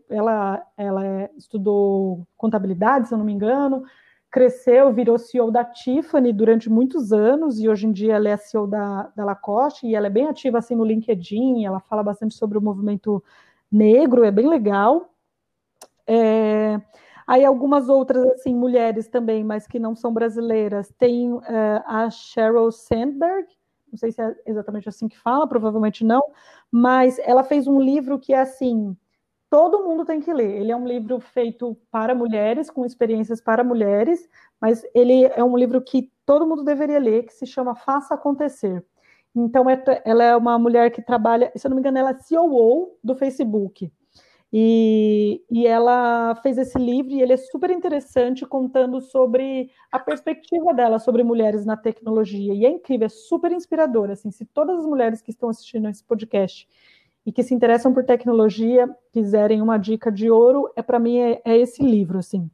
ela, 0.09 0.67
ela 0.77 1.05
é, 1.05 1.29
estudou 1.37 2.27
contabilidade, 2.37 3.07
se 3.07 3.13
eu 3.13 3.17
não 3.17 3.25
me 3.25 3.33
engano, 3.33 3.83
cresceu, 4.29 4.93
virou 4.93 5.17
CEO 5.17 5.49
da 5.49 5.65
Tiffany 5.65 6.31
durante 6.31 6.69
muitos 6.69 7.11
anos, 7.11 7.59
e 7.59 7.67
hoje 7.67 7.87
em 7.87 7.91
dia 7.91 8.15
ela 8.15 8.29
é 8.29 8.37
CEO 8.37 8.67
da, 8.67 9.11
da 9.15 9.25
Lacoste, 9.25 9.87
e 9.87 9.95
ela 9.95 10.07
é 10.07 10.09
bem 10.09 10.27
ativa 10.27 10.59
assim 10.59 10.75
no 10.75 10.85
LinkedIn, 10.85 11.65
ela 11.65 11.79
fala 11.79 12.03
bastante 12.03 12.35
sobre 12.35 12.57
o 12.57 12.61
movimento 12.61 13.23
negro, 13.71 14.23
é 14.23 14.31
bem 14.31 14.47
legal. 14.47 15.11
É, 16.05 16.79
aí 17.29 17.45
algumas 17.45 17.89
outras 17.89 18.25
assim 18.31 18.55
mulheres 18.55 19.07
também, 19.07 19.43
mas 19.43 19.67
que 19.67 19.77
não 19.77 19.95
são 19.95 20.11
brasileiras, 20.11 20.91
tem 20.97 21.31
uh, 21.31 21.43
a 21.85 22.09
Sheryl 22.09 22.71
Sandberg, 22.71 23.47
não 23.91 23.99
sei 23.99 24.11
se 24.11 24.19
é 24.19 24.35
exatamente 24.47 24.89
assim 24.89 25.07
que 25.07 25.17
fala, 25.17 25.47
provavelmente 25.47 26.03
não, 26.03 26.23
mas 26.71 27.19
ela 27.19 27.43
fez 27.43 27.67
um 27.67 27.79
livro 27.79 28.17
que 28.17 28.33
é 28.33 28.39
assim, 28.39 28.97
todo 29.47 29.83
mundo 29.83 30.05
tem 30.05 30.19
que 30.19 30.33
ler. 30.33 30.59
Ele 30.59 30.71
é 30.71 30.75
um 30.75 30.87
livro 30.87 31.19
feito 31.19 31.77
para 31.91 32.15
mulheres, 32.15 32.69
com 32.71 32.83
experiências 32.83 33.39
para 33.39 33.63
mulheres, 33.63 34.27
mas 34.59 34.83
ele 34.95 35.25
é 35.25 35.43
um 35.43 35.55
livro 35.55 35.81
que 35.83 36.11
todo 36.25 36.47
mundo 36.47 36.63
deveria 36.63 36.99
ler, 36.99 37.25
que 37.25 37.33
se 37.33 37.45
chama 37.45 37.75
Faça 37.75 38.15
Acontecer. 38.15 38.83
Então, 39.35 39.69
é, 39.69 39.83
ela 40.03 40.23
é 40.23 40.35
uma 40.35 40.57
mulher 40.57 40.91
que 40.91 41.01
trabalha, 41.01 41.51
se 41.55 41.67
eu 41.67 41.69
não 41.69 41.75
me 41.75 41.81
engano, 41.81 41.99
ela 41.99 42.09
é 42.09 42.17
CEO 42.17 42.97
do 43.03 43.15
Facebook. 43.15 43.91
E, 44.51 45.43
e 45.51 45.67
ela 45.67 46.33
fez 46.41 46.57
esse 46.57 46.77
livro 46.79 47.11
e 47.13 47.21
ele 47.21 47.33
é 47.33 47.37
super 47.37 47.69
interessante, 47.69 48.45
contando 48.45 48.99
sobre 48.99 49.69
a 49.91 49.99
perspectiva 49.99 50.73
dela 50.73 50.97
sobre 50.97 51.23
mulheres 51.23 51.65
na 51.65 51.77
tecnologia. 51.77 52.53
E 52.53 52.65
é 52.65 52.69
incrível, 52.69 53.05
é 53.05 53.09
super 53.09 53.51
inspirador. 53.51 54.09
Assim, 54.09 54.31
se 54.31 54.45
todas 54.45 54.79
as 54.79 54.85
mulheres 54.85 55.21
que 55.21 55.29
estão 55.29 55.49
assistindo 55.49 55.87
esse 55.87 56.03
podcast 56.03 56.67
e 57.25 57.31
que 57.31 57.43
se 57.43 57.53
interessam 57.53 57.93
por 57.93 58.03
tecnologia 58.03 58.89
quiserem 59.11 59.61
uma 59.61 59.77
dica 59.77 60.11
de 60.11 60.31
ouro, 60.31 60.71
é 60.75 60.81
para 60.81 60.97
mim 60.97 61.19
é, 61.19 61.41
é 61.45 61.55
esse 61.55 61.83
livro, 61.83 62.17
assim. 62.17 62.49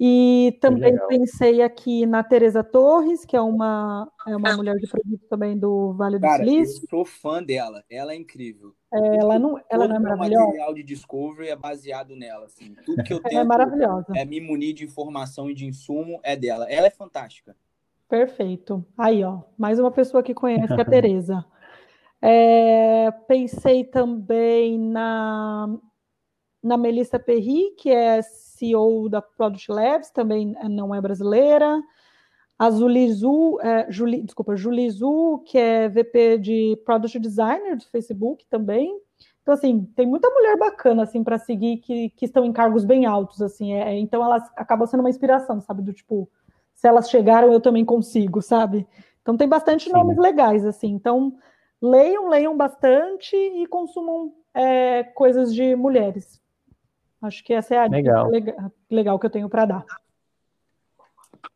E 0.00 0.58
também 0.60 0.96
pensei 1.06 1.62
aqui 1.62 2.06
na 2.06 2.24
Teresa 2.24 2.64
Torres, 2.64 3.24
que 3.24 3.36
é 3.36 3.40
uma, 3.40 4.10
é 4.26 4.34
uma 4.34 4.56
mulher 4.56 4.74
de 4.74 4.88
produto 4.88 5.24
também 5.30 5.56
do 5.56 5.92
Vale 5.92 6.18
do 6.18 6.22
Cara, 6.22 6.42
Silício. 6.42 6.82
Eu 6.82 6.88
sou 6.88 7.04
fã 7.04 7.40
dela, 7.40 7.84
ela 7.88 8.12
é 8.12 8.16
incrível. 8.16 8.74
É, 8.92 9.16
ela 9.16 9.38
não, 9.38 9.58
ela 9.70 9.88
não 9.88 9.96
é 9.96 9.98
maravilhosa. 9.98 10.42
O 10.42 10.46
material 10.46 10.74
de 10.74 10.82
Discovery 10.82 11.48
é 11.48 11.56
baseado 11.56 12.14
nela. 12.14 12.46
Assim. 12.46 12.74
Tudo 12.84 13.02
que 13.02 13.12
eu 13.12 13.20
tenho 13.22 13.40
é 13.40 13.44
maravilhosa. 13.44 14.12
é 14.14 14.24
me 14.24 14.40
munir 14.40 14.74
de 14.74 14.84
informação 14.84 15.50
e 15.50 15.54
de 15.54 15.66
insumo 15.66 16.20
é 16.22 16.36
dela. 16.36 16.70
Ela 16.70 16.86
é 16.86 16.90
fantástica. 16.90 17.56
Perfeito. 18.08 18.84
Aí, 18.96 19.24
ó, 19.24 19.40
mais 19.56 19.78
uma 19.78 19.90
pessoa 19.90 20.22
que 20.22 20.34
conhece 20.34 20.74
a 20.74 20.84
Teresa. 20.84 21.44
É, 22.20 23.10
pensei 23.26 23.82
também 23.84 24.78
na, 24.78 25.74
na 26.62 26.76
Melissa 26.76 27.18
Perry, 27.18 27.74
que 27.78 27.90
é 27.90 28.20
CEO 28.22 29.08
da 29.08 29.22
Product 29.22 29.72
Labs, 29.72 30.10
também 30.10 30.54
não 30.68 30.94
é 30.94 31.00
brasileira. 31.00 31.82
A 32.62 32.70
Zulizu, 32.70 33.58
é, 33.60 33.90
Juli, 33.90 34.22
desculpa, 34.22 34.54
Julizu, 34.54 35.42
que 35.44 35.58
é 35.58 35.88
VP 35.88 36.38
de 36.38 36.80
Product 36.84 37.18
Designer 37.18 37.76
do 37.76 37.84
Facebook 37.86 38.46
também. 38.48 38.96
Então, 39.42 39.52
assim, 39.52 39.84
tem 39.96 40.06
muita 40.06 40.30
mulher 40.30 40.56
bacana, 40.56 41.02
assim, 41.02 41.24
para 41.24 41.40
seguir 41.40 41.78
que, 41.78 42.10
que 42.10 42.24
estão 42.24 42.44
em 42.44 42.52
cargos 42.52 42.84
bem 42.84 43.04
altos, 43.04 43.42
assim. 43.42 43.72
É, 43.72 43.98
então, 43.98 44.24
elas 44.24 44.48
acabam 44.56 44.86
sendo 44.86 45.00
uma 45.00 45.10
inspiração, 45.10 45.60
sabe? 45.60 45.82
Do 45.82 45.92
tipo, 45.92 46.30
se 46.72 46.86
elas 46.86 47.10
chegaram, 47.10 47.52
eu 47.52 47.60
também 47.60 47.84
consigo, 47.84 48.40
sabe? 48.40 48.86
Então, 49.22 49.36
tem 49.36 49.48
bastante 49.48 49.86
Sim. 49.86 49.92
nomes 49.92 50.16
legais, 50.16 50.64
assim. 50.64 50.92
Então, 50.92 51.34
leiam, 51.80 52.28
leiam 52.28 52.56
bastante 52.56 53.34
e 53.34 53.66
consumam 53.66 54.32
é, 54.54 55.02
coisas 55.02 55.52
de 55.52 55.74
mulheres. 55.74 56.40
Acho 57.20 57.42
que 57.42 57.52
essa 57.52 57.74
é 57.74 57.78
a 57.78 57.86
legal. 57.86 58.30
dica 58.30 58.72
legal, 58.88 59.18
que 59.18 59.26
eu 59.26 59.30
tenho 59.30 59.48
para 59.48 59.64
dar. 59.64 59.84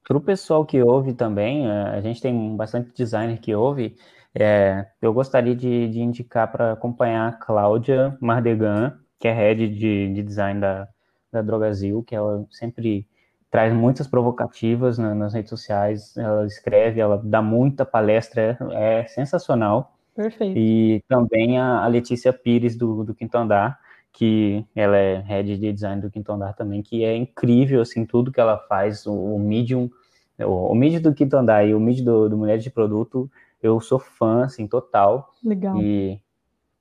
Para 0.06 0.16
o 0.16 0.20
pessoal 0.20 0.64
que 0.64 0.82
ouve 0.82 1.12
também, 1.14 1.68
é, 1.68 1.70
a 1.70 2.00
gente 2.00 2.20
tem 2.20 2.56
bastante 2.56 2.92
designer 2.94 3.38
que 3.38 3.54
ouve, 3.54 3.96
é, 4.34 4.86
eu 5.00 5.12
gostaria 5.12 5.54
de, 5.54 5.88
de 5.88 6.00
indicar 6.00 6.50
para 6.50 6.72
acompanhar 6.72 7.28
a 7.28 7.32
Cláudia 7.32 8.16
Mardegan, 8.20 8.98
que 9.18 9.26
é 9.26 9.32
head 9.32 9.68
de, 9.68 10.12
de 10.12 10.22
design 10.22 10.60
da, 10.60 10.88
da 11.32 11.42
Drogazil, 11.42 12.02
que 12.02 12.14
ela 12.14 12.46
sempre 12.50 13.06
traz 13.50 13.72
muitas 13.72 14.06
provocativas 14.06 14.98
na, 14.98 15.14
nas 15.14 15.32
redes 15.32 15.48
sociais, 15.48 16.16
ela 16.16 16.46
escreve, 16.46 17.00
ela 17.00 17.20
dá 17.24 17.40
muita 17.40 17.84
palestra, 17.84 18.58
é 18.72 19.06
sensacional. 19.06 19.96
Perfeito. 20.14 20.58
E 20.58 21.02
também 21.08 21.58
a, 21.58 21.84
a 21.84 21.86
Letícia 21.86 22.32
Pires, 22.32 22.76
do, 22.76 23.04
do 23.04 23.14
Quinto 23.14 23.36
Andar, 23.36 23.78
que 24.16 24.64
ela 24.74 24.96
é 24.96 25.18
head 25.18 25.58
de 25.58 25.72
design 25.74 26.00
do 26.00 26.10
Quinto 26.10 26.32
Andar 26.32 26.54
também, 26.54 26.82
que 26.82 27.04
é 27.04 27.14
incrível, 27.14 27.82
assim, 27.82 28.06
tudo 28.06 28.32
que 28.32 28.40
ela 28.40 28.56
faz, 28.56 29.06
o, 29.06 29.12
o 29.12 29.38
Medium, 29.38 29.90
o, 30.38 30.72
o 30.72 30.74
Medium 30.74 31.02
do 31.02 31.14
Quinto 31.14 31.36
Andar 31.36 31.68
e 31.68 31.74
o 31.74 31.78
Medium 31.78 32.04
do, 32.06 32.28
do 32.30 32.36
Mulheres 32.38 32.64
de 32.64 32.70
Produto, 32.70 33.30
eu 33.62 33.78
sou 33.78 33.98
fã, 33.98 34.44
assim, 34.44 34.66
total. 34.66 35.34
Legal. 35.44 35.76
E 35.82 36.18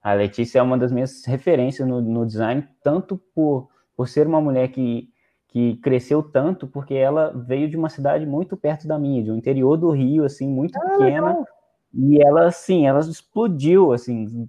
a 0.01 0.13
Letícia 0.13 0.59
é 0.59 0.61
uma 0.61 0.77
das 0.77 0.93
minhas 0.93 1.25
referências 1.25 1.85
no, 1.85 1.99
no 1.99 2.25
design, 2.25 2.65
tanto 2.81 3.17
por, 3.35 3.67
por 3.97 4.07
ser 4.07 4.27
uma 4.27 4.39
mulher 4.39 4.69
que, 4.69 5.09
que 5.49 5.75
cresceu 5.83 6.23
tanto, 6.23 6.65
porque 6.65 6.93
ela 6.93 7.33
veio 7.35 7.69
de 7.69 7.75
uma 7.75 7.89
cidade 7.89 8.25
muito 8.25 8.55
perto 8.55 8.87
da 8.87 8.97
minha, 8.97 9.21
de 9.21 9.29
um 9.29 9.35
interior 9.35 9.75
do 9.75 9.91
Rio, 9.91 10.23
assim, 10.23 10.47
muito 10.47 10.77
ah, 10.77 10.89
pequena, 10.89 11.27
legal. 11.27 11.47
e 11.93 12.23
ela, 12.23 12.45
assim, 12.45 12.87
ela 12.87 13.01
explodiu, 13.01 13.91
assim, 13.91 14.47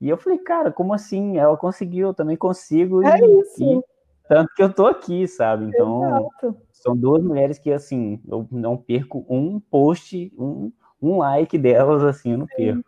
e 0.00 0.08
eu 0.08 0.16
falei, 0.16 0.38
cara, 0.38 0.70
como 0.70 0.94
assim? 0.94 1.38
Ela 1.38 1.56
conseguiu, 1.56 2.08
eu 2.08 2.14
também 2.14 2.36
consigo. 2.36 3.04
É 3.04 3.18
e, 3.18 3.40
isso. 3.40 3.64
E, 3.64 3.82
tanto 4.28 4.54
que 4.54 4.62
eu 4.62 4.72
tô 4.72 4.86
aqui, 4.86 5.26
sabe? 5.26 5.64
Então, 5.64 6.28
Exato. 6.42 6.56
são 6.70 6.96
duas 6.96 7.22
mulheres 7.22 7.58
que, 7.58 7.72
assim, 7.72 8.20
eu 8.28 8.46
não 8.50 8.76
perco 8.76 9.24
um 9.28 9.58
post, 9.58 10.32
um, 10.38 10.70
um 11.00 11.18
like 11.18 11.56
delas, 11.56 12.04
assim, 12.04 12.32
eu 12.32 12.38
não 12.38 12.46
perco. 12.46 12.84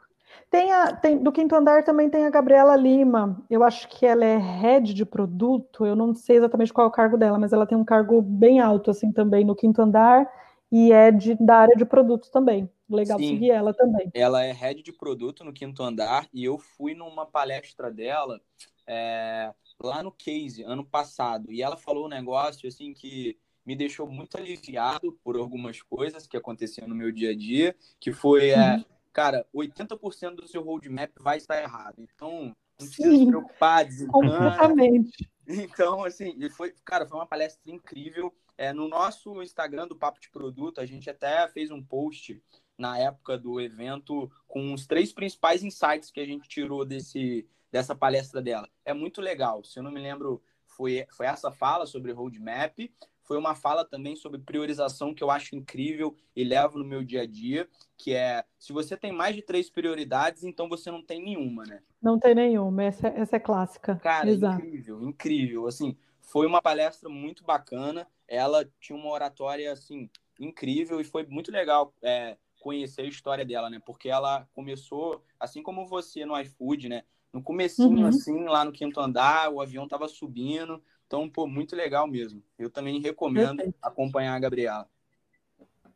Tem 0.51 0.73
a, 0.73 0.93
tem, 0.93 1.19
do 1.19 1.31
quinto 1.31 1.55
andar 1.55 1.85
também 1.85 2.11
tem 2.11 2.27
a 2.27 2.31
Gabriela 2.31 2.75
Lima. 2.75 3.41
Eu 3.49 3.63
acho 3.63 3.89
que 3.89 4.05
ela 4.05 4.25
é 4.25 4.37
head 4.37 4.93
de 4.93 5.05
produto. 5.05 5.87
Eu 5.87 5.95
não 5.95 6.13
sei 6.13 6.37
exatamente 6.37 6.73
qual 6.73 6.87
é 6.87 6.89
o 6.89 6.93
cargo 6.93 7.17
dela, 7.17 7.39
mas 7.39 7.53
ela 7.53 7.67
tem 7.67 7.79
um 7.79 7.85
cargo 7.85 8.21
bem 8.21 8.61
alto 8.61 8.91
assim 8.91 9.13
também 9.13 9.45
no 9.45 9.55
quinto 9.55 9.81
andar 9.81 10.29
e 10.71 10.93
é 10.93 11.11
de, 11.11 11.35
da 11.35 11.57
área 11.59 11.77
de 11.77 11.85
produto 11.85 12.31
também. 12.33 12.69
Legal 12.91 13.19
Sim, 13.19 13.29
seguir 13.29 13.51
ela 13.51 13.73
também. 13.73 14.11
Ela 14.13 14.45
é 14.45 14.53
head 14.53 14.83
de 14.83 14.93
produto 14.93 15.45
no 15.45 15.53
quinto 15.53 15.83
andar 15.83 16.29
e 16.33 16.45
eu 16.45 16.59
fui 16.59 16.95
numa 16.95 17.25
palestra 17.25 17.91
dela 17.91 18.41
é, 18.87 19.55
lá 19.81 20.03
no 20.03 20.11
Case 20.11 20.63
ano 20.65 20.85
passado 20.85 21.53
e 21.53 21.63
ela 21.63 21.77
falou 21.77 22.07
um 22.07 22.09
negócio 22.09 22.69
assim 22.69 22.93
que 22.93 23.39
me 23.65 23.77
deixou 23.77 24.07
muito 24.07 24.37
aliviado 24.37 25.13
por 25.23 25.37
algumas 25.37 25.81
coisas 25.81 26.27
que 26.27 26.37
aconteciam 26.37 26.89
no 26.89 26.95
meu 26.95 27.13
dia 27.13 27.31
a 27.31 27.37
dia, 27.37 27.77
que 28.01 28.13
foi, 28.13 28.51
é, 28.51 28.85
cara, 29.13 29.47
80% 29.55 30.37
do 30.37 30.49
seu 30.49 30.63
roadmap 30.63 31.13
vai 31.21 31.37
estar 31.37 31.63
errado. 31.63 31.97
Então, 31.99 32.57
não 32.81 32.87
precisa 32.87 33.11
Sim, 33.11 33.19
se 33.19 33.27
preocupar. 33.27 33.87
Completamente. 34.09 35.31
Então, 35.47 36.05
assim, 36.05 36.49
foi, 36.51 36.75
cara, 36.85 37.07
foi 37.07 37.19
uma 37.19 37.27
palestra 37.27 37.61
incrível. 37.71 38.35
É, 38.57 38.73
no 38.73 38.89
nosso 38.89 39.43
Instagram 39.43 39.89
do 39.89 39.97
Papo 39.97 40.21
de 40.21 40.31
Produto, 40.31 40.81
a 40.81 40.87
gente 40.87 41.09
até 41.09 41.49
fez 41.49 41.71
um 41.71 41.83
post 41.83 42.43
na 42.81 42.99
época 42.99 43.37
do 43.37 43.61
evento 43.61 44.31
com 44.49 44.73
os 44.73 44.87
três 44.87 45.13
principais 45.13 45.63
insights 45.63 46.11
que 46.11 46.19
a 46.19 46.25
gente 46.25 46.49
tirou 46.49 46.85
desse, 46.85 47.47
dessa 47.71 47.95
palestra 47.95 48.41
dela. 48.41 48.69
É 48.85 48.95
muito 48.95 49.21
legal. 49.21 49.63
Se 49.63 49.79
eu 49.79 49.83
não 49.83 49.93
me 49.93 50.01
lembro, 50.01 50.43
foi, 50.65 51.07
foi 51.11 51.27
essa 51.27 51.53
fala 51.53 51.85
sobre 51.85 52.11
roadmap, 52.11 52.79
foi 53.23 53.37
uma 53.37 53.55
fala 53.55 53.85
também 53.85 54.17
sobre 54.17 54.41
priorização 54.41 55.15
que 55.15 55.23
eu 55.23 55.31
acho 55.31 55.55
incrível 55.55 56.17
e 56.35 56.43
levo 56.43 56.79
no 56.79 56.85
meu 56.85 57.05
dia 57.05 57.23
a 57.23 57.27
dia, 57.27 57.69
que 57.97 58.13
é 58.15 58.45
se 58.59 58.73
você 58.73 58.97
tem 58.97 59.13
mais 59.13 59.37
de 59.37 59.43
três 59.43 59.71
prioridades, 59.71 60.43
então 60.43 60.69
você 60.69 60.91
não 60.91 61.03
tem 61.03 61.23
nenhuma, 61.23 61.65
né? 61.65 61.81
Não 62.03 62.19
tem 62.19 62.35
nenhuma, 62.35 62.83
essa, 62.83 63.09
essa 63.09 63.37
é 63.37 63.39
clássica. 63.39 63.97
Cara, 63.97 64.29
Exato. 64.29 64.57
incrível, 64.65 65.03
incrível. 65.03 65.67
Assim, 65.69 65.97
foi 66.21 66.47
uma 66.47 66.63
palestra 66.63 67.09
muito 67.09 67.45
bacana. 67.45 68.07
Ela 68.27 68.69
tinha 68.81 68.99
uma 68.99 69.11
oratória 69.11 69.71
assim 69.71 70.11
incrível 70.41 71.01
e 71.01 71.05
foi 71.05 71.25
muito 71.27 71.53
legal 71.53 71.95
é, 72.03 72.37
conhecer 72.61 73.03
a 73.03 73.09
história 73.09 73.45
dela, 73.45 73.69
né? 73.69 73.81
Porque 73.85 74.09
ela 74.09 74.49
começou, 74.53 75.25
assim 75.39 75.63
como 75.63 75.87
você 75.87 76.25
no 76.25 76.39
iFood, 76.41 76.89
né? 76.89 77.03
No 77.33 77.43
comecinho, 77.43 78.01
uhum. 78.01 78.07
assim, 78.07 78.45
lá 78.45 78.65
no 78.65 78.73
quinto 78.73 79.01
andar, 79.01 79.51
o 79.51 79.61
avião 79.61 79.89
tava 79.89 80.09
subindo, 80.09 80.83
então, 81.07 81.29
pô, 81.29 81.45
muito 81.45 81.75
legal 81.75 82.07
mesmo. 82.07 82.41
Eu 82.57 82.71
também 82.71 83.01
recomendo 83.01 83.57
Perfeito. 83.57 83.79
acompanhar 83.83 84.35
a 84.35 84.39
Gabriela. 84.39 84.89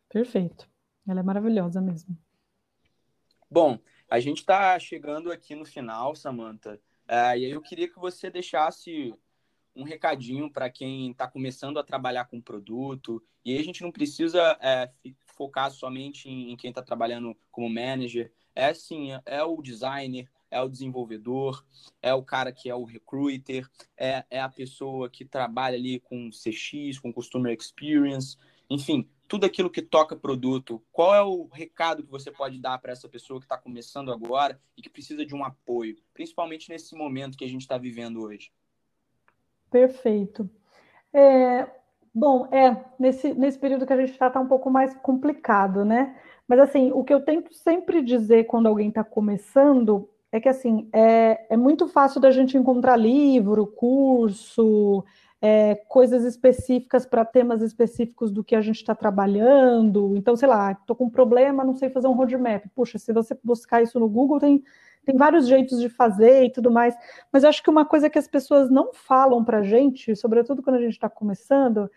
Perfeito. 0.09 0.69
Ela 1.07 1.21
é 1.21 1.23
maravilhosa 1.23 1.81
mesmo. 1.81 2.19
Bom, 3.49 3.79
a 4.11 4.19
gente 4.19 4.39
está 4.39 4.77
chegando 4.79 5.31
aqui 5.31 5.55
no 5.55 5.65
final, 5.65 6.17
Samantha. 6.17 6.81
É, 7.07 7.39
e 7.39 7.45
aí 7.45 7.51
eu 7.51 7.61
queria 7.61 7.89
que 7.89 7.99
você 7.99 8.29
deixasse 8.29 9.15
um 9.77 9.85
recadinho 9.85 10.51
para 10.51 10.69
quem 10.71 11.11
está 11.11 11.29
começando 11.29 11.79
a 11.79 11.85
trabalhar 11.85 12.25
com 12.25 12.41
produto. 12.41 13.23
E 13.45 13.53
aí 13.53 13.61
a 13.61 13.65
gente 13.65 13.83
não 13.83 13.93
precisa 13.93 14.59
é, 14.61 14.91
focar 15.37 15.71
somente 15.71 16.29
em, 16.29 16.53
em 16.53 16.57
quem 16.57 16.71
está 16.71 16.83
trabalhando 16.83 17.37
como 17.51 17.69
manager. 17.69 18.33
É 18.55 18.73
sim, 18.73 19.11
é 19.27 19.43
o 19.43 19.61
designer, 19.61 20.29
é 20.51 20.61
o 20.61 20.69
desenvolvedor, 20.69 21.65
é 22.01 22.15
o 22.15 22.23
cara 22.23 22.53
que 22.53 22.71
é 22.71 22.75
o 22.75 22.85
recruiter, 22.85 23.69
é, 23.97 24.25
é 24.31 24.41
a 24.41 24.49
pessoa 24.49 25.11
que 25.11 25.25
trabalha 25.25 25.77
ali 25.77 25.99
com 26.01 26.31
CX, 26.31 26.99
com 27.01 27.13
Customer 27.13 27.53
Experience, 27.53 28.37
enfim, 28.71 29.09
tudo 29.27 29.45
aquilo 29.47 29.71
que 29.71 29.83
toca 29.83 30.15
produto. 30.15 30.83
Qual 30.93 31.15
é 31.15 31.23
o 31.23 31.49
recado 31.53 32.05
que 32.05 32.11
você 32.11 32.31
pode 32.31 32.59
dar 32.59 32.79
para 32.79 32.93
essa 32.93 33.09
pessoa 33.09 33.41
que 33.41 33.47
está 33.47 33.59
começando 33.59 34.13
agora 34.13 34.61
e 34.77 34.83
que 34.83 34.89
precisa 34.89 35.27
de 35.27 35.35
um 35.35 35.45
apoio, 35.45 35.97
principalmente 36.13 36.69
nesse 36.69 36.95
momento 36.95 37.37
que 37.37 37.45
a 37.45 37.49
gente 37.49 37.63
está 37.63 37.77
vivendo 37.77 38.23
hoje? 38.23 38.53
Perfeito. 39.71 40.49
É, 41.13 41.69
bom, 42.15 42.47
é, 42.53 42.77
nesse, 42.99 43.35
nesse 43.35 43.59
período 43.59 43.87
que 43.87 43.93
a 43.93 43.97
gente 43.97 44.13
está, 44.13 44.31
tá 44.31 44.41
um 44.41 44.47
pouco 44.47 44.71
mais 44.71 44.95
complicado, 44.97 45.85
né? 45.85 46.15
Mas 46.47 46.61
assim, 46.61 46.93
o 46.93 47.03
que 47.03 47.13
eu 47.13 47.21
tento 47.21 47.53
sempre 47.55 48.03
dizer 48.03 48.45
quando 48.45 48.67
alguém 48.67 48.89
está 48.89 49.03
começando 49.03 50.09
é 50.31 50.41
que 50.41 50.49
assim 50.49 50.89
é, 50.93 51.47
é 51.51 51.57
muito 51.57 51.89
fácil 51.89 52.21
da 52.21 52.31
gente 52.31 52.57
encontrar 52.57 52.97
livro, 52.97 53.67
curso, 53.67 55.05
é, 55.41 55.75
coisas 55.89 56.25
específicas 56.25 57.05
para 57.05 57.25
temas 57.25 57.61
específicos 57.61 58.31
do 58.31 58.43
que 58.43 58.55
a 58.55 58.61
gente 58.61 58.77
está 58.77 58.95
trabalhando. 58.95 60.15
Então, 60.17 60.35
sei 60.37 60.49
lá, 60.49 60.73
estou 60.73 60.97
com 60.97 61.05
um 61.05 61.11
problema, 61.11 61.63
não 61.63 61.75
sei 61.75 61.91
fazer 61.91 62.09
um 62.09 62.15
roadmap. 62.15 62.65
Puxa, 62.75 62.99
se 62.99 63.13
você 63.13 63.37
buscar 63.45 63.83
isso 63.83 64.01
no 64.01 64.09
Google, 64.09 64.41
tem, 64.41 64.65
tem 65.05 65.17
vários 65.17 65.47
jeitos 65.47 65.81
de 65.81 65.89
fazer 65.89 66.45
e 66.45 66.53
tudo 66.53 66.71
mais. 66.71 66.97
Mas 67.33 67.43
eu 67.43 67.49
acho 67.49 67.63
que 67.63 67.71
uma 67.71 67.85
coisa 67.85 68.11
que 68.11 68.19
as 68.19 68.29
pessoas 68.29 68.71
não 68.71 68.93
falam 68.93 69.45
para 69.45 69.59
a 69.59 69.63
gente, 69.63 70.17
sobretudo 70.17 70.63
quando 70.63 70.77
a 70.77 70.81
gente 70.81 70.93
está 70.93 71.09
começando, 71.09 71.91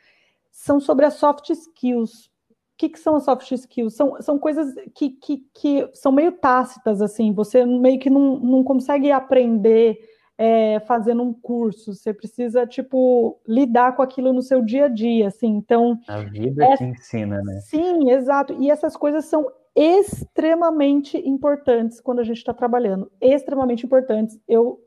são 0.52 0.80
sobre 0.80 1.06
as 1.06 1.16
soft 1.16 1.50
skills 1.50 2.30
que, 2.78 2.90
que 2.90 3.00
são 3.00 3.16
as 3.16 3.24
soft 3.24 3.52
skills? 3.52 3.96
São, 3.96 4.22
são 4.22 4.38
coisas 4.38 4.74
que, 4.94 5.10
que, 5.10 5.44
que 5.54 5.90
são 5.94 6.12
meio 6.12 6.32
tácitas, 6.34 7.02
assim, 7.02 7.34
você 7.34 7.66
meio 7.66 8.00
que 8.00 8.10
não, 8.10 8.38
não 8.40 8.64
consegue 8.64 9.12
aprender 9.12 9.98
é, 10.38 10.80
fazendo 10.82 11.24
um 11.24 11.34
curso, 11.34 11.96
você 11.96 12.14
precisa, 12.14 12.68
tipo, 12.68 13.42
lidar 13.48 13.96
com 13.96 14.04
aquilo 14.04 14.32
no 14.32 14.44
seu 14.44 14.62
dia 14.64 14.86
a 14.86 14.88
dia, 14.88 15.30
assim, 15.30 15.48
então... 15.48 16.00
A 16.08 16.20
vida 16.20 16.64
é, 16.64 16.78
que 16.78 16.84
ensina, 16.84 17.42
né? 17.42 17.60
Sim, 17.62 18.12
exato, 18.12 18.56
e 18.60 18.70
essas 18.70 18.96
coisas 18.96 19.26
são 19.26 19.52
extremamente 19.78 21.18
importantes 21.18 22.02
quando 22.02 22.18
a 22.18 22.24
gente 22.24 22.38
está 22.38 22.52
trabalhando, 22.52 23.12
extremamente 23.22 23.86
importantes, 23.86 24.40
eu 24.48 24.82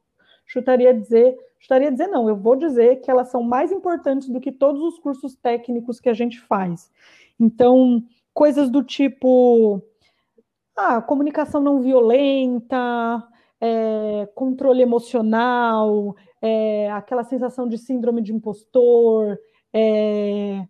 chutaria 0.44 0.92
dizer, 0.92 1.38
chutaria 1.60 1.92
dizer 1.92 2.08
não, 2.08 2.28
eu 2.28 2.34
vou 2.34 2.56
dizer 2.56 2.96
que 2.96 3.08
elas 3.08 3.28
são 3.28 3.40
mais 3.40 3.70
importantes 3.70 4.28
do 4.28 4.40
que 4.40 4.50
todos 4.50 4.82
os 4.82 4.98
cursos 4.98 5.36
técnicos 5.36 6.00
que 6.00 6.08
a 6.08 6.12
gente 6.12 6.40
faz, 6.40 6.90
então, 7.38 8.02
coisas 8.34 8.68
do 8.68 8.82
tipo 8.82 9.80
ah, 10.76 11.00
comunicação 11.00 11.60
não 11.60 11.80
violenta, 11.80 13.22
é, 13.60 14.28
controle 14.34 14.82
emocional, 14.82 16.16
é, 16.42 16.90
aquela 16.90 17.22
sensação 17.22 17.68
de 17.68 17.78
síndrome 17.78 18.22
de 18.22 18.32
impostor, 18.32 19.38
é, 19.72 20.66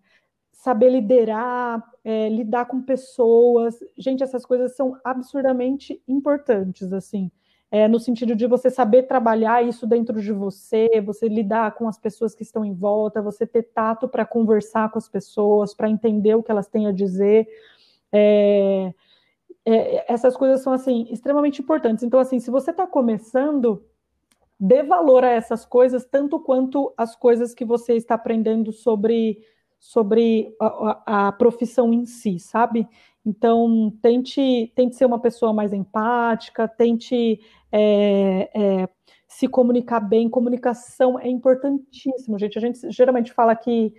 saber 0.63 0.91
liderar, 0.91 1.83
é, 2.05 2.29
lidar 2.29 2.67
com 2.67 2.83
pessoas. 2.83 3.79
Gente, 3.97 4.23
essas 4.23 4.45
coisas 4.45 4.77
são 4.77 4.97
absurdamente 5.05 6.03
importantes, 6.07 6.93
assim 6.93 7.31
é, 7.71 7.87
no 7.87 8.01
sentido 8.01 8.35
de 8.35 8.47
você 8.47 8.69
saber 8.69 9.05
trabalhar 9.05 9.63
isso 9.65 9.87
dentro 9.87 10.21
de 10.21 10.33
você, 10.33 10.89
você 11.05 11.29
lidar 11.29 11.75
com 11.75 11.87
as 11.87 11.97
pessoas 11.97 12.35
que 12.35 12.43
estão 12.43 12.65
em 12.65 12.75
volta, 12.75 13.23
você 13.23 13.47
ter 13.47 13.63
tato 13.63 14.09
para 14.09 14.27
conversar 14.27 14.91
com 14.91 14.99
as 14.99 15.09
pessoas, 15.09 15.73
para 15.73 15.89
entender 15.89 16.35
o 16.35 16.43
que 16.43 16.51
elas 16.51 16.67
têm 16.67 16.89
a 16.89 16.93
dizer. 16.93 17.47
É, 18.11 18.93
é, 19.65 20.13
essas 20.13 20.37
coisas 20.37 20.63
são 20.63 20.73
assim 20.73 21.07
extremamente 21.11 21.63
importantes. 21.63 22.03
Então, 22.03 22.19
assim, 22.19 22.41
se 22.41 22.51
você 22.51 22.73
está 22.73 22.89
começando, 22.89 23.85
dê 24.59 24.83
valor 24.83 25.23
a 25.23 25.31
essas 25.31 25.65
coisas 25.65 26.05
tanto 26.05 26.41
quanto 26.41 26.93
as 26.97 27.15
coisas 27.15 27.55
que 27.55 27.65
você 27.65 27.95
está 27.95 28.17
aprendendo 28.17 28.73
sobre 28.73 29.39
sobre 29.81 30.55
a, 30.61 31.29
a, 31.29 31.33
profissão 31.33 31.93
em 31.93 32.05
si, 32.05 32.39
sabe? 32.39 32.87
Então, 33.25 33.93
tente, 34.03 34.71
tente 34.77 34.95
ser 34.95 35.07
uma 35.07 35.19
pessoa 35.19 35.55
mais 35.55 35.73
empática, 35.73 36.69
tente 36.69 37.41
é, 37.73 38.51
é, 38.55 38.89
se 39.27 39.49
comunicar 39.49 40.01
bem. 40.01 40.29
Comunicação 40.29 41.19
é 41.19 41.29
importantíssimo, 41.29 42.39
gente. 42.39 42.59
A 42.59 42.61
gente 42.61 42.91
geralmente 42.91 43.33
fala 43.33 43.57
que 43.57 43.95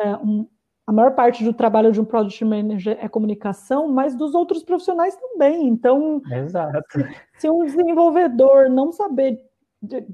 é, 0.00 0.16
um, 0.16 0.46
a 0.86 0.92
maior 0.92 1.14
parte 1.14 1.42
do 1.42 1.52
trabalho 1.52 1.90
de 1.90 2.00
um 2.00 2.04
product 2.04 2.44
manager 2.44 2.96
é 3.00 3.08
comunicação, 3.08 3.88
mas 3.88 4.14
dos 4.14 4.34
outros 4.34 4.62
profissionais 4.62 5.16
também. 5.16 5.66
Então, 5.66 6.22
Exato. 6.30 6.80
Se, 6.90 7.08
se 7.38 7.50
um 7.50 7.64
desenvolvedor 7.64 8.70
não 8.70 8.92
saber 8.92 9.40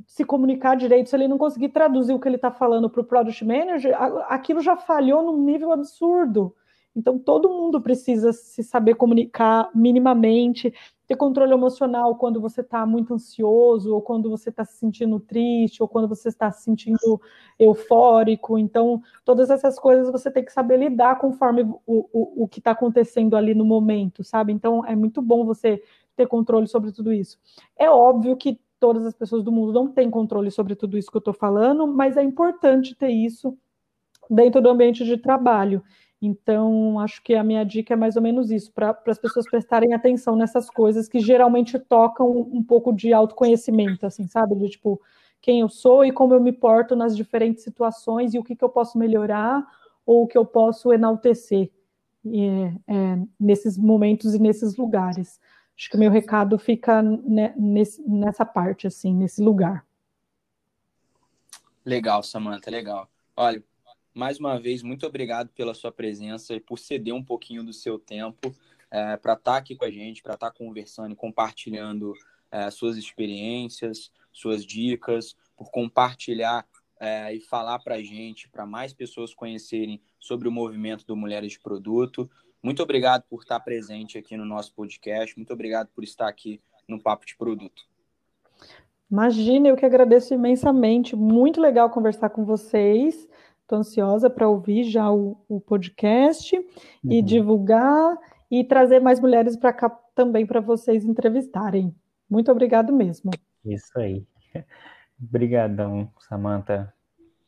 se 0.06 0.24
comunicar 0.24 0.76
direito, 0.76 1.10
se 1.10 1.16
ele 1.16 1.28
não 1.28 1.38
conseguir 1.38 1.70
traduzir 1.70 2.14
o 2.14 2.20
que 2.20 2.28
ele 2.28 2.36
está 2.36 2.50
falando 2.50 2.88
para 2.88 3.00
o 3.00 3.04
Product 3.04 3.44
Manager, 3.44 3.94
aquilo 4.28 4.60
já 4.60 4.76
falhou 4.76 5.22
num 5.22 5.42
nível 5.44 5.72
absurdo. 5.72 6.54
Então, 6.94 7.18
todo 7.18 7.50
mundo 7.50 7.78
precisa 7.80 8.32
se 8.32 8.62
saber 8.62 8.94
comunicar 8.94 9.68
minimamente, 9.74 10.72
ter 11.06 11.14
controle 11.14 11.52
emocional 11.52 12.16
quando 12.16 12.40
você 12.40 12.62
está 12.62 12.86
muito 12.86 13.12
ansioso, 13.12 13.94
ou 13.94 14.00
quando 14.00 14.30
você 14.30 14.48
está 14.48 14.64
se 14.64 14.78
sentindo 14.78 15.20
triste, 15.20 15.82
ou 15.82 15.88
quando 15.88 16.08
você 16.08 16.30
está 16.30 16.50
se 16.50 16.62
sentindo 16.62 17.20
eufórico. 17.58 18.56
Então, 18.56 19.02
todas 19.26 19.50
essas 19.50 19.78
coisas 19.78 20.10
você 20.10 20.30
tem 20.30 20.42
que 20.42 20.52
saber 20.52 20.78
lidar 20.78 21.18
conforme 21.18 21.64
o, 21.64 21.80
o, 21.86 22.44
o 22.44 22.48
que 22.48 22.60
está 22.60 22.70
acontecendo 22.70 23.36
ali 23.36 23.54
no 23.54 23.64
momento, 23.64 24.24
sabe? 24.24 24.52
Então, 24.52 24.82
é 24.86 24.96
muito 24.96 25.20
bom 25.20 25.44
você 25.44 25.82
ter 26.16 26.26
controle 26.26 26.66
sobre 26.66 26.92
tudo 26.92 27.12
isso. 27.12 27.38
É 27.78 27.90
óbvio 27.90 28.36
que 28.36 28.58
todas 28.78 29.06
as 29.06 29.14
pessoas 29.14 29.42
do 29.42 29.52
mundo 29.52 29.72
não 29.72 29.88
têm 29.88 30.10
controle 30.10 30.50
sobre 30.50 30.74
tudo 30.74 30.98
isso 30.98 31.10
que 31.10 31.16
eu 31.16 31.20
estou 31.20 31.34
falando, 31.34 31.86
mas 31.86 32.16
é 32.16 32.22
importante 32.22 32.94
ter 32.94 33.10
isso 33.10 33.56
dentro 34.30 34.60
do 34.60 34.68
ambiente 34.68 35.04
de 35.04 35.16
trabalho. 35.16 35.82
Então, 36.20 36.98
acho 36.98 37.22
que 37.22 37.34
a 37.34 37.44
minha 37.44 37.64
dica 37.64 37.94
é 37.94 37.96
mais 37.96 38.16
ou 38.16 38.22
menos 38.22 38.50
isso, 38.50 38.72
para 38.72 38.98
as 39.06 39.18
pessoas 39.18 39.48
prestarem 39.48 39.92
atenção 39.92 40.34
nessas 40.34 40.70
coisas 40.70 41.08
que 41.08 41.20
geralmente 41.20 41.78
tocam 41.78 42.30
um 42.30 42.62
pouco 42.62 42.92
de 42.92 43.12
autoconhecimento, 43.12 44.06
assim, 44.06 44.26
sabe? 44.26 44.54
De 44.56 44.70
tipo, 44.70 45.00
quem 45.40 45.60
eu 45.60 45.68
sou 45.68 46.04
e 46.04 46.10
como 46.10 46.34
eu 46.34 46.40
me 46.40 46.52
porto 46.52 46.96
nas 46.96 47.16
diferentes 47.16 47.62
situações 47.62 48.32
e 48.32 48.38
o 48.38 48.42
que, 48.42 48.56
que 48.56 48.64
eu 48.64 48.68
posso 48.68 48.98
melhorar 48.98 49.64
ou 50.06 50.22
o 50.22 50.26
que 50.26 50.38
eu 50.38 50.46
posso 50.46 50.92
enaltecer 50.92 51.70
é, 52.26 52.74
é, 52.88 53.18
nesses 53.38 53.76
momentos 53.76 54.34
e 54.34 54.38
nesses 54.38 54.76
lugares. 54.76 55.38
Acho 55.76 55.90
que 55.90 55.96
o 55.96 56.00
meu 56.00 56.10
recado 56.10 56.58
fica 56.58 57.02
nesse, 57.02 58.02
nessa 58.08 58.46
parte, 58.46 58.86
assim, 58.86 59.14
nesse 59.14 59.42
lugar. 59.42 59.86
Legal, 61.84 62.22
Samantha, 62.22 62.70
legal. 62.70 63.10
Olha, 63.36 63.62
mais 64.14 64.40
uma 64.40 64.58
vez, 64.58 64.82
muito 64.82 65.06
obrigado 65.06 65.50
pela 65.50 65.74
sua 65.74 65.92
presença 65.92 66.54
e 66.54 66.60
por 66.60 66.78
ceder 66.78 67.14
um 67.14 67.22
pouquinho 67.22 67.62
do 67.62 67.72
seu 67.72 67.98
tempo 67.98 68.54
é, 68.90 69.16
para 69.16 69.34
estar 69.34 69.52
tá 69.52 69.56
aqui 69.58 69.76
com 69.76 69.84
a 69.84 69.90
gente, 69.90 70.22
para 70.22 70.34
estar 70.34 70.50
tá 70.50 70.56
conversando 70.56 71.12
e 71.12 71.16
compartilhando 71.16 72.14
é, 72.50 72.70
suas 72.70 72.96
experiências, 72.96 74.10
suas 74.32 74.64
dicas, 74.64 75.36
por 75.56 75.70
compartilhar 75.70 76.66
é, 76.98 77.34
e 77.34 77.40
falar 77.40 77.78
para 77.80 77.96
a 77.96 78.02
gente, 78.02 78.48
para 78.48 78.64
mais 78.64 78.94
pessoas 78.94 79.34
conhecerem 79.34 80.00
sobre 80.18 80.48
o 80.48 80.52
movimento 80.52 81.06
do 81.06 81.16
Mulheres 81.16 81.52
de 81.52 81.60
Produto. 81.60 82.30
Muito 82.66 82.82
obrigado 82.82 83.22
por 83.30 83.42
estar 83.42 83.60
presente 83.60 84.18
aqui 84.18 84.36
no 84.36 84.44
nosso 84.44 84.74
podcast. 84.74 85.36
Muito 85.36 85.52
obrigado 85.52 85.86
por 85.94 86.02
estar 86.02 86.26
aqui 86.26 86.60
no 86.88 87.00
Papo 87.00 87.24
de 87.24 87.36
Produto. 87.36 87.84
Imagina, 89.08 89.68
eu 89.68 89.76
que 89.76 89.86
agradeço 89.86 90.34
imensamente. 90.34 91.14
Muito 91.14 91.60
legal 91.60 91.88
conversar 91.90 92.28
com 92.28 92.44
vocês. 92.44 93.28
Estou 93.62 93.78
ansiosa 93.78 94.28
para 94.28 94.48
ouvir 94.48 94.82
já 94.82 95.08
o, 95.12 95.36
o 95.48 95.60
podcast 95.60 96.56
uhum. 96.56 96.64
e 97.04 97.22
divulgar 97.22 98.18
e 98.50 98.64
trazer 98.64 98.98
mais 98.98 99.20
mulheres 99.20 99.56
para 99.56 99.72
cá 99.72 99.88
também 100.12 100.44
para 100.44 100.58
vocês 100.58 101.04
entrevistarem. 101.04 101.94
Muito 102.28 102.50
obrigado 102.50 102.92
mesmo. 102.92 103.30
Isso 103.64 103.96
aí. 103.96 104.26
Obrigadão, 105.22 106.10
Samantha. 106.18 106.92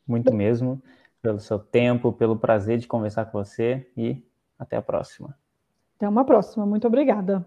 Muito 0.07 0.33
mesmo 0.33 0.81
pelo 1.21 1.41
seu 1.41 1.59
tempo, 1.59 2.13
pelo 2.13 2.39
prazer 2.39 2.77
de 2.77 2.87
conversar 2.87 3.25
com 3.25 3.43
você 3.43 3.85
e 3.97 4.23
até 4.59 4.75
a 4.75 4.81
próxima. 4.81 5.35
Até 5.95 6.07
uma 6.07 6.25
próxima. 6.25 6.65
Muito 6.65 6.85
obrigada. 6.85 7.45